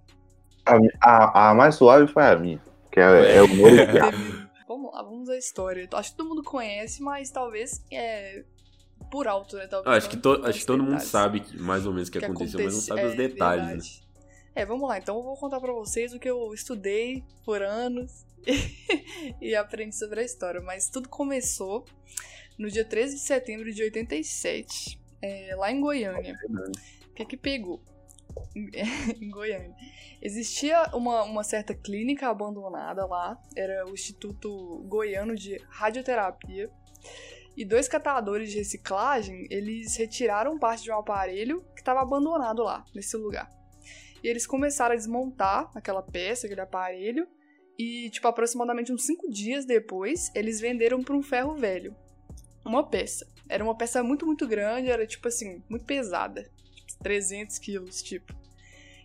A, 0.66 0.78
a, 1.02 1.50
a 1.50 1.54
mais 1.54 1.76
suave 1.76 2.12
foi 2.12 2.24
a 2.24 2.36
minha. 2.38 2.62
Que 2.90 3.00
é, 3.02 3.36
é 3.36 3.42
o 3.42 3.48
Diabo. 3.48 4.18
Vamos 4.68 4.94
lá, 4.94 5.04
vamos 5.04 5.30
à 5.30 5.38
história. 5.38 5.88
Eu 5.92 5.98
Acho 5.98 6.12
que 6.12 6.18
todo 6.18 6.30
mundo 6.30 6.44
conhece, 6.44 7.04
mas 7.04 7.30
talvez 7.30 7.84
é 7.92 8.46
por 9.12 9.28
alto, 9.28 9.58
né? 9.58 9.67
Talvez 9.67 9.95
acho 9.97 10.10
que, 10.10 10.17
to- 10.17 10.41
acho 10.45 10.60
que 10.60 10.65
todo 10.65 10.82
mundo 10.82 11.02
sabe 11.02 11.41
que- 11.41 11.58
mais 11.60 11.86
ou 11.86 11.93
menos 11.93 12.08
o 12.08 12.12
que, 12.12 12.17
aconteceu, 12.24 12.63
mas 12.63 12.74
não 12.74 12.82
sabe 12.82 13.06
os 13.06 13.13
é, 13.13 13.15
detalhes, 13.15 13.63
né? 13.65 13.71
verdade. 13.74 14.04
É, 14.56 14.65
vamos 14.65 14.88
lá. 14.89 14.97
Então 14.97 15.17
eu 15.17 15.24
vou 15.24 15.36
contar 15.38 15.60
pra 15.60 15.71
vocês 15.74 16.13
o 16.13 16.19
que 16.19 16.30
eu 16.30 16.54
estudei 16.54 17.24
por 17.45 17.62
anos 17.62 18.26
e 19.39 19.54
aprendi 19.54 19.95
sobre 19.95 20.21
a 20.21 20.24
história. 20.24 20.62
Mas 20.62 20.89
tudo 20.89 21.08
começou 21.10 21.86
no 22.58 22.69
dia 22.69 22.86
13 22.86 23.15
de 23.15 23.21
setembro 23.21 23.71
de 23.71 23.84
87, 23.84 25.00
é, 25.21 25.56
lá 25.56 25.71
em 25.71 25.80
Goiânia. 25.80 26.38
O 27.10 27.13
que 27.13 27.26
que 27.26 27.38
pegou? 27.38 27.82
em 28.56 29.30
Goiânia. 29.30 29.76
Existia 30.21 30.84
uma, 30.93 31.24
uma 31.24 31.43
certa 31.43 31.74
clínica 31.74 32.30
abandonada 32.30 33.06
lá, 33.06 33.38
era 33.56 33.86
o 33.86 33.93
Instituto 33.93 34.84
Goiano 34.88 35.36
de 35.36 35.60
Radioterapia. 35.69 36.69
E 37.56 37.66
dois 37.66 37.88
catadores 37.88 38.50
de 38.50 38.58
reciclagem, 38.58 39.48
eles 39.50 39.96
retiraram 39.96 40.58
parte 40.58 40.84
de 40.84 40.92
um 40.92 40.98
aparelho 40.98 41.62
que 41.74 41.82
estava 41.82 42.02
abandonado 42.02 42.64
lá, 42.64 42.86
nesse 42.96 43.18
lugar. 43.18 43.50
E 44.24 44.28
eles 44.28 44.48
começaram 44.48 44.94
a 44.94 44.98
desmontar 44.98 45.70
aquela 45.76 46.02
peça, 46.02 46.46
aquele 46.46 46.62
aparelho, 46.62 47.28
e, 47.78 48.10
tipo, 48.10 48.28
aproximadamente 48.28 48.94
uns 48.94 49.06
cinco 49.06 49.30
dias 49.30 49.66
depois, 49.66 50.32
eles 50.36 50.60
venderam 50.60 51.02
para 51.04 51.16
um 51.16 51.24
ferro 51.24 51.56
velho. 51.56 51.96
Uma 52.64 52.88
peça. 52.88 53.28
Era 53.50 53.64
uma 53.64 53.76
peça 53.76 54.04
muito, 54.04 54.26
muito 54.26 54.48
grande, 54.48 54.90
era, 54.90 55.06
tipo 55.08 55.28
assim, 55.28 55.64
muito 55.68 55.84
pesada. 55.86 56.50
Tipo, 56.86 57.04
300 57.04 57.58
quilos, 57.58 58.02
tipo. 58.04 58.34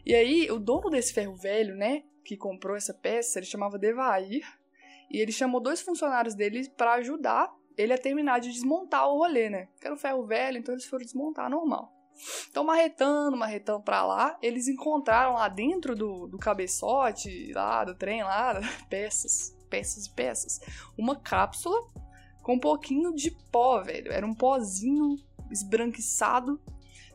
E 0.04 0.14
aí, 0.14 0.50
o 0.50 0.58
dono 0.58 0.90
desse 0.90 1.12
ferro 1.12 1.34
velho, 1.34 1.74
né, 1.74 2.04
que 2.24 2.36
comprou 2.36 2.76
essa 2.76 2.92
peça, 2.92 3.38
ele 3.38 3.46
chamava 3.46 3.78
Devair, 3.78 4.44
e 5.10 5.18
ele 5.18 5.32
chamou 5.32 5.60
dois 5.60 5.80
funcionários 5.80 6.34
dele 6.34 6.68
para 6.76 6.94
ajudar 6.94 7.50
ele 7.76 7.92
a 7.92 7.98
terminar 7.98 8.40
de 8.40 8.50
desmontar 8.50 9.08
o 9.08 9.18
rolê, 9.18 9.50
né? 9.50 9.68
Que 9.80 9.86
era 9.86 9.94
um 9.94 9.98
ferro 9.98 10.26
velho, 10.26 10.58
então 10.58 10.74
eles 10.74 10.86
foram 10.86 11.04
desmontar 11.04 11.50
normal. 11.50 11.92
Então, 12.48 12.64
marretando, 12.64 13.36
marretando 13.36 13.82
pra 13.82 14.04
lá, 14.04 14.38
eles 14.40 14.68
encontraram 14.68 15.34
lá 15.34 15.48
dentro 15.48 15.94
do, 15.94 16.26
do 16.26 16.38
cabeçote, 16.38 17.52
lá 17.52 17.84
do 17.84 17.94
trem, 17.94 18.22
lá, 18.22 18.58
peças, 18.88 19.54
peças 19.68 20.06
e 20.06 20.14
peças, 20.14 20.60
uma 20.96 21.16
cápsula 21.16 21.76
com 22.42 22.54
um 22.54 22.60
pouquinho 22.60 23.12
de 23.12 23.30
pó, 23.50 23.82
velho. 23.82 24.12
Era 24.12 24.26
um 24.26 24.34
pozinho 24.34 25.16
esbranquiçado. 25.50 26.60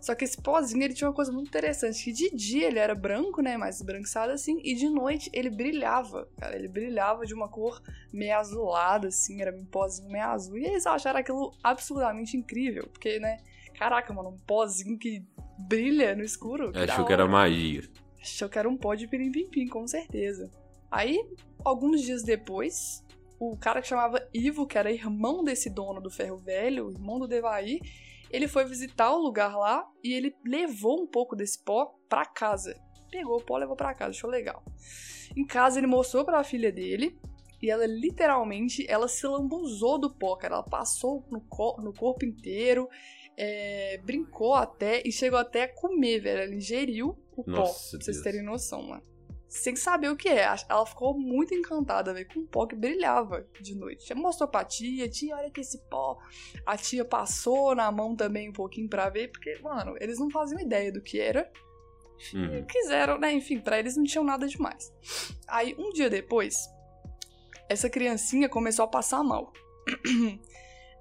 Só 0.01 0.15
que 0.15 0.25
esse 0.25 0.41
pozinho 0.41 0.83
ele 0.83 0.95
tinha 0.95 1.07
uma 1.07 1.15
coisa 1.15 1.31
muito 1.31 1.47
interessante, 1.47 2.03
que 2.03 2.11
de 2.11 2.35
dia 2.35 2.67
ele 2.67 2.79
era 2.79 2.95
branco, 2.95 3.39
né, 3.39 3.55
mais 3.55 3.75
esbranquiçado 3.77 4.31
assim, 4.31 4.59
e 4.63 4.73
de 4.73 4.89
noite 4.89 5.29
ele 5.31 5.49
brilhava, 5.49 6.27
cara, 6.39 6.55
ele 6.55 6.67
brilhava 6.67 7.23
de 7.23 7.35
uma 7.35 7.47
cor 7.47 7.79
meio 8.11 8.35
azulada, 8.35 9.09
assim, 9.09 9.39
era 9.41 9.55
um 9.55 9.63
pozinho 9.63 10.09
meio 10.09 10.25
azul. 10.25 10.57
E 10.57 10.65
eles 10.65 10.87
acharam 10.87 11.19
aquilo 11.19 11.53
absurdamente 11.63 12.35
incrível, 12.35 12.89
porque, 12.91 13.19
né, 13.19 13.37
caraca, 13.77 14.11
mano, 14.11 14.29
um 14.29 14.39
pozinho 14.39 14.97
que 14.97 15.23
brilha 15.59 16.15
no 16.15 16.23
escuro. 16.23 16.71
que 16.71 16.79
Achou 16.79 17.05
que 17.05 17.13
era 17.13 17.27
magia. 17.27 17.83
Achou 18.19 18.49
que 18.49 18.57
era 18.57 18.67
um 18.67 18.77
pó 18.77 18.95
de 18.95 19.07
pirim-pim-pim, 19.07 19.67
com 19.67 19.87
certeza. 19.87 20.49
Aí, 20.89 21.23
alguns 21.63 22.01
dias 22.01 22.23
depois, 22.23 23.05
o 23.39 23.55
cara 23.55 23.81
que 23.81 23.87
chamava 23.87 24.27
Ivo, 24.33 24.65
que 24.65 24.77
era 24.77 24.91
irmão 24.91 25.43
desse 25.43 25.69
dono 25.69 26.01
do 26.01 26.09
ferro 26.09 26.37
velho, 26.37 26.91
irmão 26.91 27.19
do 27.19 27.27
Devaí, 27.27 27.79
ele 28.31 28.47
foi 28.47 28.65
visitar 28.65 29.11
o 29.13 29.17
lugar 29.21 29.55
lá 29.57 29.85
e 30.03 30.13
ele 30.13 30.35
levou 30.45 31.01
um 31.01 31.07
pouco 31.07 31.35
desse 31.35 31.63
pó 31.63 31.93
pra 32.09 32.25
casa. 32.25 32.75
Pegou 33.11 33.37
o 33.39 33.43
pó, 33.43 33.57
levou 33.57 33.75
pra 33.75 33.93
casa, 33.93 34.11
achou 34.11 34.29
legal. 34.29 34.63
Em 35.35 35.45
casa 35.45 35.79
ele 35.79 35.87
mostrou 35.87 36.23
pra 36.25 36.43
filha 36.43 36.71
dele 36.71 37.19
e 37.61 37.69
ela 37.69 37.85
literalmente, 37.85 38.85
ela 38.89 39.07
se 39.07 39.25
lambuzou 39.27 39.99
do 39.99 40.13
pó, 40.13 40.35
cara. 40.35 40.55
Ela 40.55 40.63
passou 40.63 41.25
no, 41.29 41.41
co- 41.41 41.77
no 41.81 41.93
corpo 41.93 42.25
inteiro, 42.25 42.87
é, 43.37 43.97
brincou 44.03 44.53
até 44.53 45.01
e 45.05 45.11
chegou 45.11 45.37
até 45.39 45.63
a 45.63 45.73
comer, 45.75 46.19
velho. 46.21 46.41
Ela 46.43 46.55
ingeriu 46.55 47.09
o 47.35 47.43
pó, 47.43 47.51
Nossa, 47.51 47.97
pra 47.97 48.05
vocês 48.05 48.21
terem 48.21 48.43
noção, 48.43 48.81
mano. 48.83 49.03
Sem 49.51 49.75
saber 49.75 50.09
o 50.09 50.15
que 50.15 50.29
é. 50.29 50.47
Ela 50.69 50.85
ficou 50.85 51.13
muito 51.13 51.53
encantada, 51.53 52.13
velho, 52.13 52.25
com 52.33 52.39
um 52.39 52.45
pó 52.45 52.65
que 52.65 52.73
brilhava 52.73 53.45
de 53.59 53.75
noite. 53.75 54.13
Mostrou 54.13 54.47
pra 54.47 54.63
tia, 54.63 55.09
tia, 55.09 55.35
olha 55.35 55.51
que 55.51 55.59
esse 55.59 55.77
pó. 55.89 56.17
A 56.65 56.77
tia 56.77 57.03
passou 57.03 57.75
na 57.75 57.91
mão 57.91 58.15
também 58.15 58.49
um 58.49 58.53
pouquinho 58.53 58.87
pra 58.87 59.09
ver, 59.09 59.29
porque, 59.29 59.59
mano, 59.61 59.97
eles 59.99 60.17
não 60.17 60.29
faziam 60.29 60.57
ideia 60.57 60.89
do 60.89 61.01
que 61.01 61.19
era. 61.19 61.51
Uhum. 62.33 62.65
Quiseram, 62.65 63.19
né? 63.19 63.33
Enfim, 63.33 63.59
pra 63.59 63.77
eles 63.77 63.97
não 63.97 64.05
tinham 64.05 64.23
nada 64.23 64.47
demais. 64.47 64.93
Aí, 65.45 65.75
um 65.77 65.91
dia 65.91 66.09
depois, 66.09 66.55
essa 67.67 67.89
criancinha 67.89 68.47
começou 68.47 68.85
a 68.85 68.87
passar 68.87 69.21
mal. 69.21 69.51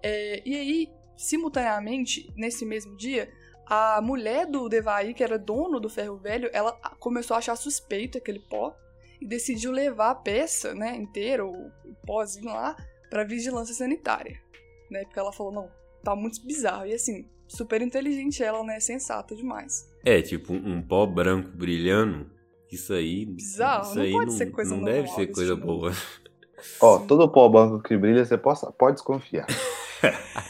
É, 0.02 0.40
e 0.46 0.56
aí, 0.56 0.88
simultaneamente, 1.14 2.32
nesse 2.34 2.64
mesmo 2.64 2.96
dia, 2.96 3.30
a 3.70 4.00
mulher 4.02 4.46
do 4.46 4.68
Devaí, 4.68 5.14
que 5.14 5.22
era 5.22 5.38
dono 5.38 5.78
do 5.78 5.88
ferro 5.88 6.16
velho, 6.16 6.50
ela 6.52 6.72
começou 6.98 7.36
a 7.36 7.38
achar 7.38 7.54
suspeito 7.54 8.18
aquele 8.18 8.40
pó 8.40 8.74
e 9.20 9.26
decidiu 9.26 9.70
levar 9.70 10.10
a 10.10 10.14
peça, 10.14 10.74
né, 10.74 10.96
inteira, 10.96 11.46
o, 11.46 11.52
o 11.52 11.94
pozinho 12.04 12.52
lá, 12.52 12.76
pra 13.08 13.22
vigilância 13.22 13.72
sanitária. 13.72 14.42
Né? 14.90 15.04
Porque 15.04 15.20
ela 15.20 15.32
falou, 15.32 15.52
não, 15.52 15.70
tá 16.02 16.16
muito 16.16 16.44
bizarro. 16.44 16.84
E 16.84 16.94
assim, 16.94 17.28
super 17.46 17.80
inteligente 17.80 18.42
ela, 18.42 18.64
né? 18.64 18.80
Sensata 18.80 19.36
demais. 19.36 19.88
É, 20.04 20.20
tipo, 20.20 20.52
um 20.52 20.82
pó 20.82 21.06
branco 21.06 21.50
brilhando. 21.50 22.28
Isso 22.72 22.92
aí. 22.92 23.24
Bizarro, 23.24 23.84
Isso 23.84 23.94
não 23.94 24.02
aí 24.02 24.12
pode 24.12 24.30
não, 24.30 24.36
ser 24.36 24.46
coisa 24.50 24.70
não 24.70 24.78
normal 24.78 24.94
deve 24.94 25.08
ser 25.08 25.26
coisa 25.28 25.54
mundo. 25.54 25.66
boa. 25.66 25.92
Ó, 26.80 26.98
todo 27.00 27.28
pó 27.28 27.48
branco 27.48 27.82
que 27.82 27.96
brilha, 27.96 28.24
você 28.24 28.36
possa, 28.36 28.72
pode 28.72 28.96
desconfiar. 28.96 29.46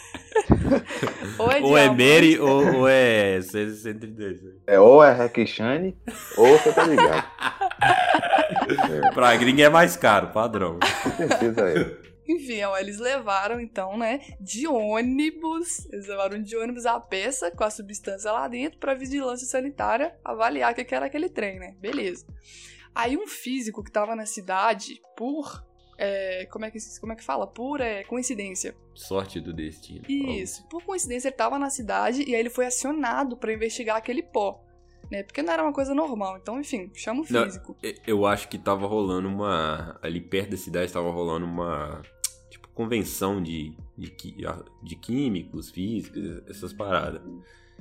Ou 1.39 1.51
é, 1.51 1.61
Ou 1.61 1.79
é 1.79 1.89
Mary 1.89 2.39
ou, 2.39 2.79
ou 2.79 2.89
é 2.89 3.41
632. 3.41 4.41
É 4.67 4.79
ou 4.79 5.03
é 5.03 5.47
Shine, 5.47 5.97
ou 6.37 6.47
você 6.59 6.73
tá 6.73 6.85
ligado. 6.85 7.25
pra 9.15 9.37
gringa 9.37 9.65
é 9.65 9.69
mais 9.69 9.97
caro, 9.97 10.29
padrão. 10.29 10.79
Com 11.03 11.11
certeza 11.11 11.69
é. 11.69 12.11
Enfim, 12.29 12.63
ó, 12.63 12.79
eles 12.79 12.99
levaram 12.99 13.61
então, 13.61 13.99
né, 13.99 14.21
de 14.41 14.69
ônibus, 14.69 15.85
eles 15.93 16.07
levaram 16.07 16.41
de 16.41 16.57
ônibus 16.57 16.87
a 16.87 17.01
peça 17.01 17.51
com 17.51 17.65
a 17.65 17.71
substância 17.71 18.31
lá 18.31 18.47
dentro 18.47 18.79
pra 18.79 18.95
vigilância 18.95 19.49
sanitária 19.49 20.15
avaliar 20.25 20.71
o 20.71 20.75
que 20.75 20.85
que 20.85 20.95
era 20.95 21.07
aquele 21.07 21.29
trem, 21.29 21.59
né? 21.59 21.75
Beleza. 21.81 22.25
Aí 22.95 23.17
um 23.17 23.27
físico 23.27 23.83
que 23.83 23.91
tava 23.91 24.15
na 24.15 24.27
cidade 24.27 25.01
por. 25.17 25.65
É, 26.01 26.47
como, 26.47 26.65
é 26.65 26.71
que, 26.71 26.79
como 27.01 27.13
é 27.13 27.17
que 27.17 27.23
fala? 27.23 27.47
Por 27.47 27.81
é, 27.81 28.03
coincidência. 28.05 28.75
Sorte 28.95 29.41
do 29.41 29.53
destino. 29.53 30.03
Isso. 30.09 30.67
Por 30.69 30.83
coincidência, 30.83 31.29
ele 31.29 31.37
tava 31.37 31.59
na 31.59 31.69
cidade 31.71 32.23
e 32.27 32.35
aí 32.35 32.41
ele 32.41 32.51
foi 32.51 32.67
acionado 32.67 33.37
pra 33.37 33.53
investigar 33.53 33.97
aquele 33.97 34.23
pó. 34.23 34.65
Né? 35.11 35.23
Porque 35.25 35.43
não 35.43 35.53
era 35.53 35.63
uma 35.63 35.73
coisa 35.73 35.95
normal. 35.95 36.39
Então, 36.39 36.59
enfim, 36.61 36.91
chama 36.95 37.23
o 37.23 37.27
Não, 37.29 37.45
físico. 37.45 37.77
E- 37.83 37.97
Eu 38.07 38.25
acho 38.27 38.49
que 38.49 38.57
tava 38.59 38.87
rolando 38.87 39.29
uma. 39.29 39.99
Ali 40.03 40.21
perto 40.21 40.51
da 40.51 40.57
cidade 40.57 40.93
tava 40.93 41.11
rolando 41.11 41.45
uma. 41.47 42.01
Tipo, 42.49 42.69
convenção 42.69 43.43
de, 43.43 43.77
de, 43.99 44.13
de 44.83 44.97
químicos, 44.97 45.71
físicos, 45.71 46.43
essas 46.49 46.73
paradas. 46.73 47.21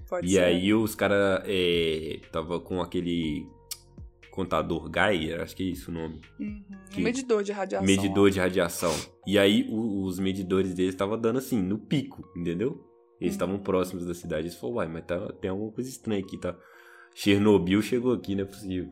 Pode 0.10 0.26
E 0.28 0.32
ser. 0.32 0.44
aí 0.44 0.74
os 0.74 0.96
caras 0.96 1.44
é, 1.46 2.20
tava 2.32 2.60
com 2.60 2.82
aquele 2.82 3.48
contador 4.32 4.90
Geiger, 4.94 5.42
acho 5.42 5.56
que 5.56 5.64
é 5.64 5.66
isso 5.68 5.92
o 5.92 5.94
nome. 5.94 6.22
Uhum. 6.40 6.64
que- 6.92 7.02
medidor 7.02 7.44
de 7.44 7.52
radiação. 7.52 7.86
medidor 7.86 8.30
de 8.32 8.40
radiação. 8.40 8.94
E 9.28 9.38
aí 9.38 9.68
o- 9.70 10.04
os 10.04 10.20
medidores 10.20 10.74
deles 10.74 10.94
estavam 10.94 11.20
dando 11.20 11.40
assim, 11.40 11.62
no 11.62 11.78
pico, 11.78 12.24
entendeu? 12.36 12.84
Eles 13.20 13.34
Uhum. 13.34 13.36
estavam 13.36 13.60
próximos 13.60 14.06
da 14.06 14.14
cidade. 14.14 14.44
Eles 14.48 14.56
falaram, 14.56 14.78
uai, 14.78 14.88
mas 14.88 15.06
tá, 15.06 15.32
tem 15.34 15.50
alguma 15.50 15.72
coisa 15.72 15.90
estranha 15.90 16.22
aqui, 16.22 16.38
tá? 16.38 16.56
Chernobyl 17.14 17.82
chegou 17.82 18.14
aqui, 18.14 18.34
não 18.36 18.44
é 18.44 18.48
possível. 18.48 18.92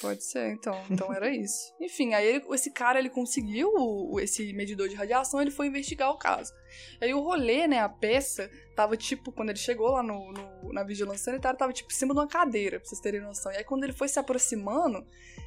Pode 0.00 0.22
ser, 0.22 0.52
então. 0.52 0.80
Então 0.90 1.12
era 1.12 1.28
isso. 1.34 1.72
Enfim, 1.80 2.14
aí 2.14 2.26
ele- 2.26 2.44
esse 2.52 2.70
cara 2.70 2.98
ele 2.98 3.10
conseguiu 3.10 3.68
o- 3.74 4.14
o- 4.14 4.20
esse 4.20 4.52
medidor 4.52 4.88
de 4.88 4.94
radiação, 4.94 5.40
ele 5.42 5.50
foi 5.50 5.66
investigar 5.66 6.10
o 6.10 6.16
caso. 6.18 6.52
Aí 7.00 7.12
o 7.12 7.20
rolê, 7.20 7.66
né, 7.66 7.80
a 7.80 7.88
peça, 7.88 8.48
tava 8.76 8.96
tipo, 8.96 9.32
quando 9.32 9.50
ele 9.50 9.58
chegou 9.58 9.88
lá 9.92 10.02
no, 10.02 10.32
no- 10.32 10.72
na 10.72 10.84
vigilância 10.84 11.24
sanitária, 11.24 11.58
tava 11.58 11.72
tipo 11.72 11.90
em 11.90 11.94
cima 11.94 12.14
de 12.14 12.20
uma 12.20 12.28
cadeira, 12.28 12.78
pra 12.78 12.88
vocês 12.88 13.00
terem 13.00 13.20
noção. 13.20 13.50
E 13.52 13.56
aí 13.56 13.64
quando 13.64 13.84
ele 13.84 13.92
foi 13.92 14.08
se 14.08 14.18
aproximando, 14.18 15.04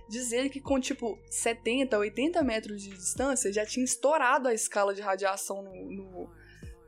diz 0.09 0.31
ele 0.31 0.49
que 0.49 0.59
com 0.61 0.79
tipo 0.79 1.17
70, 1.29 1.97
80 1.97 2.43
metros 2.43 2.81
de 2.81 2.89
distância 2.89 3.51
já 3.53 3.65
tinha 3.65 3.83
estourado 3.85 4.47
a 4.47 4.53
escala 4.53 4.93
de 4.93 5.01
radiação 5.01 5.61
no. 5.63 5.73
no, 5.91 6.29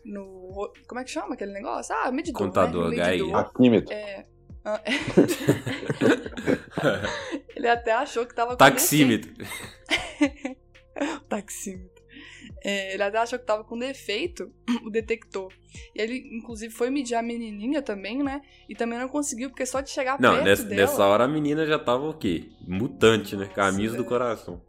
no- 0.05 0.73
como 0.87 0.99
é 0.99 1.03
que 1.03 1.11
chama 1.11 1.33
aquele 1.35 1.51
negócio? 1.53 1.95
Ah, 1.95 2.11
medidor. 2.11 2.47
Contador, 2.47 2.89
né? 2.89 2.97
Medidor. 2.97 3.35
Aquímetro. 3.35 3.93
É. 3.93 4.25
Ah, 4.65 4.81
ele 7.55 7.67
até 7.67 7.93
achou 7.93 8.25
que 8.25 8.35
tava 8.35 8.51
com 8.51 8.57
Taxímetro. 8.57 9.31
defeito. 9.33 10.57
Taxímetro. 11.29 11.99
É, 12.63 12.93
ele 12.93 13.03
até 13.03 13.17
achou 13.17 13.39
que 13.39 13.45
tava 13.45 13.63
com 13.63 13.77
defeito 13.77 14.51
o 14.85 14.89
detector. 14.89 15.51
E 15.95 16.01
ele, 16.01 16.37
inclusive, 16.37 16.73
foi 16.73 16.89
medir 16.89 17.15
a 17.15 17.21
menininha 17.21 17.81
também, 17.81 18.21
né? 18.21 18.41
E 18.67 18.75
também 18.75 18.99
não 18.99 19.07
conseguiu, 19.07 19.49
porque 19.49 19.65
só 19.65 19.81
de 19.81 19.89
chegar 19.89 20.19
Não, 20.19 20.33
perto 20.33 20.45
nessa, 20.45 20.63
dela... 20.63 20.81
nessa 20.81 21.05
hora 21.05 21.23
a 21.23 21.27
menina 21.27 21.65
já 21.65 21.79
tava 21.79 22.09
o 22.09 22.13
quê? 22.13 22.49
Mutante, 22.67 23.35
né? 23.35 23.47
Caminhos 23.47 23.93
do 23.93 23.99
velho. 23.99 24.09
coração. 24.09 24.61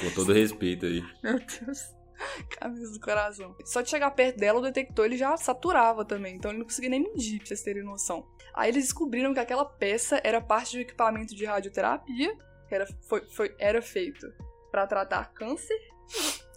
Com 0.00 0.10
todo 0.10 0.32
respeito 0.32 0.86
aí. 0.86 1.02
Meu 1.22 1.38
Deus. 1.38 1.80
Camisa 2.58 2.92
do 2.92 3.00
coração. 3.00 3.54
Só 3.64 3.80
de 3.80 3.90
chegar 3.90 4.10
perto 4.12 4.36
dela, 4.38 4.58
o 4.58 4.62
detector 4.62 5.04
ele 5.06 5.16
já 5.16 5.36
saturava 5.36 6.04
também. 6.04 6.36
Então 6.36 6.50
ele 6.50 6.58
não 6.58 6.66
conseguia 6.66 6.90
nem 6.90 7.02
medir, 7.02 7.38
pra 7.38 7.46
vocês 7.46 7.62
terem 7.62 7.82
noção. 7.82 8.26
Aí 8.54 8.70
eles 8.70 8.84
descobriram 8.84 9.34
que 9.34 9.40
aquela 9.40 9.64
peça 9.64 10.20
era 10.24 10.40
parte 10.40 10.76
um 10.76 10.80
equipamento 10.80 11.34
de 11.34 11.44
radioterapia, 11.44 12.36
que 12.68 12.74
era, 12.74 12.86
foi, 13.08 13.20
foi- 13.28 13.54
era 13.58 13.82
feito 13.82 14.26
pra 14.70 14.86
tratar 14.86 15.32
câncer. 15.32 15.76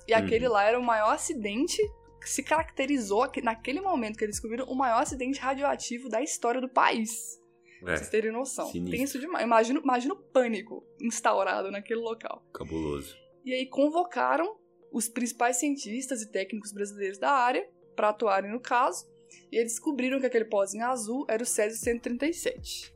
E 0.08 0.14
Uhum. 0.14 0.20
aquele 0.20 0.48
lá 0.48 0.64
era 0.64 0.80
o 0.80 0.84
maior 0.84 1.14
acidente 1.14 1.82
que 2.22 2.30
se 2.30 2.42
caracterizou 2.44 3.30
naquele 3.44 3.80
momento 3.82 4.18
que 4.18 4.24
eles 4.24 4.36
descobriram 4.36 4.66
o 4.66 4.76
maior 4.76 5.02
acidente 5.02 5.40
radioativo 5.40 6.10
da 6.10 6.22
história 6.22 6.60
do 6.62 6.70
país. 6.70 7.40
Pra 7.82 7.94
É, 7.94 7.98
vocês 7.98 8.10
terem 8.10 8.32
noção. 8.32 8.68
sinistro. 8.72 8.98
Tenso 9.00 9.20
demais. 9.20 9.46
Imagina, 9.46 9.80
imagina 9.80 10.14
o 10.14 10.18
pânico 10.18 10.84
instaurado 11.02 11.70
naquele 11.72 12.00
local. 12.00 12.44
cabuloso. 12.54 13.16
E 13.46 13.54
aí 13.54 13.66
convocaram 13.68 14.58
os 14.92 15.08
principais 15.08 15.58
cientistas 15.58 16.22
e 16.22 16.32
técnicos 16.32 16.72
brasileiros 16.72 17.18
da 17.18 17.32
área 17.32 17.68
para 17.96 18.10
atuarem 18.10 18.52
no 18.52 18.60
caso. 18.60 19.06
E 19.52 19.58
eles 19.58 19.74
descobriram 19.74 20.20
que 20.20 20.26
aquele 20.26 20.46
pozinho 20.46 20.86
azul 20.86 21.26
era 21.28 21.44
o 21.44 21.46
Césio 21.46 21.78
137. 21.80 22.94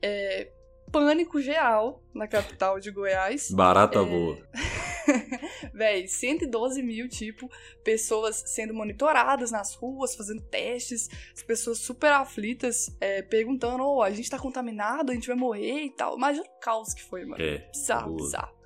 É, 0.00 0.50
pânico 0.90 1.40
geral 1.40 2.02
na 2.14 2.28
capital 2.28 2.78
de 2.78 2.90
Goiás. 2.90 3.50
Barata 3.50 3.98
É. 4.00 4.04
boa. 4.04 4.38
Véi, 5.74 6.06
112 6.06 6.82
mil, 6.82 7.08
tipo, 7.08 7.48
pessoas 7.82 8.42
sendo 8.46 8.74
monitoradas 8.74 9.50
nas 9.50 9.74
ruas, 9.74 10.14
fazendo 10.14 10.42
testes, 10.42 11.08
as 11.34 11.42
pessoas 11.42 11.78
super 11.78 12.12
aflitas, 12.12 12.94
é, 13.00 13.22
perguntando, 13.22 13.82
ô, 13.84 14.02
a 14.02 14.10
gente 14.10 14.30
tá 14.30 14.38
contaminado, 14.38 15.10
a 15.10 15.14
gente 15.14 15.26
vai 15.26 15.36
morrer 15.36 15.84
e 15.84 15.90
tal. 15.90 16.16
Imagina 16.16 16.44
o 16.44 16.60
caos 16.60 16.92
que 16.94 17.02
foi, 17.02 17.24
mano. 17.24 17.42
É. 17.42 17.58
Bizarro, 17.72 18.02
cabuloso. 18.02 18.24
bizarro. 18.26 18.61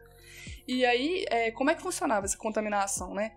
E 0.67 0.85
aí, 0.85 1.25
é, 1.29 1.51
como 1.53 1.71
é 1.71 1.75
que 1.75 1.83
funcionava 1.83 2.27
essa 2.27 2.37
contaminação, 2.37 3.15
né? 3.15 3.37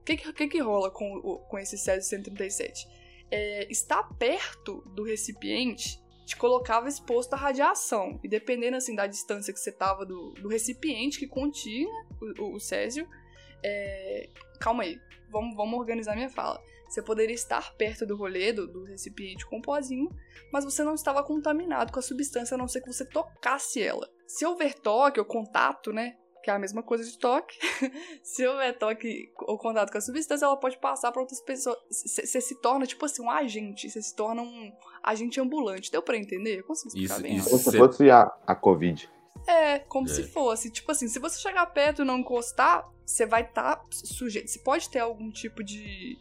O 0.00 0.04
que, 0.04 0.16
que, 0.16 0.32
que 0.32 0.48
que 0.48 0.58
rola 0.60 0.90
com, 0.92 1.20
com 1.20 1.58
esse 1.58 1.76
Césio 1.76 2.08
137? 2.08 2.86
É, 3.32 3.66
estar 3.70 4.04
perto 4.14 4.80
do 4.94 5.02
recipiente 5.02 6.00
te 6.30 6.36
colocava 6.36 6.88
exposto 6.88 7.34
à 7.34 7.36
radiação. 7.36 8.20
E 8.22 8.28
dependendo, 8.28 8.76
assim, 8.76 8.94
da 8.94 9.08
distância 9.08 9.52
que 9.52 9.58
você 9.58 9.72
tava 9.72 10.06
do, 10.06 10.32
do 10.34 10.48
recipiente 10.48 11.18
que 11.18 11.26
continha 11.26 11.88
o, 12.38 12.54
o, 12.54 12.60
Césio... 12.60 13.08
é, 13.64 14.28
Calma 14.60 14.84
aí, 14.84 15.00
vamos, 15.28 15.56
vamos 15.56 15.78
organizar 15.78 16.14
minha 16.14 16.28
fala. 16.28 16.62
Você 16.88 17.02
poderia 17.02 17.34
estar 17.34 17.74
perto 17.76 18.06
do 18.06 18.16
rolê, 18.16 18.52
do, 18.52 18.66
do 18.66 18.84
recipiente 18.84 19.46
com 19.46 19.60
pozinho, 19.60 20.08
mas 20.52 20.64
você 20.64 20.84
não 20.84 20.94
estava 20.94 21.22
contaminado 21.24 21.92
com 21.92 21.98
a 21.98 22.02
substância, 22.02 22.54
a 22.54 22.58
não 22.58 22.68
ser 22.68 22.80
que 22.80 22.92
você 22.92 23.04
tocasse 23.04 23.82
ela. 23.82 24.08
Se 24.26 24.44
houver 24.44 24.74
toque 24.74 25.18
ou 25.18 25.26
contato, 25.26 25.92
né? 25.92 26.16
Que 26.42 26.50
é 26.50 26.54
a 26.54 26.58
mesma 26.58 26.82
coisa 26.82 27.04
de 27.04 27.18
toque. 27.18 27.58
se 28.24 28.46
houver 28.46 28.78
toque 28.78 29.30
ou 29.40 29.58
contato 29.58 29.92
com 29.92 29.98
a 29.98 30.00
substância, 30.00 30.46
ela 30.46 30.56
pode 30.56 30.78
passar 30.78 31.12
para 31.12 31.20
outras 31.20 31.40
pessoas. 31.42 31.76
Você 31.90 32.40
se 32.40 32.60
torna, 32.62 32.86
tipo 32.86 33.04
assim, 33.04 33.22
um 33.22 33.30
agente. 33.30 33.90
Você 33.90 34.00
se 34.00 34.16
torna 34.16 34.40
um 34.40 34.72
agente 35.02 35.38
ambulante. 35.40 35.90
Deu 35.92 36.02
pra 36.02 36.16
entender? 36.16 36.60
Eu 36.60 36.64
consigo 36.64 36.88
explicar 36.88 37.14
Isso- 37.14 37.22
bem? 37.22 37.36
isso- 37.36 37.50
Como 37.50 37.62
se 37.62 37.76
fosse 37.76 38.10
a, 38.10 38.22
a 38.46 38.54
Covid. 38.54 39.10
É, 39.46 39.78
como 39.80 40.06
É. 40.06 40.10
se 40.12 40.22
fosse. 40.24 40.70
Tipo 40.70 40.92
assim, 40.92 41.08
se 41.08 41.18
você 41.18 41.38
chegar 41.38 41.66
perto 41.66 42.02
e 42.02 42.04
não 42.04 42.18
encostar, 42.18 42.86
você 43.04 43.26
vai 43.26 43.42
estar 43.42 43.82
sujeito. 43.90 44.48
Você 44.50 44.58
pode 44.60 44.88
ter 44.88 45.00
algum 45.00 45.30
tipo 45.30 45.62
de. 45.62 46.16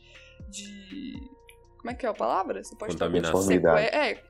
de. 0.50 1.14
Como 1.78 1.92
é 1.92 1.94
que 1.94 2.06
é 2.06 2.10
a 2.10 2.14
palavra? 2.14 2.62
Você 2.64 2.76
pode 2.76 2.96
ter 2.98 3.04
algum 3.04 3.16
tipo 3.22 3.28
de 3.28 3.32
Contaminação. 3.34 3.78
sequela. 3.78 3.82
É. 4.06 4.22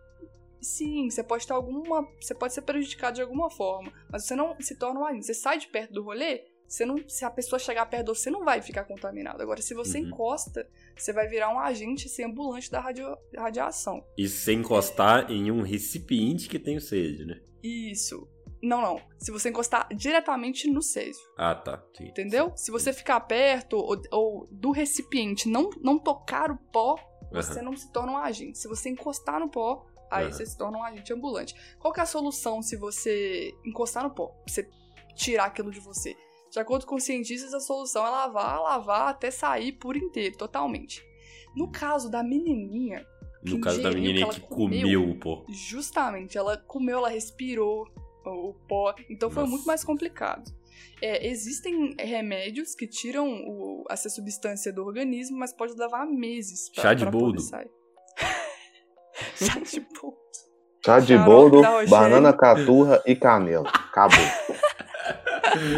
Sim, 0.61 1.09
você 1.09 1.23
pode 1.23 1.45
ter 1.47 1.53
alguma. 1.53 2.07
Você 2.21 2.33
pode 2.35 2.53
ser 2.53 2.61
prejudicado 2.63 3.15
de 3.15 3.21
alguma 3.21 3.49
forma. 3.49 3.91
Mas 4.11 4.25
você 4.25 4.35
não 4.35 4.55
se 4.59 4.75
torna 4.75 4.99
um 4.99 5.05
agente. 5.05 5.25
Você 5.25 5.33
sai 5.33 5.57
de 5.57 5.67
perto 5.67 5.93
do 5.93 6.03
rolê. 6.03 6.43
Você 6.67 6.85
não, 6.85 6.97
se 7.09 7.25
a 7.25 7.31
pessoa 7.31 7.57
chegar 7.57 7.85
perto 7.87 8.11
de 8.13 8.19
você, 8.19 8.29
não 8.29 8.45
vai 8.45 8.61
ficar 8.61 8.83
contaminado. 8.83 9.41
Agora, 9.41 9.59
se 9.59 9.73
você 9.73 9.99
Uhum. 9.99 10.05
encosta, 10.07 10.69
você 10.95 11.11
vai 11.11 11.27
virar 11.27 11.51
um 11.51 11.57
agente 11.59 12.05
assim, 12.05 12.23
ambulante 12.23 12.69
da 12.69 12.79
radio, 12.79 13.07
radiação. 13.35 14.05
Isso 14.15 14.45
sem 14.45 14.59
encostar 14.59 15.31
em 15.31 15.49
um 15.49 15.63
recipiente 15.63 16.47
que 16.47 16.59
tem 16.59 16.77
o 16.77 16.81
sede, 16.81 17.25
né? 17.25 17.41
Isso. 17.63 18.27
Não, 18.61 18.81
não. 18.81 19.01
Se 19.17 19.31
você 19.31 19.49
encostar 19.49 19.87
diretamente 19.95 20.69
no 20.69 20.81
césio. 20.83 21.23
Ah, 21.37 21.55
tá. 21.55 21.83
Sim. 21.97 22.07
Entendeu? 22.09 22.51
Se 22.55 22.69
você 22.69 22.93
ficar 22.93 23.19
perto 23.21 23.77
ou, 23.77 23.99
ou 24.11 24.47
do 24.51 24.69
recipiente, 24.71 25.49
não, 25.49 25.69
não 25.81 25.97
tocar 25.97 26.51
o 26.51 26.57
pó, 26.71 26.95
você 27.31 27.53
Aham. 27.53 27.63
não 27.63 27.75
se 27.77 27.91
torna 27.91 28.11
um 28.11 28.17
agente. 28.17 28.59
Se 28.59 28.67
você 28.67 28.89
encostar 28.89 29.39
no 29.39 29.49
pó, 29.49 29.85
aí 30.11 30.25
Aham. 30.25 30.31
você 30.33 30.45
se 30.45 30.57
torna 30.57 30.77
um 30.77 30.83
agente 30.83 31.11
ambulante. 31.13 31.53
Qual 31.79 31.93
que 31.93 31.99
é 31.99 32.03
a 32.03 32.05
solução 32.05 32.61
se 32.61 32.75
você 32.75 33.53
encostar 33.65 34.03
no 34.03 34.11
pó? 34.11 34.31
Você 34.47 34.67
tirar 35.15 35.45
aquilo 35.45 35.71
de 35.71 35.79
você? 35.79 36.15
De 36.51 36.59
acordo 36.59 36.85
com 36.85 36.95
os 36.95 37.03
cientistas, 37.03 37.53
a 37.53 37.59
solução 37.59 38.05
é 38.05 38.09
lavar, 38.09 38.59
lavar 38.61 39.07
até 39.09 39.29
sair 39.29 39.73
por 39.73 39.95
inteiro, 39.95 40.35
totalmente. 40.37 41.03
No 41.55 41.71
caso 41.71 42.09
da 42.09 42.23
menininha, 42.23 43.05
No 43.43 43.59
caso 43.61 43.81
da 43.81 43.91
menina 43.91 44.27
que 44.29 44.39
que 44.41 44.47
comeu, 44.47 44.81
comeu. 44.81 45.09
o 45.11 45.19
pó. 45.19 45.45
justamente, 45.49 46.37
ela 46.37 46.57
comeu, 46.57 46.97
ela 46.97 47.09
respirou 47.09 47.85
o, 48.25 48.53
pó, 48.67 48.93
então 49.09 49.29
foi 49.29 49.41
Nossa. 49.43 49.51
muito 49.51 49.65
mais 49.65 49.83
complicado. 49.83 50.51
É, 51.01 51.27
existem 51.27 51.95
remédios 51.99 52.73
que 52.75 52.85
tiram 52.87 53.27
o- 53.47 53.85
essa 53.89 54.09
substância 54.09 54.71
do 54.73 54.83
organismo, 54.83 55.37
mas 55.37 55.53
pode 55.53 55.73
levar 55.73 56.05
meses 56.05 56.69
pra, 56.69 56.81
Chá 56.83 56.93
de 56.93 57.03
pra 57.03 57.11
boldo. 57.11 57.39
sair. 57.41 57.69
Chá 59.41 59.59
de 59.63 59.79
boldo. 59.79 60.17
Chá 60.85 60.99
de 60.99 61.07
Xarope 61.07 61.25
boldo, 61.29 61.61
banana 61.89 62.33
caturra 62.33 63.01
e 63.05 63.15
canela. 63.15 63.69
Acabou. 63.69 64.17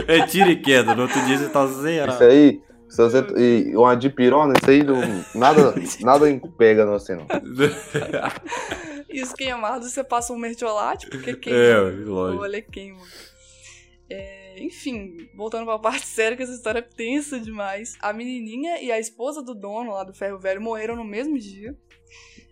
É 0.07 0.25
tira 0.27 0.51
e 0.51 0.61
queda, 0.61 0.93
no 0.95 1.03
outro 1.03 1.19
dia 1.25 1.37
você 1.37 1.49
tá 1.49 1.65
zerado. 1.67 2.13
Isso 2.13 2.23
aí, 2.23 2.61
se 2.89 2.97
você, 3.01 3.25
e 3.37 3.75
uma 3.75 3.95
dipirona, 3.95 4.53
isso 4.59 4.69
aí 4.69 4.83
não, 4.83 4.99
nada, 5.33 5.73
nada 6.01 6.25
pega 6.57 6.85
no 6.85 6.91
você 6.93 7.15
não. 7.15 7.25
E 9.09 9.21
os 9.21 9.33
queimados, 9.33 9.91
você 9.91 10.03
passa 10.03 10.33
um 10.33 10.37
mertiolate, 10.37 11.07
porque 11.09 11.35
queima. 11.35 11.57
é, 11.59 11.79
O 11.81 12.09
lógico. 12.09 12.43
olho 12.43 12.63
queima. 12.71 12.99
É, 14.09 14.61
enfim, 14.61 15.15
voltando 15.35 15.65
pra 15.65 15.79
parte 15.79 16.05
séria, 16.07 16.35
que 16.35 16.43
essa 16.43 16.53
história 16.53 16.79
é 16.79 16.81
tensa 16.81 17.39
demais. 17.39 17.97
A 18.01 18.11
menininha 18.11 18.81
e 18.81 18.91
a 18.91 18.99
esposa 18.99 19.41
do 19.41 19.55
dono 19.55 19.93
lá 19.93 20.03
do 20.03 20.13
Ferro 20.13 20.37
Velho 20.37 20.61
morreram 20.61 20.95
no 20.95 21.05
mesmo 21.05 21.39
dia. 21.39 21.75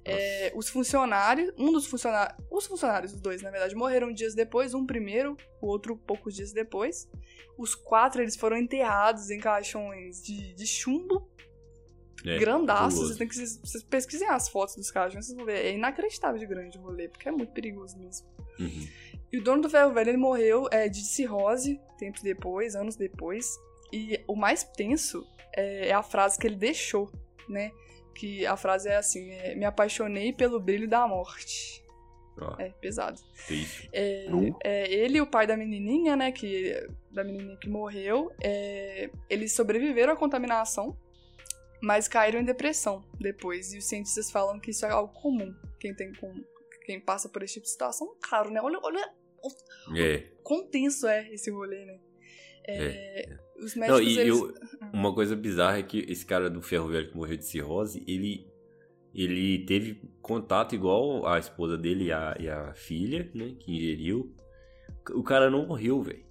É, 0.06 0.52
os 0.56 0.70
funcionários, 0.70 1.54
um 1.58 1.72
dos 1.72 1.86
funcionários, 1.86 2.38
os 2.50 2.66
funcionários, 2.66 3.14
os 3.14 3.22
dois, 3.22 3.42
na 3.42 3.52
verdade, 3.52 3.76
morreram 3.76 4.12
dias 4.12 4.34
depois, 4.34 4.74
um 4.74 4.86
primeiro, 4.86 5.38
o 5.62 5.68
outro 5.68 5.96
poucos 5.96 6.34
dias 6.34 6.52
depois. 6.52 7.08
Os 7.58 7.76
quatro, 7.76 8.22
eles 8.22 8.36
foram 8.36 8.58
enterrados 8.58 9.30
em 9.30 9.40
caixões 9.40 10.24
de, 10.24 10.54
de 10.54 10.66
chumbo, 10.66 11.30
É, 12.26 12.40
grandaços. 12.40 13.00
cabuloso. 13.00 13.08
Vocês 13.08 13.18
têm 13.18 13.28
que 13.28 13.36
vocês, 13.36 13.60
vocês 13.64 13.84
pesquisem 13.84 14.28
as 14.30 14.50
fotos 14.50 14.76
dos 14.76 14.90
caixões, 14.90 15.26
vocês 15.26 15.38
vão 15.38 15.46
ver. 15.46 15.66
É 15.66 15.74
inacreditável 15.74 16.40
de 16.40 16.46
grande 16.48 16.78
o 16.78 16.82
rolê, 16.82 17.08
porque 17.08 17.30
é 17.30 17.32
muito 17.32 17.52
perigoso 17.52 17.98
mesmo. 17.98 18.28
Uhum. 18.60 18.88
E 19.32 19.38
o 19.38 19.44
dono 19.44 19.62
do 19.62 19.70
ferro 19.70 19.94
velho, 19.94 20.10
ele 20.10 20.18
morreu 20.18 20.68
é, 20.72 20.90
de 20.90 21.06
cirrose, 21.06 21.80
tempos 21.98 22.22
depois, 22.22 22.76
anos 22.76 22.96
depois. 22.96 23.46
E 23.94 24.24
o 24.28 24.36
mais 24.36 24.64
tenso 24.64 25.24
é, 25.56 25.90
é 25.90 25.94
a 25.94 26.02
frase 26.02 26.38
que 26.40 26.48
ele 26.48 26.56
deixou, 26.56 27.12
né? 27.48 27.72
Que 28.20 28.46
a 28.46 28.58
frase 28.58 28.90
é 28.90 28.98
assim, 28.98 29.32
é, 29.32 29.56
me 29.56 29.64
apaixonei 29.64 30.34
pelo 30.34 30.60
brilho 30.60 30.90
da 30.90 31.08
morte. 31.08 31.82
É, 32.60 32.70
pesado. 32.70 33.22
É, 33.94 34.26
é, 34.62 34.94
ele 34.94 35.20
e 35.20 35.22
o 35.22 35.28
pai 35.28 35.48
da 35.48 35.56
menininha, 35.56 36.18
né, 36.18 36.30
que, 36.32 36.74
da 37.10 37.24
menininha 37.24 37.56
que 37.58 37.70
morreu, 37.70 38.30
é, 38.44 39.10
eles 39.30 39.54
sobreviveram 39.54 40.12
à 40.12 40.16
contaminação, 40.18 40.98
mas 41.82 42.10
caíram 42.10 42.42
em 42.42 42.44
depressão 42.46 43.06
depois. 43.20 43.74
E 43.74 43.78
os 43.78 43.86
cientistas 43.86 44.30
falam 44.30 44.60
que 44.60 44.72
isso 44.72 44.86
é 44.86 44.90
algo 44.90 45.14
comum. 45.14 45.56
Quem 45.80 45.96
tem 45.96 46.14
com, 46.14 46.34
quem 46.86 47.00
passa 47.00 47.30
por 47.30 47.42
esse 47.42 47.54
tipo 47.54 47.66
de 47.66 47.72
situação, 47.72 48.14
claro, 48.22 48.50
né? 48.52 48.62
Olha, 48.62 48.80
olha 48.84 49.14
É. 49.98 50.28
quão 50.44 50.68
tenso 50.68 51.08
é 51.08 51.34
esse 51.34 51.50
rolê, 51.50 51.86
né? 51.86 52.00
É, 52.68 53.38
Os 53.60 53.76
Não, 53.76 53.88
médicos, 53.98 54.14
e 54.16 54.20
eles... 54.20 54.38
eu, 54.40 54.54
uma 54.94 55.14
coisa 55.14 55.36
bizarra 55.36 55.80
é 55.80 55.84
que 55.84 56.00
esse 56.08 56.26
cara 56.26 56.50
do 56.50 56.62
ferro 56.62 56.88
velho 56.88 57.10
que 57.10 57.18
morreu 57.18 57.38
de 57.38 57.46
cirrose, 57.46 58.04
ele, 58.08 58.48
ele 59.14 59.66
teve 59.66 60.02
contato 60.22 60.74
igual 60.76 61.28
a 61.28 61.38
esposa 61.40 61.78
dele 61.78 62.06
e 62.06 62.12
a, 62.12 62.36
e 62.40 62.48
a 62.50 62.74
filha, 62.74 63.30
né, 63.36 63.56
que 63.60 63.76
ingeriu. 63.76 64.34
O 65.12 65.24
cara 65.24 65.50
não 65.50 65.66
morreu, 65.68 66.02
velho. 66.02 66.24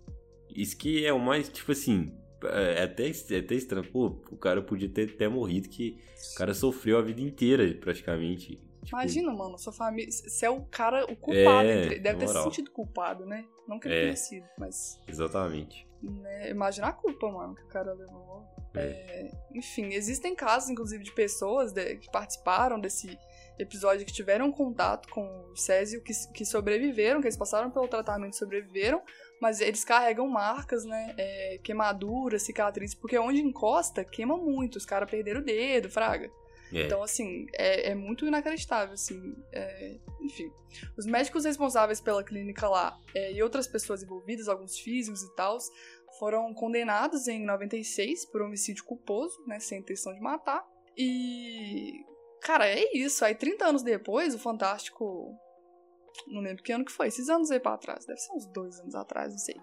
Isso 0.54 0.76
que 0.76 1.04
é 1.04 1.12
o 1.12 1.18
mais, 1.18 1.48
tipo 1.48 1.72
assim, 1.72 2.12
é 2.44 2.82
até, 2.84 3.08
é 3.08 3.38
até 3.38 3.54
estranho. 3.54 3.90
Pô, 3.90 4.06
o 4.30 4.36
cara 4.36 4.62
podia 4.62 4.88
ter 4.88 5.10
até 5.10 5.28
morrido, 5.28 5.68
que 5.68 5.98
o 6.34 6.38
cara 6.38 6.54
sofreu 6.54 6.98
a 6.98 7.02
vida 7.02 7.20
inteira, 7.20 7.72
praticamente. 7.74 8.56
Tipo, 8.84 8.96
Imagina, 8.96 9.32
mano, 9.32 9.58
sua 9.58 9.72
família. 9.72 10.10
Você 10.10 10.46
é 10.46 10.50
o 10.50 10.62
cara, 10.62 11.04
o 11.04 11.16
culpado. 11.16 11.68
É, 11.68 11.84
entre- 11.84 11.98
Deve 11.98 12.20
ter 12.20 12.28
se 12.28 12.42
sentido 12.42 12.70
culpado, 12.70 13.26
né? 13.26 13.44
Não 13.66 13.78
que 13.78 13.88
ele 13.88 13.94
É. 13.96 14.02
tenha 14.04 14.16
sido, 14.16 14.46
mas. 14.58 15.00
Exatamente. 15.06 15.86
Né, 16.02 16.50
imagina 16.50 16.88
a 16.88 16.92
culpa, 16.92 17.30
mano, 17.30 17.54
que 17.54 17.62
o 17.62 17.68
cara 17.68 17.92
levou. 17.92 18.44
É. 18.74 18.80
É, 18.80 19.30
enfim, 19.54 19.92
existem 19.94 20.34
casos, 20.34 20.68
inclusive, 20.70 21.02
de 21.02 21.12
pessoas 21.12 21.72
de- 21.72 21.96
que 21.96 22.10
participaram 22.10 22.78
desse 22.78 23.18
episódio 23.58 24.06
que 24.06 24.12
tiveram 24.12 24.52
contato 24.52 25.08
com 25.08 25.22
o 25.50 25.56
Césio, 25.56 26.02
que, 26.02 26.12
que 26.32 26.44
sobreviveram, 26.44 27.20
que 27.20 27.26
eles 27.26 27.36
passaram 27.36 27.70
pelo 27.70 27.88
tratamento 27.88 28.34
e 28.34 28.36
sobreviveram, 28.36 29.02
mas 29.40 29.60
eles 29.60 29.84
carregam 29.84 30.28
marcas, 30.28 30.84
né? 30.84 31.14
é, 31.16 31.58
queimaduras, 31.64 32.42
cicatrizes, 32.42 32.94
porque 32.94 33.18
onde 33.18 33.40
encosta, 33.40 34.04
queima 34.04 34.36
muito. 34.36 34.76
Os 34.76 34.86
caras 34.86 35.10
perderam 35.10 35.40
o 35.40 35.44
dedo, 35.44 35.90
fraga. 35.90 36.30
É. 36.72 36.84
Então, 36.84 37.02
assim, 37.02 37.46
é, 37.54 37.90
é 37.90 37.94
muito 37.94 38.26
inacreditável, 38.26 38.94
assim. 38.94 39.34
é, 39.52 39.98
enfim, 40.20 40.50
os 40.96 41.06
médicos 41.06 41.44
responsáveis 41.44 42.00
pela 42.00 42.22
clínica 42.22 42.68
lá 42.68 42.98
é, 43.14 43.32
e 43.32 43.42
outras 43.42 43.66
pessoas 43.66 44.02
envolvidas, 44.02 44.48
alguns 44.48 44.78
físicos 44.78 45.22
e 45.22 45.34
tal, 45.34 45.58
foram 46.18 46.52
condenados 46.54 47.28
em 47.28 47.44
96 47.44 48.26
por 48.26 48.42
homicídio 48.42 48.84
culposo, 48.84 49.36
né, 49.46 49.60
sem 49.60 49.80
intenção 49.80 50.12
de 50.12 50.20
matar. 50.20 50.64
E, 50.96 52.04
cara, 52.42 52.66
é 52.66 52.96
isso. 52.96 53.24
Aí, 53.24 53.34
30 53.34 53.66
anos 53.66 53.82
depois, 53.82 54.34
o 54.34 54.38
Fantástico... 54.38 55.36
Não 56.26 56.40
lembro 56.40 56.62
que 56.62 56.72
ano 56.72 56.84
que 56.84 56.92
foi, 56.92 57.06
esses 57.08 57.28
anos 57.28 57.50
aí 57.50 57.60
pra 57.60 57.78
trás, 57.78 58.04
deve 58.04 58.18
ser 58.18 58.32
uns 58.32 58.46
dois 58.46 58.78
anos 58.80 58.94
atrás, 58.94 59.30
não 59.30 59.38
sei. 59.38 59.56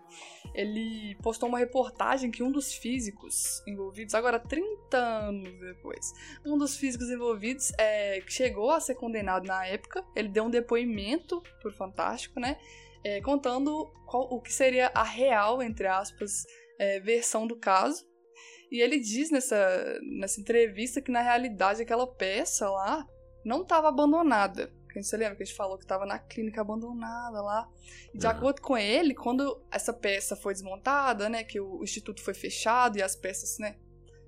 Ele 0.53 1.15
postou 1.21 1.49
uma 1.49 1.59
reportagem 1.59 2.31
que 2.31 2.41
um 2.41 2.51
dos 2.51 2.73
físicos 2.73 3.61
envolvidos, 3.67 4.15
agora 4.15 4.39
30 4.39 4.97
anos 4.97 5.59
depois, 5.59 6.11
um 6.45 6.57
dos 6.57 6.77
físicos 6.77 7.09
envolvidos 7.09 7.71
é, 7.77 8.21
chegou 8.27 8.71
a 8.71 8.79
ser 8.79 8.95
condenado 8.95 9.45
na 9.45 9.65
época. 9.67 10.03
Ele 10.15 10.29
deu 10.29 10.45
um 10.45 10.49
depoimento 10.49 11.41
pro 11.61 11.71
Fantástico, 11.71 12.39
né? 12.39 12.57
é, 13.05 13.21
contando 13.21 13.85
qual- 14.07 14.33
o 14.33 14.41
que 14.41 14.51
seria 14.51 14.87
a 14.95 15.03
real, 15.03 15.61
entre 15.61 15.85
aspas, 15.85 16.43
é, 16.79 16.99
versão 16.99 17.45
do 17.45 17.55
caso. 17.55 18.03
E 18.71 18.81
ele 18.81 18.99
diz 18.99 19.29
nessa, 19.29 19.99
nessa 20.19 20.41
entrevista 20.41 20.99
que, 20.99 21.11
na 21.11 21.21
realidade, 21.21 21.83
aquela 21.83 22.07
peça 22.07 22.67
lá 22.67 23.05
não 23.45 23.61
estava 23.61 23.89
abandonada. 23.89 24.73
Que 25.01 25.03
Você 25.03 25.17
lembra 25.17 25.35
que 25.35 25.43
a 25.43 25.45
gente 25.45 25.55
falou 25.55 25.77
que 25.77 25.83
estava 25.83 26.05
na 26.05 26.17
clínica 26.19 26.61
abandonada 26.61 27.41
lá? 27.41 27.69
E 28.13 28.17
de 28.17 28.25
Aham. 28.27 28.35
acordo 28.37 28.61
com 28.61 28.77
ele, 28.77 29.13
quando 29.13 29.61
essa 29.71 29.91
peça 29.93 30.35
foi 30.35 30.53
desmontada, 30.53 31.27
né, 31.29 31.43
que 31.43 31.59
o 31.59 31.83
instituto 31.83 32.21
foi 32.23 32.33
fechado 32.33 32.97
e 32.97 33.01
as 33.01 33.15
peças, 33.15 33.57
né, 33.59 33.75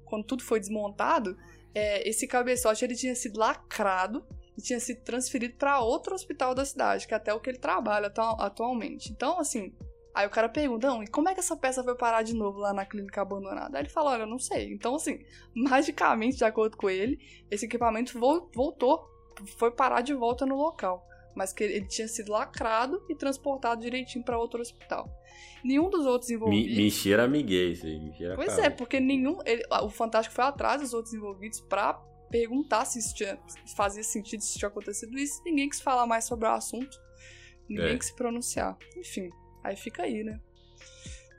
quando 0.05 0.25
tudo 0.25 0.43
foi 0.43 0.59
desmontado, 0.59 1.37
é, 1.73 2.07
esse 2.07 2.27
cabeçote 2.27 2.83
ele 2.83 2.95
tinha 2.95 3.15
sido 3.15 3.39
lacrado 3.39 4.25
e 4.57 4.61
tinha 4.61 4.79
sido 4.79 5.01
transferido 5.03 5.55
para 5.55 5.79
outro 5.79 6.15
hospital 6.15 6.55
da 6.55 6.65
cidade, 6.65 7.07
que 7.07 7.13
é 7.13 7.17
até 7.17 7.33
o 7.33 7.39
que 7.39 7.49
ele 7.49 7.59
trabalha 7.59 8.07
atu- 8.07 8.41
atualmente. 8.41 9.11
Então, 9.11 9.39
assim, 9.39 9.71
aí 10.15 10.25
o 10.25 10.29
cara 10.31 10.49
pergunta, 10.49 10.87
não, 10.87 11.03
e 11.03 11.07
como 11.07 11.29
é 11.29 11.33
que 11.35 11.39
essa 11.39 11.55
peça 11.55 11.83
foi 11.83 11.95
parar 11.95 12.23
de 12.23 12.33
novo 12.33 12.57
lá 12.57 12.73
na 12.73 12.85
clínica 12.85 13.21
abandonada? 13.21 13.77
Aí 13.77 13.83
ele 13.83 13.89
fala, 13.89 14.11
olha, 14.11 14.23
eu 14.23 14.27
não 14.27 14.39
sei. 14.39 14.73
Então, 14.73 14.95
assim, 14.95 15.19
magicamente, 15.55 16.37
de 16.37 16.43
acordo 16.43 16.75
com 16.75 16.89
ele, 16.89 17.19
esse 17.51 17.65
equipamento 17.65 18.19
vol- 18.19 18.49
voltou, 18.55 19.07
foi 19.45 19.71
parar 19.71 20.01
de 20.01 20.13
volta 20.13 20.45
no 20.45 20.55
local. 20.55 21.05
Mas 21.35 21.53
que 21.53 21.63
ele 21.63 21.85
tinha 21.85 22.07
sido 22.07 22.31
lacrado 22.31 22.99
e 23.09 23.13
transportado 23.15 23.81
direitinho 23.81 24.25
para 24.25 24.39
outro 24.39 24.59
hospital. 24.59 25.07
Nenhum 25.63 25.87
dos 25.89 26.05
outros 26.05 26.29
Me, 26.29 26.35
envolvidos. 26.35 26.77
me 26.77 26.89
cheira 26.91 27.25
amiguei 27.25 27.73
isso 27.73 27.85
aí, 27.85 27.99
me 27.99 28.11
cheira 28.15 28.35
Pois 28.35 28.55
cara. 28.55 28.65
é, 28.65 28.69
porque 28.71 28.99
nenhum. 28.99 29.37
ele- 29.45 29.63
o 29.83 29.89
Fantástico 29.89 30.33
foi 30.33 30.45
atrás 30.45 30.81
dos 30.81 30.93
outros 30.93 31.13
envolvidos 31.13 31.59
pra 31.61 31.93
perguntar 32.31 32.85
se 32.85 32.97
isso 32.99 33.13
tinha, 33.13 33.37
se 33.47 33.75
fazia 33.75 34.03
sentido, 34.03 34.41
se 34.41 34.57
tinha 34.57 34.67
acontecido 34.67 35.15
isso. 35.17 35.41
Ninguém 35.45 35.69
quis 35.69 35.79
falar 35.79 36.07
mais 36.07 36.25
sobre 36.25 36.47
o 36.47 36.51
assunto. 36.51 36.97
Ninguém 37.69 37.93
É. 37.93 37.97
quis 37.97 38.07
se 38.07 38.15
pronunciar. 38.15 38.75
Enfim, 38.97 39.29
aí 39.63 39.75
fica 39.75 40.03
aí, 40.03 40.23
né? 40.23 40.39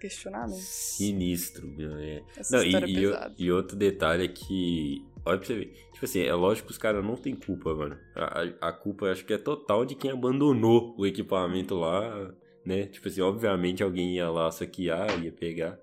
Questionamento. 0.01 0.61
Sinistro, 0.61 1.67
meu. 1.67 1.97
É. 1.99 2.23
Essa 2.37 2.57
Não, 2.57 2.65
e, 2.65 2.75
é 2.77 3.33
e 3.37 3.45
e 3.47 3.51
outro 3.53 3.77
detalhe 3.77 4.25
é 4.27 4.29
que. 4.29 5.05
Olha 5.25 5.39
pra 5.39 5.47
você 5.47 5.55
ver. 5.55 5.73
Tipo 5.93 6.05
assim, 6.05 6.21
é 6.23 6.35
lógico 6.35 6.67
que 6.69 6.73
os 6.73 6.79
caras 6.79 7.05
não 7.05 7.17
têm 7.17 7.35
culpa, 7.35 7.75
mano. 7.75 7.97
A, 8.15 8.69
a- 8.69 8.73
culpa 8.73 9.07
acho 9.11 9.25
que 9.25 9.33
é 9.33 9.39
total 9.39 9.85
de 9.85 9.95
quem 9.95 10.11
abandonou 10.11 10.95
o 10.99 11.07
equipamento 11.07 11.75
lá, 11.75 12.33
né? 12.65 12.87
Tipo 12.87 13.09
assim, 13.09 13.21
obviamente 13.21 13.83
alguém 13.83 14.15
ia 14.17 14.31
lá 14.31 14.51
saquear, 14.51 15.23
ia 15.23 15.33
pegar. 15.33 15.79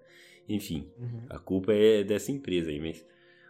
Enfim, 0.47 0.87
Uhum. 0.97 1.25
a 1.29 1.39
culpa 1.39 1.73
é 1.73 2.03
dessa 2.03 2.31
empresa 2.31 2.69
aí, 2.69 2.79
mas. 2.79 3.05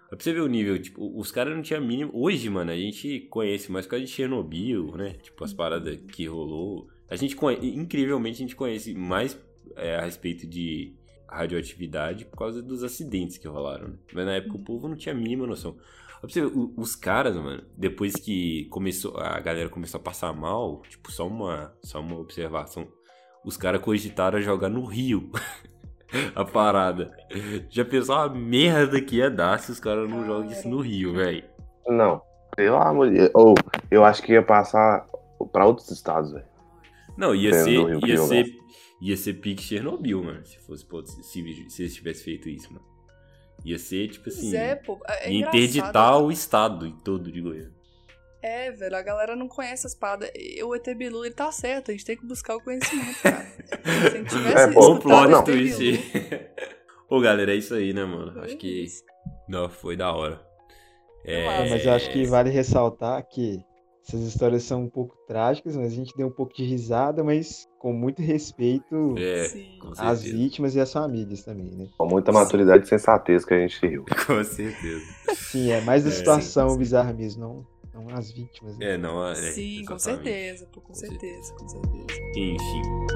Pra 0.10 0.20
você 0.20 0.32
ver 0.32 0.42
o 0.42 0.48
nível, 0.48 0.80
tipo, 0.82 1.18
os 1.20 1.32
caras 1.32 1.54
não 1.56 1.62
tinham 1.64 1.82
mínimo. 1.82 2.12
Hoje, 2.14 2.50
mano, 2.50 2.72
a 2.72 2.76
gente 2.78 3.22
conhece 3.22 3.72
mais 3.72 3.86
por 3.86 3.92
causa 3.92 4.06
de 4.06 4.12
Chernobyl, 4.12 4.96
né? 4.96 5.16
Tipo, 5.22 5.44
as 5.44 5.52
paradas 5.54 5.98
que 6.14 6.26
rolou. 6.28 6.88
A 7.10 7.16
gente 7.16 7.36
conhece, 7.36 7.66
incrivelmente, 7.68 8.36
a 8.38 8.40
gente 8.46 8.56
conhece 8.56 8.94
mais 8.94 9.38
é, 9.76 9.96
a 9.96 10.02
respeito 10.06 10.48
de 10.48 10.94
radioatividade 11.36 12.26
por 12.26 12.38
causa 12.38 12.62
dos 12.62 12.84
acidentes 12.84 13.38
que 13.38 13.48
rolaram, 13.48 13.90
né? 13.90 13.94
Mas 14.14 14.26
na 14.26 14.34
época 14.34 14.56
o 14.56 14.64
povo 14.64 14.88
não 14.88 14.96
tinha 14.96 15.14
a 15.14 15.18
mínima 15.18 15.46
noção. 15.48 15.74
Pra 16.22 16.30
você 16.30 16.42
ver, 16.42 16.48
o- 16.48 16.74
os 16.78 16.96
caras, 16.96 17.36
mano, 17.36 17.64
depois 17.78 18.16
que 18.16 18.66
começou, 18.66 19.18
a 19.18 19.40
galera 19.40 19.70
começou 19.70 20.00
a 20.00 20.04
passar 20.04 20.34
mal, 20.34 20.82
tipo, 20.90 21.12
só 21.12 21.28
uma, 21.28 21.74
só 21.84 22.00
uma 22.00 22.18
observação. 22.18 22.88
Os 23.44 23.58
caras 23.58 23.82
cogitaram 23.82 24.38
a 24.40 24.42
jogar 24.42 24.70
no 24.70 24.86
Rio. 24.86 25.30
a 26.36 26.46
parada. 26.46 27.12
Já 27.70 27.84
pensou 27.84 28.16
a 28.16 28.30
merda 28.30 29.02
que 29.02 29.18
ia 29.18 29.30
dar 29.30 29.60
se 29.60 29.72
os 29.72 29.80
caras 29.80 30.10
não 30.10 30.26
jogam 30.26 30.50
isso 30.50 30.68
no 30.68 30.80
Rio, 30.80 31.14
velho? 31.14 31.44
Não, 31.88 32.22
pelo 32.56 32.78
amor 32.78 33.10
de 33.10 33.16
Deus. 33.18 33.32
Ou, 33.34 33.54
eu 33.92 34.04
acho 34.06 34.24
que 34.24 34.32
ia 34.34 34.42
passar 34.42 35.06
pra 35.52 35.66
outros 35.66 35.92
estados, 35.92 36.32
velho. 36.32 36.46
Não, 37.18 37.36
ia 37.36 37.50
É, 37.50 37.54
ser, 37.64 38.06
ia 38.08 38.18
ser, 38.18 38.46
ia 39.02 39.18
ser 39.18 39.36
pique 39.36 39.62
Chernobyl, 39.62 40.24
mano, 40.24 40.46
se 40.46 40.58
fosse, 40.60 40.86
pô, 40.86 41.06
se, 41.06 41.24
se 41.24 41.82
eles 41.82 41.96
tivessem 41.96 42.24
feito 42.24 42.50
isso, 42.50 42.72
mano. 42.74 42.86
Ia 43.64 43.80
ser, 43.80 44.10
tipo 44.10 44.30
assim, 44.30 44.56
é, 44.56 44.76
pô. 44.76 45.00
É, 45.08 45.30
é 45.30 45.34
interditar 45.34 46.22
o 46.22 46.32
estado 46.32 46.92
todo 47.04 47.32
de 47.32 47.42
Goiânia. 47.42 47.74
É, 48.42 48.72
velho, 48.72 48.96
a 48.96 49.02
galera 49.02 49.36
não 49.36 49.48
conhece 49.48 49.88
as 49.88 49.96
paradas. 49.96 50.30
E 50.36 50.62
O 50.64 50.76
ET 50.76 50.86
Bilu, 50.96 51.26
ele 51.26 51.34
tá 51.34 51.52
certo, 51.52 51.90
a 51.90 51.94
gente 51.94 52.06
tem 52.06 52.16
que 52.16 52.28
buscar 52.28 52.56
o 52.56 52.62
conhecimento, 52.62 53.20
cara. 53.24 53.44
Se 53.84 53.90
a 53.90 54.10
gente 54.12 54.30
tivesse 54.30 54.56
É, 54.56 54.68
pô, 54.72 54.82
Bom 54.82 55.00
plot 55.00 55.34
o 55.34 55.40
ET 55.40 55.46
twist 55.46 55.80
Bilu, 55.80 56.00
aí. 56.14 56.50
Ô, 57.10 57.20
galera, 57.20 57.54
é 57.54 57.56
isso 57.56 57.74
aí, 57.74 57.92
né, 57.92 58.06
mano? 58.06 58.40
Acho 58.42 58.54
é 58.54 58.58
que. 58.58 58.86
Não, 59.50 59.68
foi 59.68 59.98
da 59.98 60.14
hora. 60.14 60.40
É, 61.24 61.48
Ah, 61.48 61.66
mas 61.68 61.84
eu 61.84 61.94
acho 61.94 62.12
que 62.12 62.24
vale 62.26 62.52
ressaltar 62.52 63.28
que 63.28 63.60
Essas 64.08 64.22
histórias 64.22 64.62
são 64.64 64.84
um 64.84 64.90
pouco 64.90 65.16
trágicas, 65.28 65.76
mas 65.76 65.88
a 65.92 65.96
gente 65.96 66.16
deu 66.16 66.28
um 66.28 66.32
pouco 66.32 66.54
de 66.54 66.64
risada, 66.64 67.24
mas 67.24 67.68
com 67.80 67.92
muito 67.92 68.22
respeito 68.22 69.16
É, 69.18 69.46
Sim. 69.46 69.80
às 69.98 70.22
vítimas 70.22 70.76
e 70.76 70.80
às 70.80 70.94
famílias 70.94 71.44
também, 71.44 71.72
né? 71.72 71.88
Com 71.98 72.08
muita 72.08 72.32
maturidade 72.32 72.86
e 72.86 72.88
sensatez 72.88 73.44
que 73.44 73.54
a 73.54 73.58
gente 73.60 73.84
riu. 73.86 74.06
Com 74.28 74.44
certeza. 74.44 75.04
Sim, 75.36 75.72
é 75.72 75.82
mais 75.82 76.04
da 76.04 76.10
É, 76.10 76.14
situação 76.14 76.70
sim. 76.70 76.78
bizarra 76.78 77.14
mesmo, 77.14 77.42
não, 77.94 78.04
não 78.06 78.16
as 78.16 78.32
vítimas. 78.32 78.78
Né? 78.78 78.94
É, 78.94 78.98
não, 78.98 79.28
é, 79.28 79.34
Sim, 79.36 79.84
com 79.86 79.98
certeza, 79.98 80.68
pô, 80.72 80.82
com 80.82 80.88
Com 80.90 80.94
certeza, 80.94 81.54
com 81.54 81.68
certeza. 81.68 82.22
Enfim. 82.36 83.15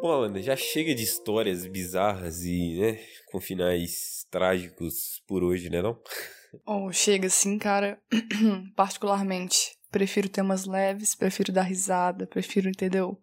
Bom, 0.00 0.12
Alana, 0.12 0.40
já 0.40 0.54
chega 0.56 0.94
de 0.94 1.02
histórias 1.02 1.66
bizarras 1.66 2.44
e, 2.44 2.78
né, 2.78 3.00
com 3.30 3.40
finais 3.40 4.24
trágicos 4.30 5.20
por 5.26 5.42
hoje, 5.42 5.68
né, 5.70 5.82
não? 5.82 6.00
Oh, 6.64 6.90
chega 6.90 7.26
assim, 7.26 7.58
cara. 7.58 8.00
Particularmente, 8.74 9.76
prefiro 9.90 10.30
temas 10.30 10.64
leves, 10.64 11.14
prefiro 11.14 11.52
dar 11.52 11.60
risada, 11.64 12.26
prefiro, 12.26 12.70
entendeu? 12.70 13.20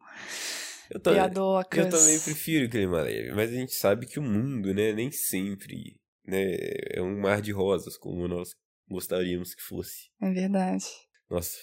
Eu, 0.92 1.00
também- 1.00 1.20
Piadocas. 1.22 1.86
eu 1.86 1.90
também 1.90 2.20
prefiro 2.20 2.70
clima 2.70 3.02
leve, 3.02 3.32
mas 3.32 3.50
a 3.50 3.54
gente 3.56 3.74
sabe 3.74 4.06
que 4.06 4.20
o 4.20 4.24
mundo, 4.24 4.76
né, 4.76 4.94
nem 4.94 5.12
sempre, 5.12 6.00
né, 6.24 6.56
é 6.94 7.02
um 7.02 7.20
mar 7.20 7.42
de 7.42 7.52
rosas 7.52 7.98
como 7.98 8.28
nós 8.28 8.50
gostaríamos 8.88 9.56
que 9.56 9.62
fosse. 9.64 10.12
É 10.22 10.30
verdade. 10.32 10.86
Nossa, 11.28 11.58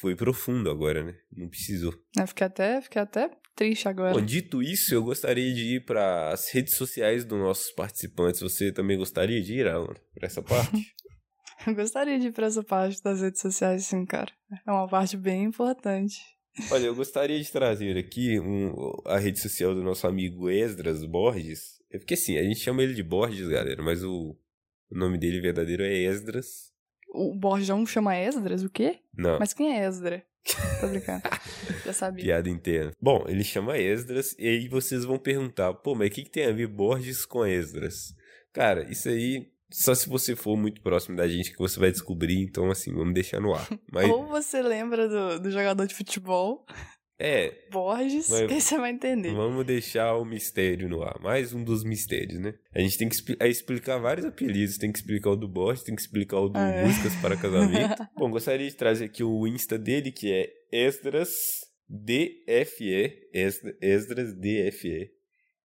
foi 0.00 0.16
profundo 0.16 0.70
agora, 0.70 1.04
né? 1.04 1.14
Não 1.30 1.50
precisou. 1.50 1.92
Eu 2.16 2.26
fiquei 2.26 2.46
até, 2.46 2.80
fiquei 2.80 3.02
até 3.02 3.30
triste 3.60 3.86
agora. 3.88 4.14
Bom, 4.14 4.24
dito 4.24 4.62
isso, 4.62 4.94
eu 4.94 5.02
gostaria 5.02 5.52
de 5.52 5.76
ir 5.76 5.84
para 5.84 6.30
as 6.32 6.48
redes 6.50 6.74
sociais 6.76 7.24
dos 7.26 7.38
nossos 7.38 7.70
participantes. 7.72 8.40
Você 8.40 8.72
também 8.72 8.96
gostaria 8.96 9.42
de 9.42 9.52
ir, 9.54 9.68
Alan, 9.68 9.94
para 10.14 10.26
essa 10.26 10.42
parte? 10.42 10.70
Eu 11.66 11.74
gostaria 11.74 12.18
de 12.18 12.28
ir 12.28 12.32
pra 12.32 12.46
essa 12.46 12.62
parte 12.64 13.02
das 13.02 13.20
redes 13.20 13.38
sociais, 13.42 13.84
sim, 13.84 14.06
cara. 14.06 14.32
É 14.66 14.70
uma 14.72 14.88
parte 14.88 15.14
bem 15.14 15.44
importante. 15.44 16.16
Olha, 16.70 16.86
eu 16.86 16.94
gostaria 16.96 17.38
de 17.38 17.52
trazer 17.52 17.98
aqui 17.98 18.40
um- 18.40 18.72
a 19.04 19.18
rede 19.18 19.38
social 19.38 19.74
do 19.74 19.82
nosso 19.82 20.06
amigo 20.06 20.48
Esdras 20.48 21.04
Borges. 21.04 21.60
É 21.92 21.98
porque 21.98 22.14
assim, 22.14 22.38
a 22.38 22.42
gente 22.42 22.60
chama 22.60 22.82
ele 22.82 22.94
de 22.94 23.02
Borges, 23.02 23.46
galera, 23.46 23.82
mas 23.82 24.02
o, 24.02 24.34
o 24.90 24.98
nome 24.98 25.18
dele 25.18 25.38
verdadeiro 25.38 25.82
é 25.82 25.92
Esdras. 25.92 26.72
O 27.12 27.34
Borjão 27.36 27.84
chama 27.84 28.16
Esdras, 28.16 28.62
o 28.64 28.70
quê? 28.70 29.00
Não, 29.14 29.38
Mas 29.38 29.52
quem 29.52 29.76
é 29.76 29.86
Esdra? 29.86 30.24
Tô 30.80 30.86
brincando. 30.88 31.22
Já 31.84 31.92
sabia. 31.92 32.24
piada 32.24 32.48
interna. 32.48 32.92
Bom, 33.00 33.24
ele 33.28 33.44
chama 33.44 33.78
Esdras 33.78 34.34
e 34.38 34.48
aí 34.48 34.68
vocês 34.68 35.04
vão 35.04 35.18
perguntar, 35.18 35.72
pô, 35.74 35.94
mas 35.94 36.08
o 36.08 36.10
que, 36.10 36.24
que 36.24 36.30
tem 36.30 36.46
a 36.46 36.52
ver 36.52 36.66
Borges 36.66 37.24
com 37.24 37.44
Esdras? 37.44 38.14
Cara, 38.52 38.90
isso 38.90 39.08
aí 39.08 39.50
só 39.70 39.94
se 39.94 40.08
você 40.08 40.34
for 40.34 40.56
muito 40.56 40.80
próximo 40.82 41.16
da 41.16 41.28
gente 41.28 41.52
que 41.52 41.58
você 41.58 41.78
vai 41.78 41.92
descobrir, 41.92 42.42
então 42.42 42.70
assim, 42.70 42.92
vamos 42.92 43.14
deixar 43.14 43.40
no 43.40 43.54
ar. 43.54 43.68
Mas 43.92 44.10
Ou 44.10 44.26
você 44.26 44.60
lembra 44.60 45.08
do, 45.08 45.40
do 45.40 45.50
jogador 45.50 45.86
de 45.86 45.94
futebol, 45.94 46.66
é, 47.20 47.52
Borges, 47.70 48.28
Mas- 48.30 48.50
você 48.64 48.78
vai 48.78 48.90
entender. 48.90 49.32
Vamos 49.34 49.64
deixar 49.66 50.16
o 50.16 50.24
mistério 50.24 50.88
no 50.88 51.02
ar. 51.02 51.20
Mais 51.20 51.52
um 51.52 51.62
dos 51.62 51.84
mistérios, 51.84 52.40
né? 52.40 52.54
A 52.74 52.80
gente 52.80 52.96
tem 52.98 53.08
que 53.08 53.14
expli- 53.14 53.36
é 53.38 53.46
explicar 53.48 53.98
vários 53.98 54.24
apelidos. 54.26 54.78
Tem 54.78 54.90
que 54.90 54.98
explicar 54.98 55.30
o 55.30 55.36
do 55.36 55.46
Borges, 55.46 55.84
tem 55.84 55.94
que 55.94 56.00
explicar 56.00 56.38
o 56.40 56.48
do 56.48 56.58
É. 56.58 56.84
Músicas 56.86 57.14
para 57.16 57.36
Casamento. 57.36 58.02
Bom, 58.16 58.30
gostaria 58.30 58.68
de 58.68 58.74
trazer 58.74 59.04
aqui 59.04 59.22
o 59.22 59.46
Insta 59.46 59.78
dele, 59.78 60.10
que 60.10 60.32
é 60.32 60.48
Esdras 60.72 61.30
DFE. 61.88 63.12
Esdra- 63.32 63.76
Esdras 63.80 64.34
DFE. 64.34 65.10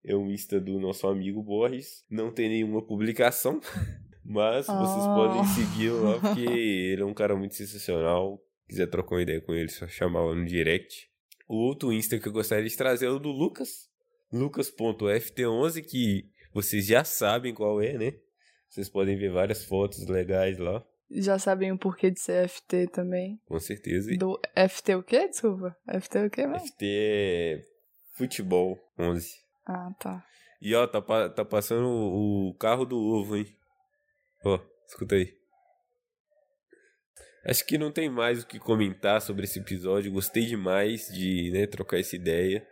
É 0.03 0.15
o 0.15 0.29
Insta 0.31 0.59
do 0.59 0.79
nosso 0.79 1.07
amigo 1.07 1.41
Borges. 1.41 2.03
Não 2.09 2.31
tem 2.31 2.49
nenhuma 2.49 2.85
publicação, 2.85 3.59
mas 4.23 4.67
vocês 4.67 5.05
Oh. 5.07 5.15
podem 5.15 5.43
segui-lo 5.45 6.03
lá, 6.03 6.19
porque 6.19 6.41
ele 6.41 7.01
é 7.01 7.05
um 7.05 7.13
cara 7.13 7.35
muito 7.35 7.55
sensacional. 7.55 8.39
Quiser 8.67 8.87
trocar 8.87 9.15
uma 9.15 9.21
ideia 9.21 9.41
com 9.41 9.53
ele, 9.53 9.69
só 9.69 9.87
chamar 9.87 10.25
lá 10.25 10.35
no 10.35 10.45
direct. 10.45 11.07
O 11.47 11.55
outro 11.55 11.91
Insta 11.93 12.19
que 12.19 12.27
eu 12.27 12.31
gostaria 12.33 12.67
de 12.67 12.75
trazer 12.75 13.05
é 13.05 13.09
o 13.09 13.19
do 13.19 13.29
Lucas. 13.29 13.89
Lucas.ft11, 14.31 15.83
que 15.85 16.29
vocês 16.53 16.85
já 16.85 17.03
sabem 17.03 17.53
qual 17.53 17.81
é, 17.81 17.93
né? 17.97 18.13
Vocês 18.69 18.89
podem 18.89 19.17
ver 19.17 19.31
várias 19.31 19.63
fotos 19.63 20.07
legais 20.07 20.57
lá, 20.57 20.83
Já 21.11 21.37
sabem 21.37 21.71
o 21.71 21.77
porquê 21.77 22.09
de 22.11 22.19
ser 22.19 22.47
FT 22.49 22.87
também. 22.87 23.39
com 23.45 23.59
certeza. 23.59 24.11
E 24.11 24.17
Do 24.17 24.39
FT 24.69 24.95
o 24.95 25.03
quê? 25.03 25.27
Desculpa. 25.27 25.75
FT 26.01 26.17
o 26.25 26.29
quê, 26.29 26.47
mesmo? 26.47 26.67
FT 26.67 26.85
é 26.85 27.61
Futebol 28.17 28.77
11. 28.97 29.29
Ah, 29.65 29.91
tá. 29.99 30.25
E 30.61 30.73
ó, 30.73 30.87
tá, 30.87 31.29
tá 31.29 31.45
passando 31.45 31.87
o, 31.87 32.49
o 32.49 32.53
carro 32.55 32.85
do 32.85 32.97
ovo, 32.97 33.35
hein? 33.37 33.45
Ó, 34.43 34.59
escuta 34.87 35.15
aí. 35.15 35.33
Acho 37.47 37.65
que 37.65 37.77
não 37.77 37.91
tem 37.91 38.09
mais 38.09 38.41
o 38.43 38.47
que 38.47 38.57
comentar 38.59 39.21
sobre 39.21 39.43
esse 39.45 39.59
episódio. 39.59 40.11
Gostei 40.11 40.45
demais 40.45 41.07
de 41.13 41.51
né, 41.51 41.67
trocar 41.67 41.99
essa 41.99 42.15
ideia. 42.15 42.65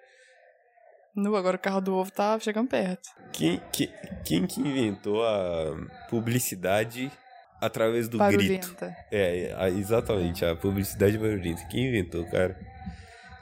Nu, 1.16 1.36
agora 1.36 1.58
o 1.58 1.60
carro 1.60 1.80
do 1.80 1.94
ovo 1.94 2.12
tá 2.12 2.40
chegando 2.40 2.68
perto. 2.70 3.08
Quem, 3.32 3.62
que- 3.72 3.92
quem 4.26 4.48
que 4.48 4.60
inventou 4.60 5.24
a 5.24 5.76
publicidade 6.10 7.12
através 7.62 8.08
do 8.10 8.18
grito? 8.18 8.32
Barulhenta. 8.38 8.96
É, 9.12 9.54
a- 9.56 9.70
exatamente, 9.70 10.44
a 10.44 10.56
publicidade 10.56 11.18
barulhenta. 11.20 11.64
Quem 11.70 11.88
inventou, 11.90 12.26
cara? 12.32 12.60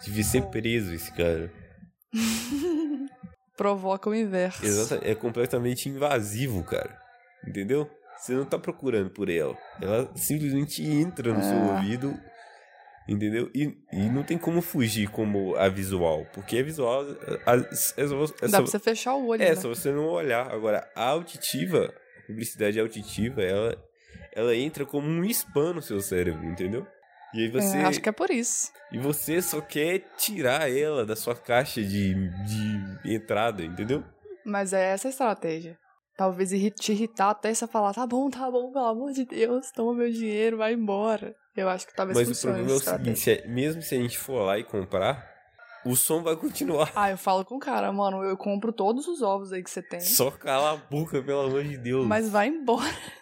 Devia 0.03 0.23
ser 0.23 0.41
preso 0.47 0.93
esse 0.93 1.13
cara. 1.13 1.49
Provoca 3.55 4.09
o 4.09 4.15
inverso. 4.15 4.65
Exata, 4.65 4.99
é 5.07 5.13
completamente 5.15 5.88
invasivo, 5.88 6.63
cara. 6.63 6.97
Entendeu? 7.47 7.89
Você 8.22 8.34
não 8.34 8.45
tá 8.45 8.59
procurando 8.59 9.09
por 9.09 9.30
ela. 9.30 9.57
Ela 9.82 10.11
simplesmente 10.15 10.84
entra 10.84 11.34
no 11.34 11.41
seu 11.41 11.57
É. 11.57 11.72
ouvido. 11.74 12.13
Entendeu? 13.07 13.49
E, 13.53 13.76
e 13.91 14.09
não 14.09 14.24
tem 14.24 14.38
como 14.38 14.61
fugir 14.61 15.09
como 15.09 15.55
a 15.55 15.67
visual. 15.67 16.26
Porque 16.34 16.59
a 16.59 16.63
visual. 16.63 17.03
a- 17.45 17.53
a- 17.53 17.57
é 17.57 17.76
só- 17.76 17.95
é 17.97 18.05
Dá 18.05 18.07
só- 18.07 18.57
pra 18.57 18.65
você 18.67 18.80
fechar 18.80 19.15
o 19.15 19.28
olho, 19.28 19.41
É, 19.41 19.49
né? 19.49 19.55
só 19.55 19.67
você 19.69 19.91
não 19.91 20.05
olhar. 20.07 20.51
Agora, 20.51 20.88
a 20.95 21.05
auditiva, 21.05 21.91
a 22.24 22.28
publicidade 22.28 22.80
auditiva, 22.80 23.41
ela, 23.41 23.76
ela 24.34 24.55
entra 24.55 24.86
como 24.86 25.07
um 25.09 25.24
spam 25.26 25.74
no 25.74 25.82
seu 25.82 25.99
cérebro, 25.99 26.45
entendeu? 26.45 26.86
E 27.34 27.39
aí 27.45 27.49
você. 27.49 27.78
É, 27.78 27.86
acho 27.86 27.99
que 28.01 28.07
é 28.07 28.11
por 28.11 28.30
isso. 28.30 28.72
E 28.91 28.99
você 28.99 29.41
só 29.41 29.59
quer 29.61 30.03
tirar 30.15 30.72
ela 30.72 31.03
da 31.05 31.15
sua 31.15 31.36
caixa 31.36 31.82
de, 31.82 32.13
de 32.13 33.13
entrada, 33.15 33.63
entendeu? 33.63 34.03
Mas 34.45 34.74
é 34.74 34.91
essa 34.93 35.07
a 35.07 35.11
estratégia. 35.11 35.78
Talvez 36.22 36.51
te 36.76 36.91
irritar 36.91 37.32
até 37.32 37.51
você 37.51 37.65
falar, 37.65 37.95
tá 37.95 38.05
bom, 38.05 38.30
tá 38.30 38.51
bom, 38.51 38.72
pelo 38.72 38.86
amor 38.86 39.11
de 39.11 39.26
Deus, 39.26 39.72
toma 39.72 39.95
meu 39.95 40.11
dinheiro, 40.11 40.55
vai 40.57 40.72
embora. 40.74 41.36
Eu 41.57 41.67
acho 41.67 41.88
que 41.88 41.95
talvez 41.95 42.15
Mas 42.15 42.38
o 42.38 42.45
problema 42.45 42.69
é 42.69 42.74
o 42.76 42.80
seguinte: 42.80 43.19
se 43.19 43.32
é- 43.32 43.47
mesmo 43.47 43.82
se 43.82 43.95
a 43.95 43.97
gente 43.97 44.19
for 44.19 44.43
lá 44.43 44.59
e 44.59 44.63
comprar, 44.63 45.28
o 45.84 45.95
som 45.95 46.22
vai 46.22 46.36
continuar. 46.36 46.91
Ah, 46.95 47.09
eu 47.09 47.17
falo 47.17 47.43
com 47.43 47.55
o 47.55 47.59
cara, 47.59 47.91
mano, 47.91 48.24
eu 48.24 48.38
compro 48.38 48.72
todos 48.72 49.07
os 49.07 49.24
ovos 49.24 49.51
aí 49.51 49.63
que 49.63 49.72
você 49.72 49.82
tem. 49.82 49.99
Só 49.99 50.30
cala 50.30 50.74
a 50.74 50.78
boca, 50.78 51.24
pelo 51.24 51.41
amor 51.41 51.63
de 51.63 51.76
Deus. 51.76 52.05
Mas 52.05 52.30
vai 52.30 52.49
embora. 52.49 52.86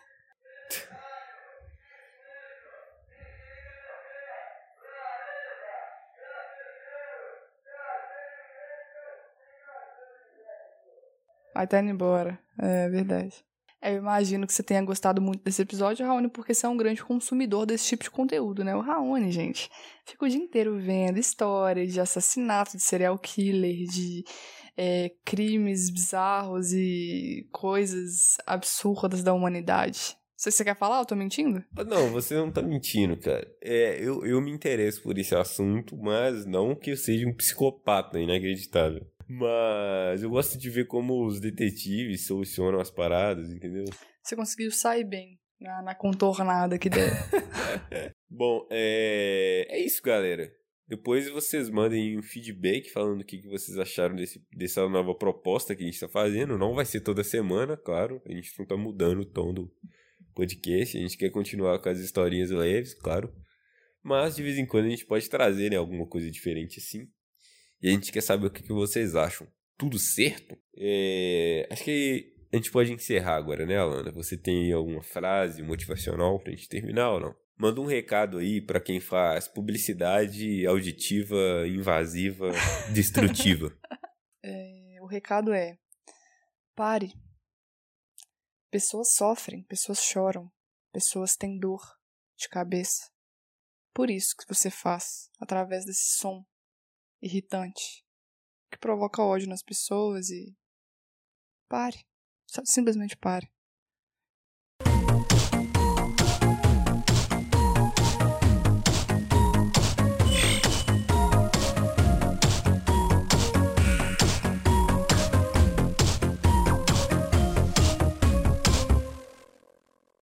Vai 11.59 11.67
tá 11.67 11.81
indo 11.81 11.91
embora. 11.91 12.39
É 12.57 12.87
verdade. 12.87 13.35
Eu 13.83 13.97
imagino 13.97 14.47
que 14.47 14.53
você 14.53 14.63
tenha 14.63 14.81
gostado 14.81 15.21
muito 15.21 15.43
desse 15.43 15.61
episódio, 15.61 16.05
Raoni, 16.05 16.29
porque 16.29 16.53
você 16.53 16.65
é 16.65 16.69
um 16.69 16.77
grande 16.77 17.03
consumidor 17.03 17.65
desse 17.65 17.85
tipo 17.85 18.01
de 18.05 18.09
conteúdo, 18.09 18.63
né? 18.63 18.73
O 18.77 18.79
Raoni, 18.79 19.29
gente, 19.29 19.69
fica 20.05 20.23
o 20.23 20.29
dia 20.29 20.39
inteiro 20.39 20.79
vendo 20.79 21.19
histórias 21.19 21.91
de 21.91 21.99
assassinato, 21.99 22.77
de 22.77 22.83
serial 22.83 23.19
killer, 23.19 23.85
de 23.87 24.23
é, 24.77 25.11
crimes 25.25 25.89
bizarros 25.89 26.71
e 26.71 27.45
coisas 27.51 28.37
absurdas 28.47 29.21
da 29.21 29.33
humanidade. 29.33 30.15
Você, 30.37 30.51
você 30.51 30.63
quer 30.63 30.77
falar? 30.77 30.99
Eu 30.99 31.05
tô 31.05 31.15
mentindo? 31.17 31.61
Ah, 31.77 31.83
Não, 31.83 32.09
você 32.09 32.35
não 32.35 32.49
tá 32.49 32.61
mentindo, 32.61 33.17
cara. 33.17 33.45
É, 33.61 34.01
eu, 34.01 34.25
eu 34.25 34.39
me 34.39 34.49
interesso 34.49 35.03
por 35.03 35.17
esse 35.17 35.35
assunto, 35.35 35.97
mas 35.97 36.45
não 36.45 36.73
que 36.73 36.91
eu 36.91 36.95
seja 36.95 37.27
um 37.27 37.33
psicopata 37.33 38.17
inacreditável. 38.17 39.05
Mas 39.29 40.23
eu 40.23 40.29
gosto 40.31 40.57
de 40.57 40.71
ver 40.71 40.87
como 40.87 41.23
os 41.23 41.39
detetives 41.39 42.25
solucionam 42.25 42.79
as 42.79 42.89
paradas, 42.89 43.51
entendeu? 43.51 43.85
Você 44.23 44.35
conseguiu 44.35 44.71
sair 44.71 45.03
bem 45.03 45.39
na, 45.61 45.83
na 45.83 45.93
contornada 45.93 46.79
que 46.79 46.89
der. 46.89 47.11
Bom, 48.27 48.67
é, 48.71 49.67
é 49.69 49.79
isso, 49.79 50.01
galera. 50.01 50.51
Depois 50.87 51.29
vocês 51.29 51.69
mandem 51.69 52.17
um 52.17 52.23
feedback 52.23 52.89
falando 52.89 53.21
o 53.21 53.23
que 53.23 53.37
que 53.37 53.47
vocês 53.47 53.77
acharam 53.77 54.15
desse, 54.15 54.43
dessa 54.51 54.89
nova 54.89 55.13
proposta 55.13 55.75
que 55.75 55.83
a 55.83 55.85
gente 55.85 55.99
tá 55.99 56.09
fazendo. 56.09 56.57
Não 56.57 56.73
vai 56.73 56.85
ser 56.85 57.01
toda 57.01 57.23
semana, 57.23 57.77
claro. 57.77 58.19
A 58.25 58.31
gente 58.31 58.51
não 58.57 58.65
tá 58.65 58.75
mudando 58.75 59.19
o 59.19 59.25
tom 59.25 59.53
do 59.53 59.71
podcast. 60.33 60.97
A 60.97 61.01
gente 61.01 61.17
quer 61.17 61.29
continuar 61.29 61.77
com 61.77 61.89
as 61.89 61.99
historinhas 61.99 62.49
leves, 62.49 62.95
claro. 62.95 63.31
Mas 64.01 64.35
de 64.35 64.41
vez 64.41 64.57
em 64.57 64.65
quando 64.65 64.85
a 64.85 64.89
gente 64.89 65.05
pode 65.05 65.29
trazer 65.29 65.69
né, 65.69 65.75
alguma 65.77 66.07
coisa 66.07 66.31
diferente 66.31 66.79
assim. 66.79 67.07
E 67.81 67.87
a 67.87 67.91
gente 67.91 68.11
quer 68.11 68.21
saber 68.21 68.47
o 68.47 68.51
que, 68.51 68.63
que 68.63 68.73
vocês 68.73 69.15
acham. 69.15 69.47
tudo 69.77 69.97
certo. 69.97 70.57
É, 70.75 71.67
acho 71.71 71.83
que 71.83 72.33
a 72.51 72.55
gente 72.57 72.71
pode 72.71 72.91
encerrar 72.91 73.35
agora, 73.35 73.65
né, 73.65 73.77
Alana? 73.77 74.11
Você 74.11 74.37
tem 74.37 74.71
alguma 74.73 75.01
frase 75.01 75.63
motivacional 75.63 76.39
pra 76.39 76.51
gente 76.51 76.67
terminar 76.67 77.11
ou 77.11 77.19
não? 77.19 77.35
Manda 77.57 77.79
um 77.79 77.85
recado 77.85 78.37
aí 78.37 78.61
para 78.61 78.81
quem 78.81 78.99
faz 78.99 79.47
publicidade 79.47 80.65
auditiva, 80.65 81.65
invasiva, 81.67 82.51
destrutiva. 82.93 83.77
É, 84.43 84.97
o 85.01 85.05
recado 85.05 85.53
é: 85.53 85.77
pare. 86.75 87.13
Pessoas 88.71 89.13
sofrem, 89.13 89.63
pessoas 89.63 90.03
choram, 90.03 90.51
pessoas 90.93 91.35
têm 91.35 91.57
dor 91.57 91.81
de 92.37 92.47
cabeça. 92.47 93.09
Por 93.93 94.09
isso 94.09 94.35
que 94.37 94.47
você 94.47 94.69
faz, 94.69 95.29
através 95.39 95.85
desse 95.85 96.17
som 96.17 96.45
irritante 97.21 98.03
que 98.71 98.77
provoca 98.77 99.23
ódio 99.23 99.47
nas 99.47 99.63
pessoas 99.63 100.29
e 100.29 100.55
pare. 101.67 102.05
Simplesmente 102.65 103.17
pare. 103.17 103.51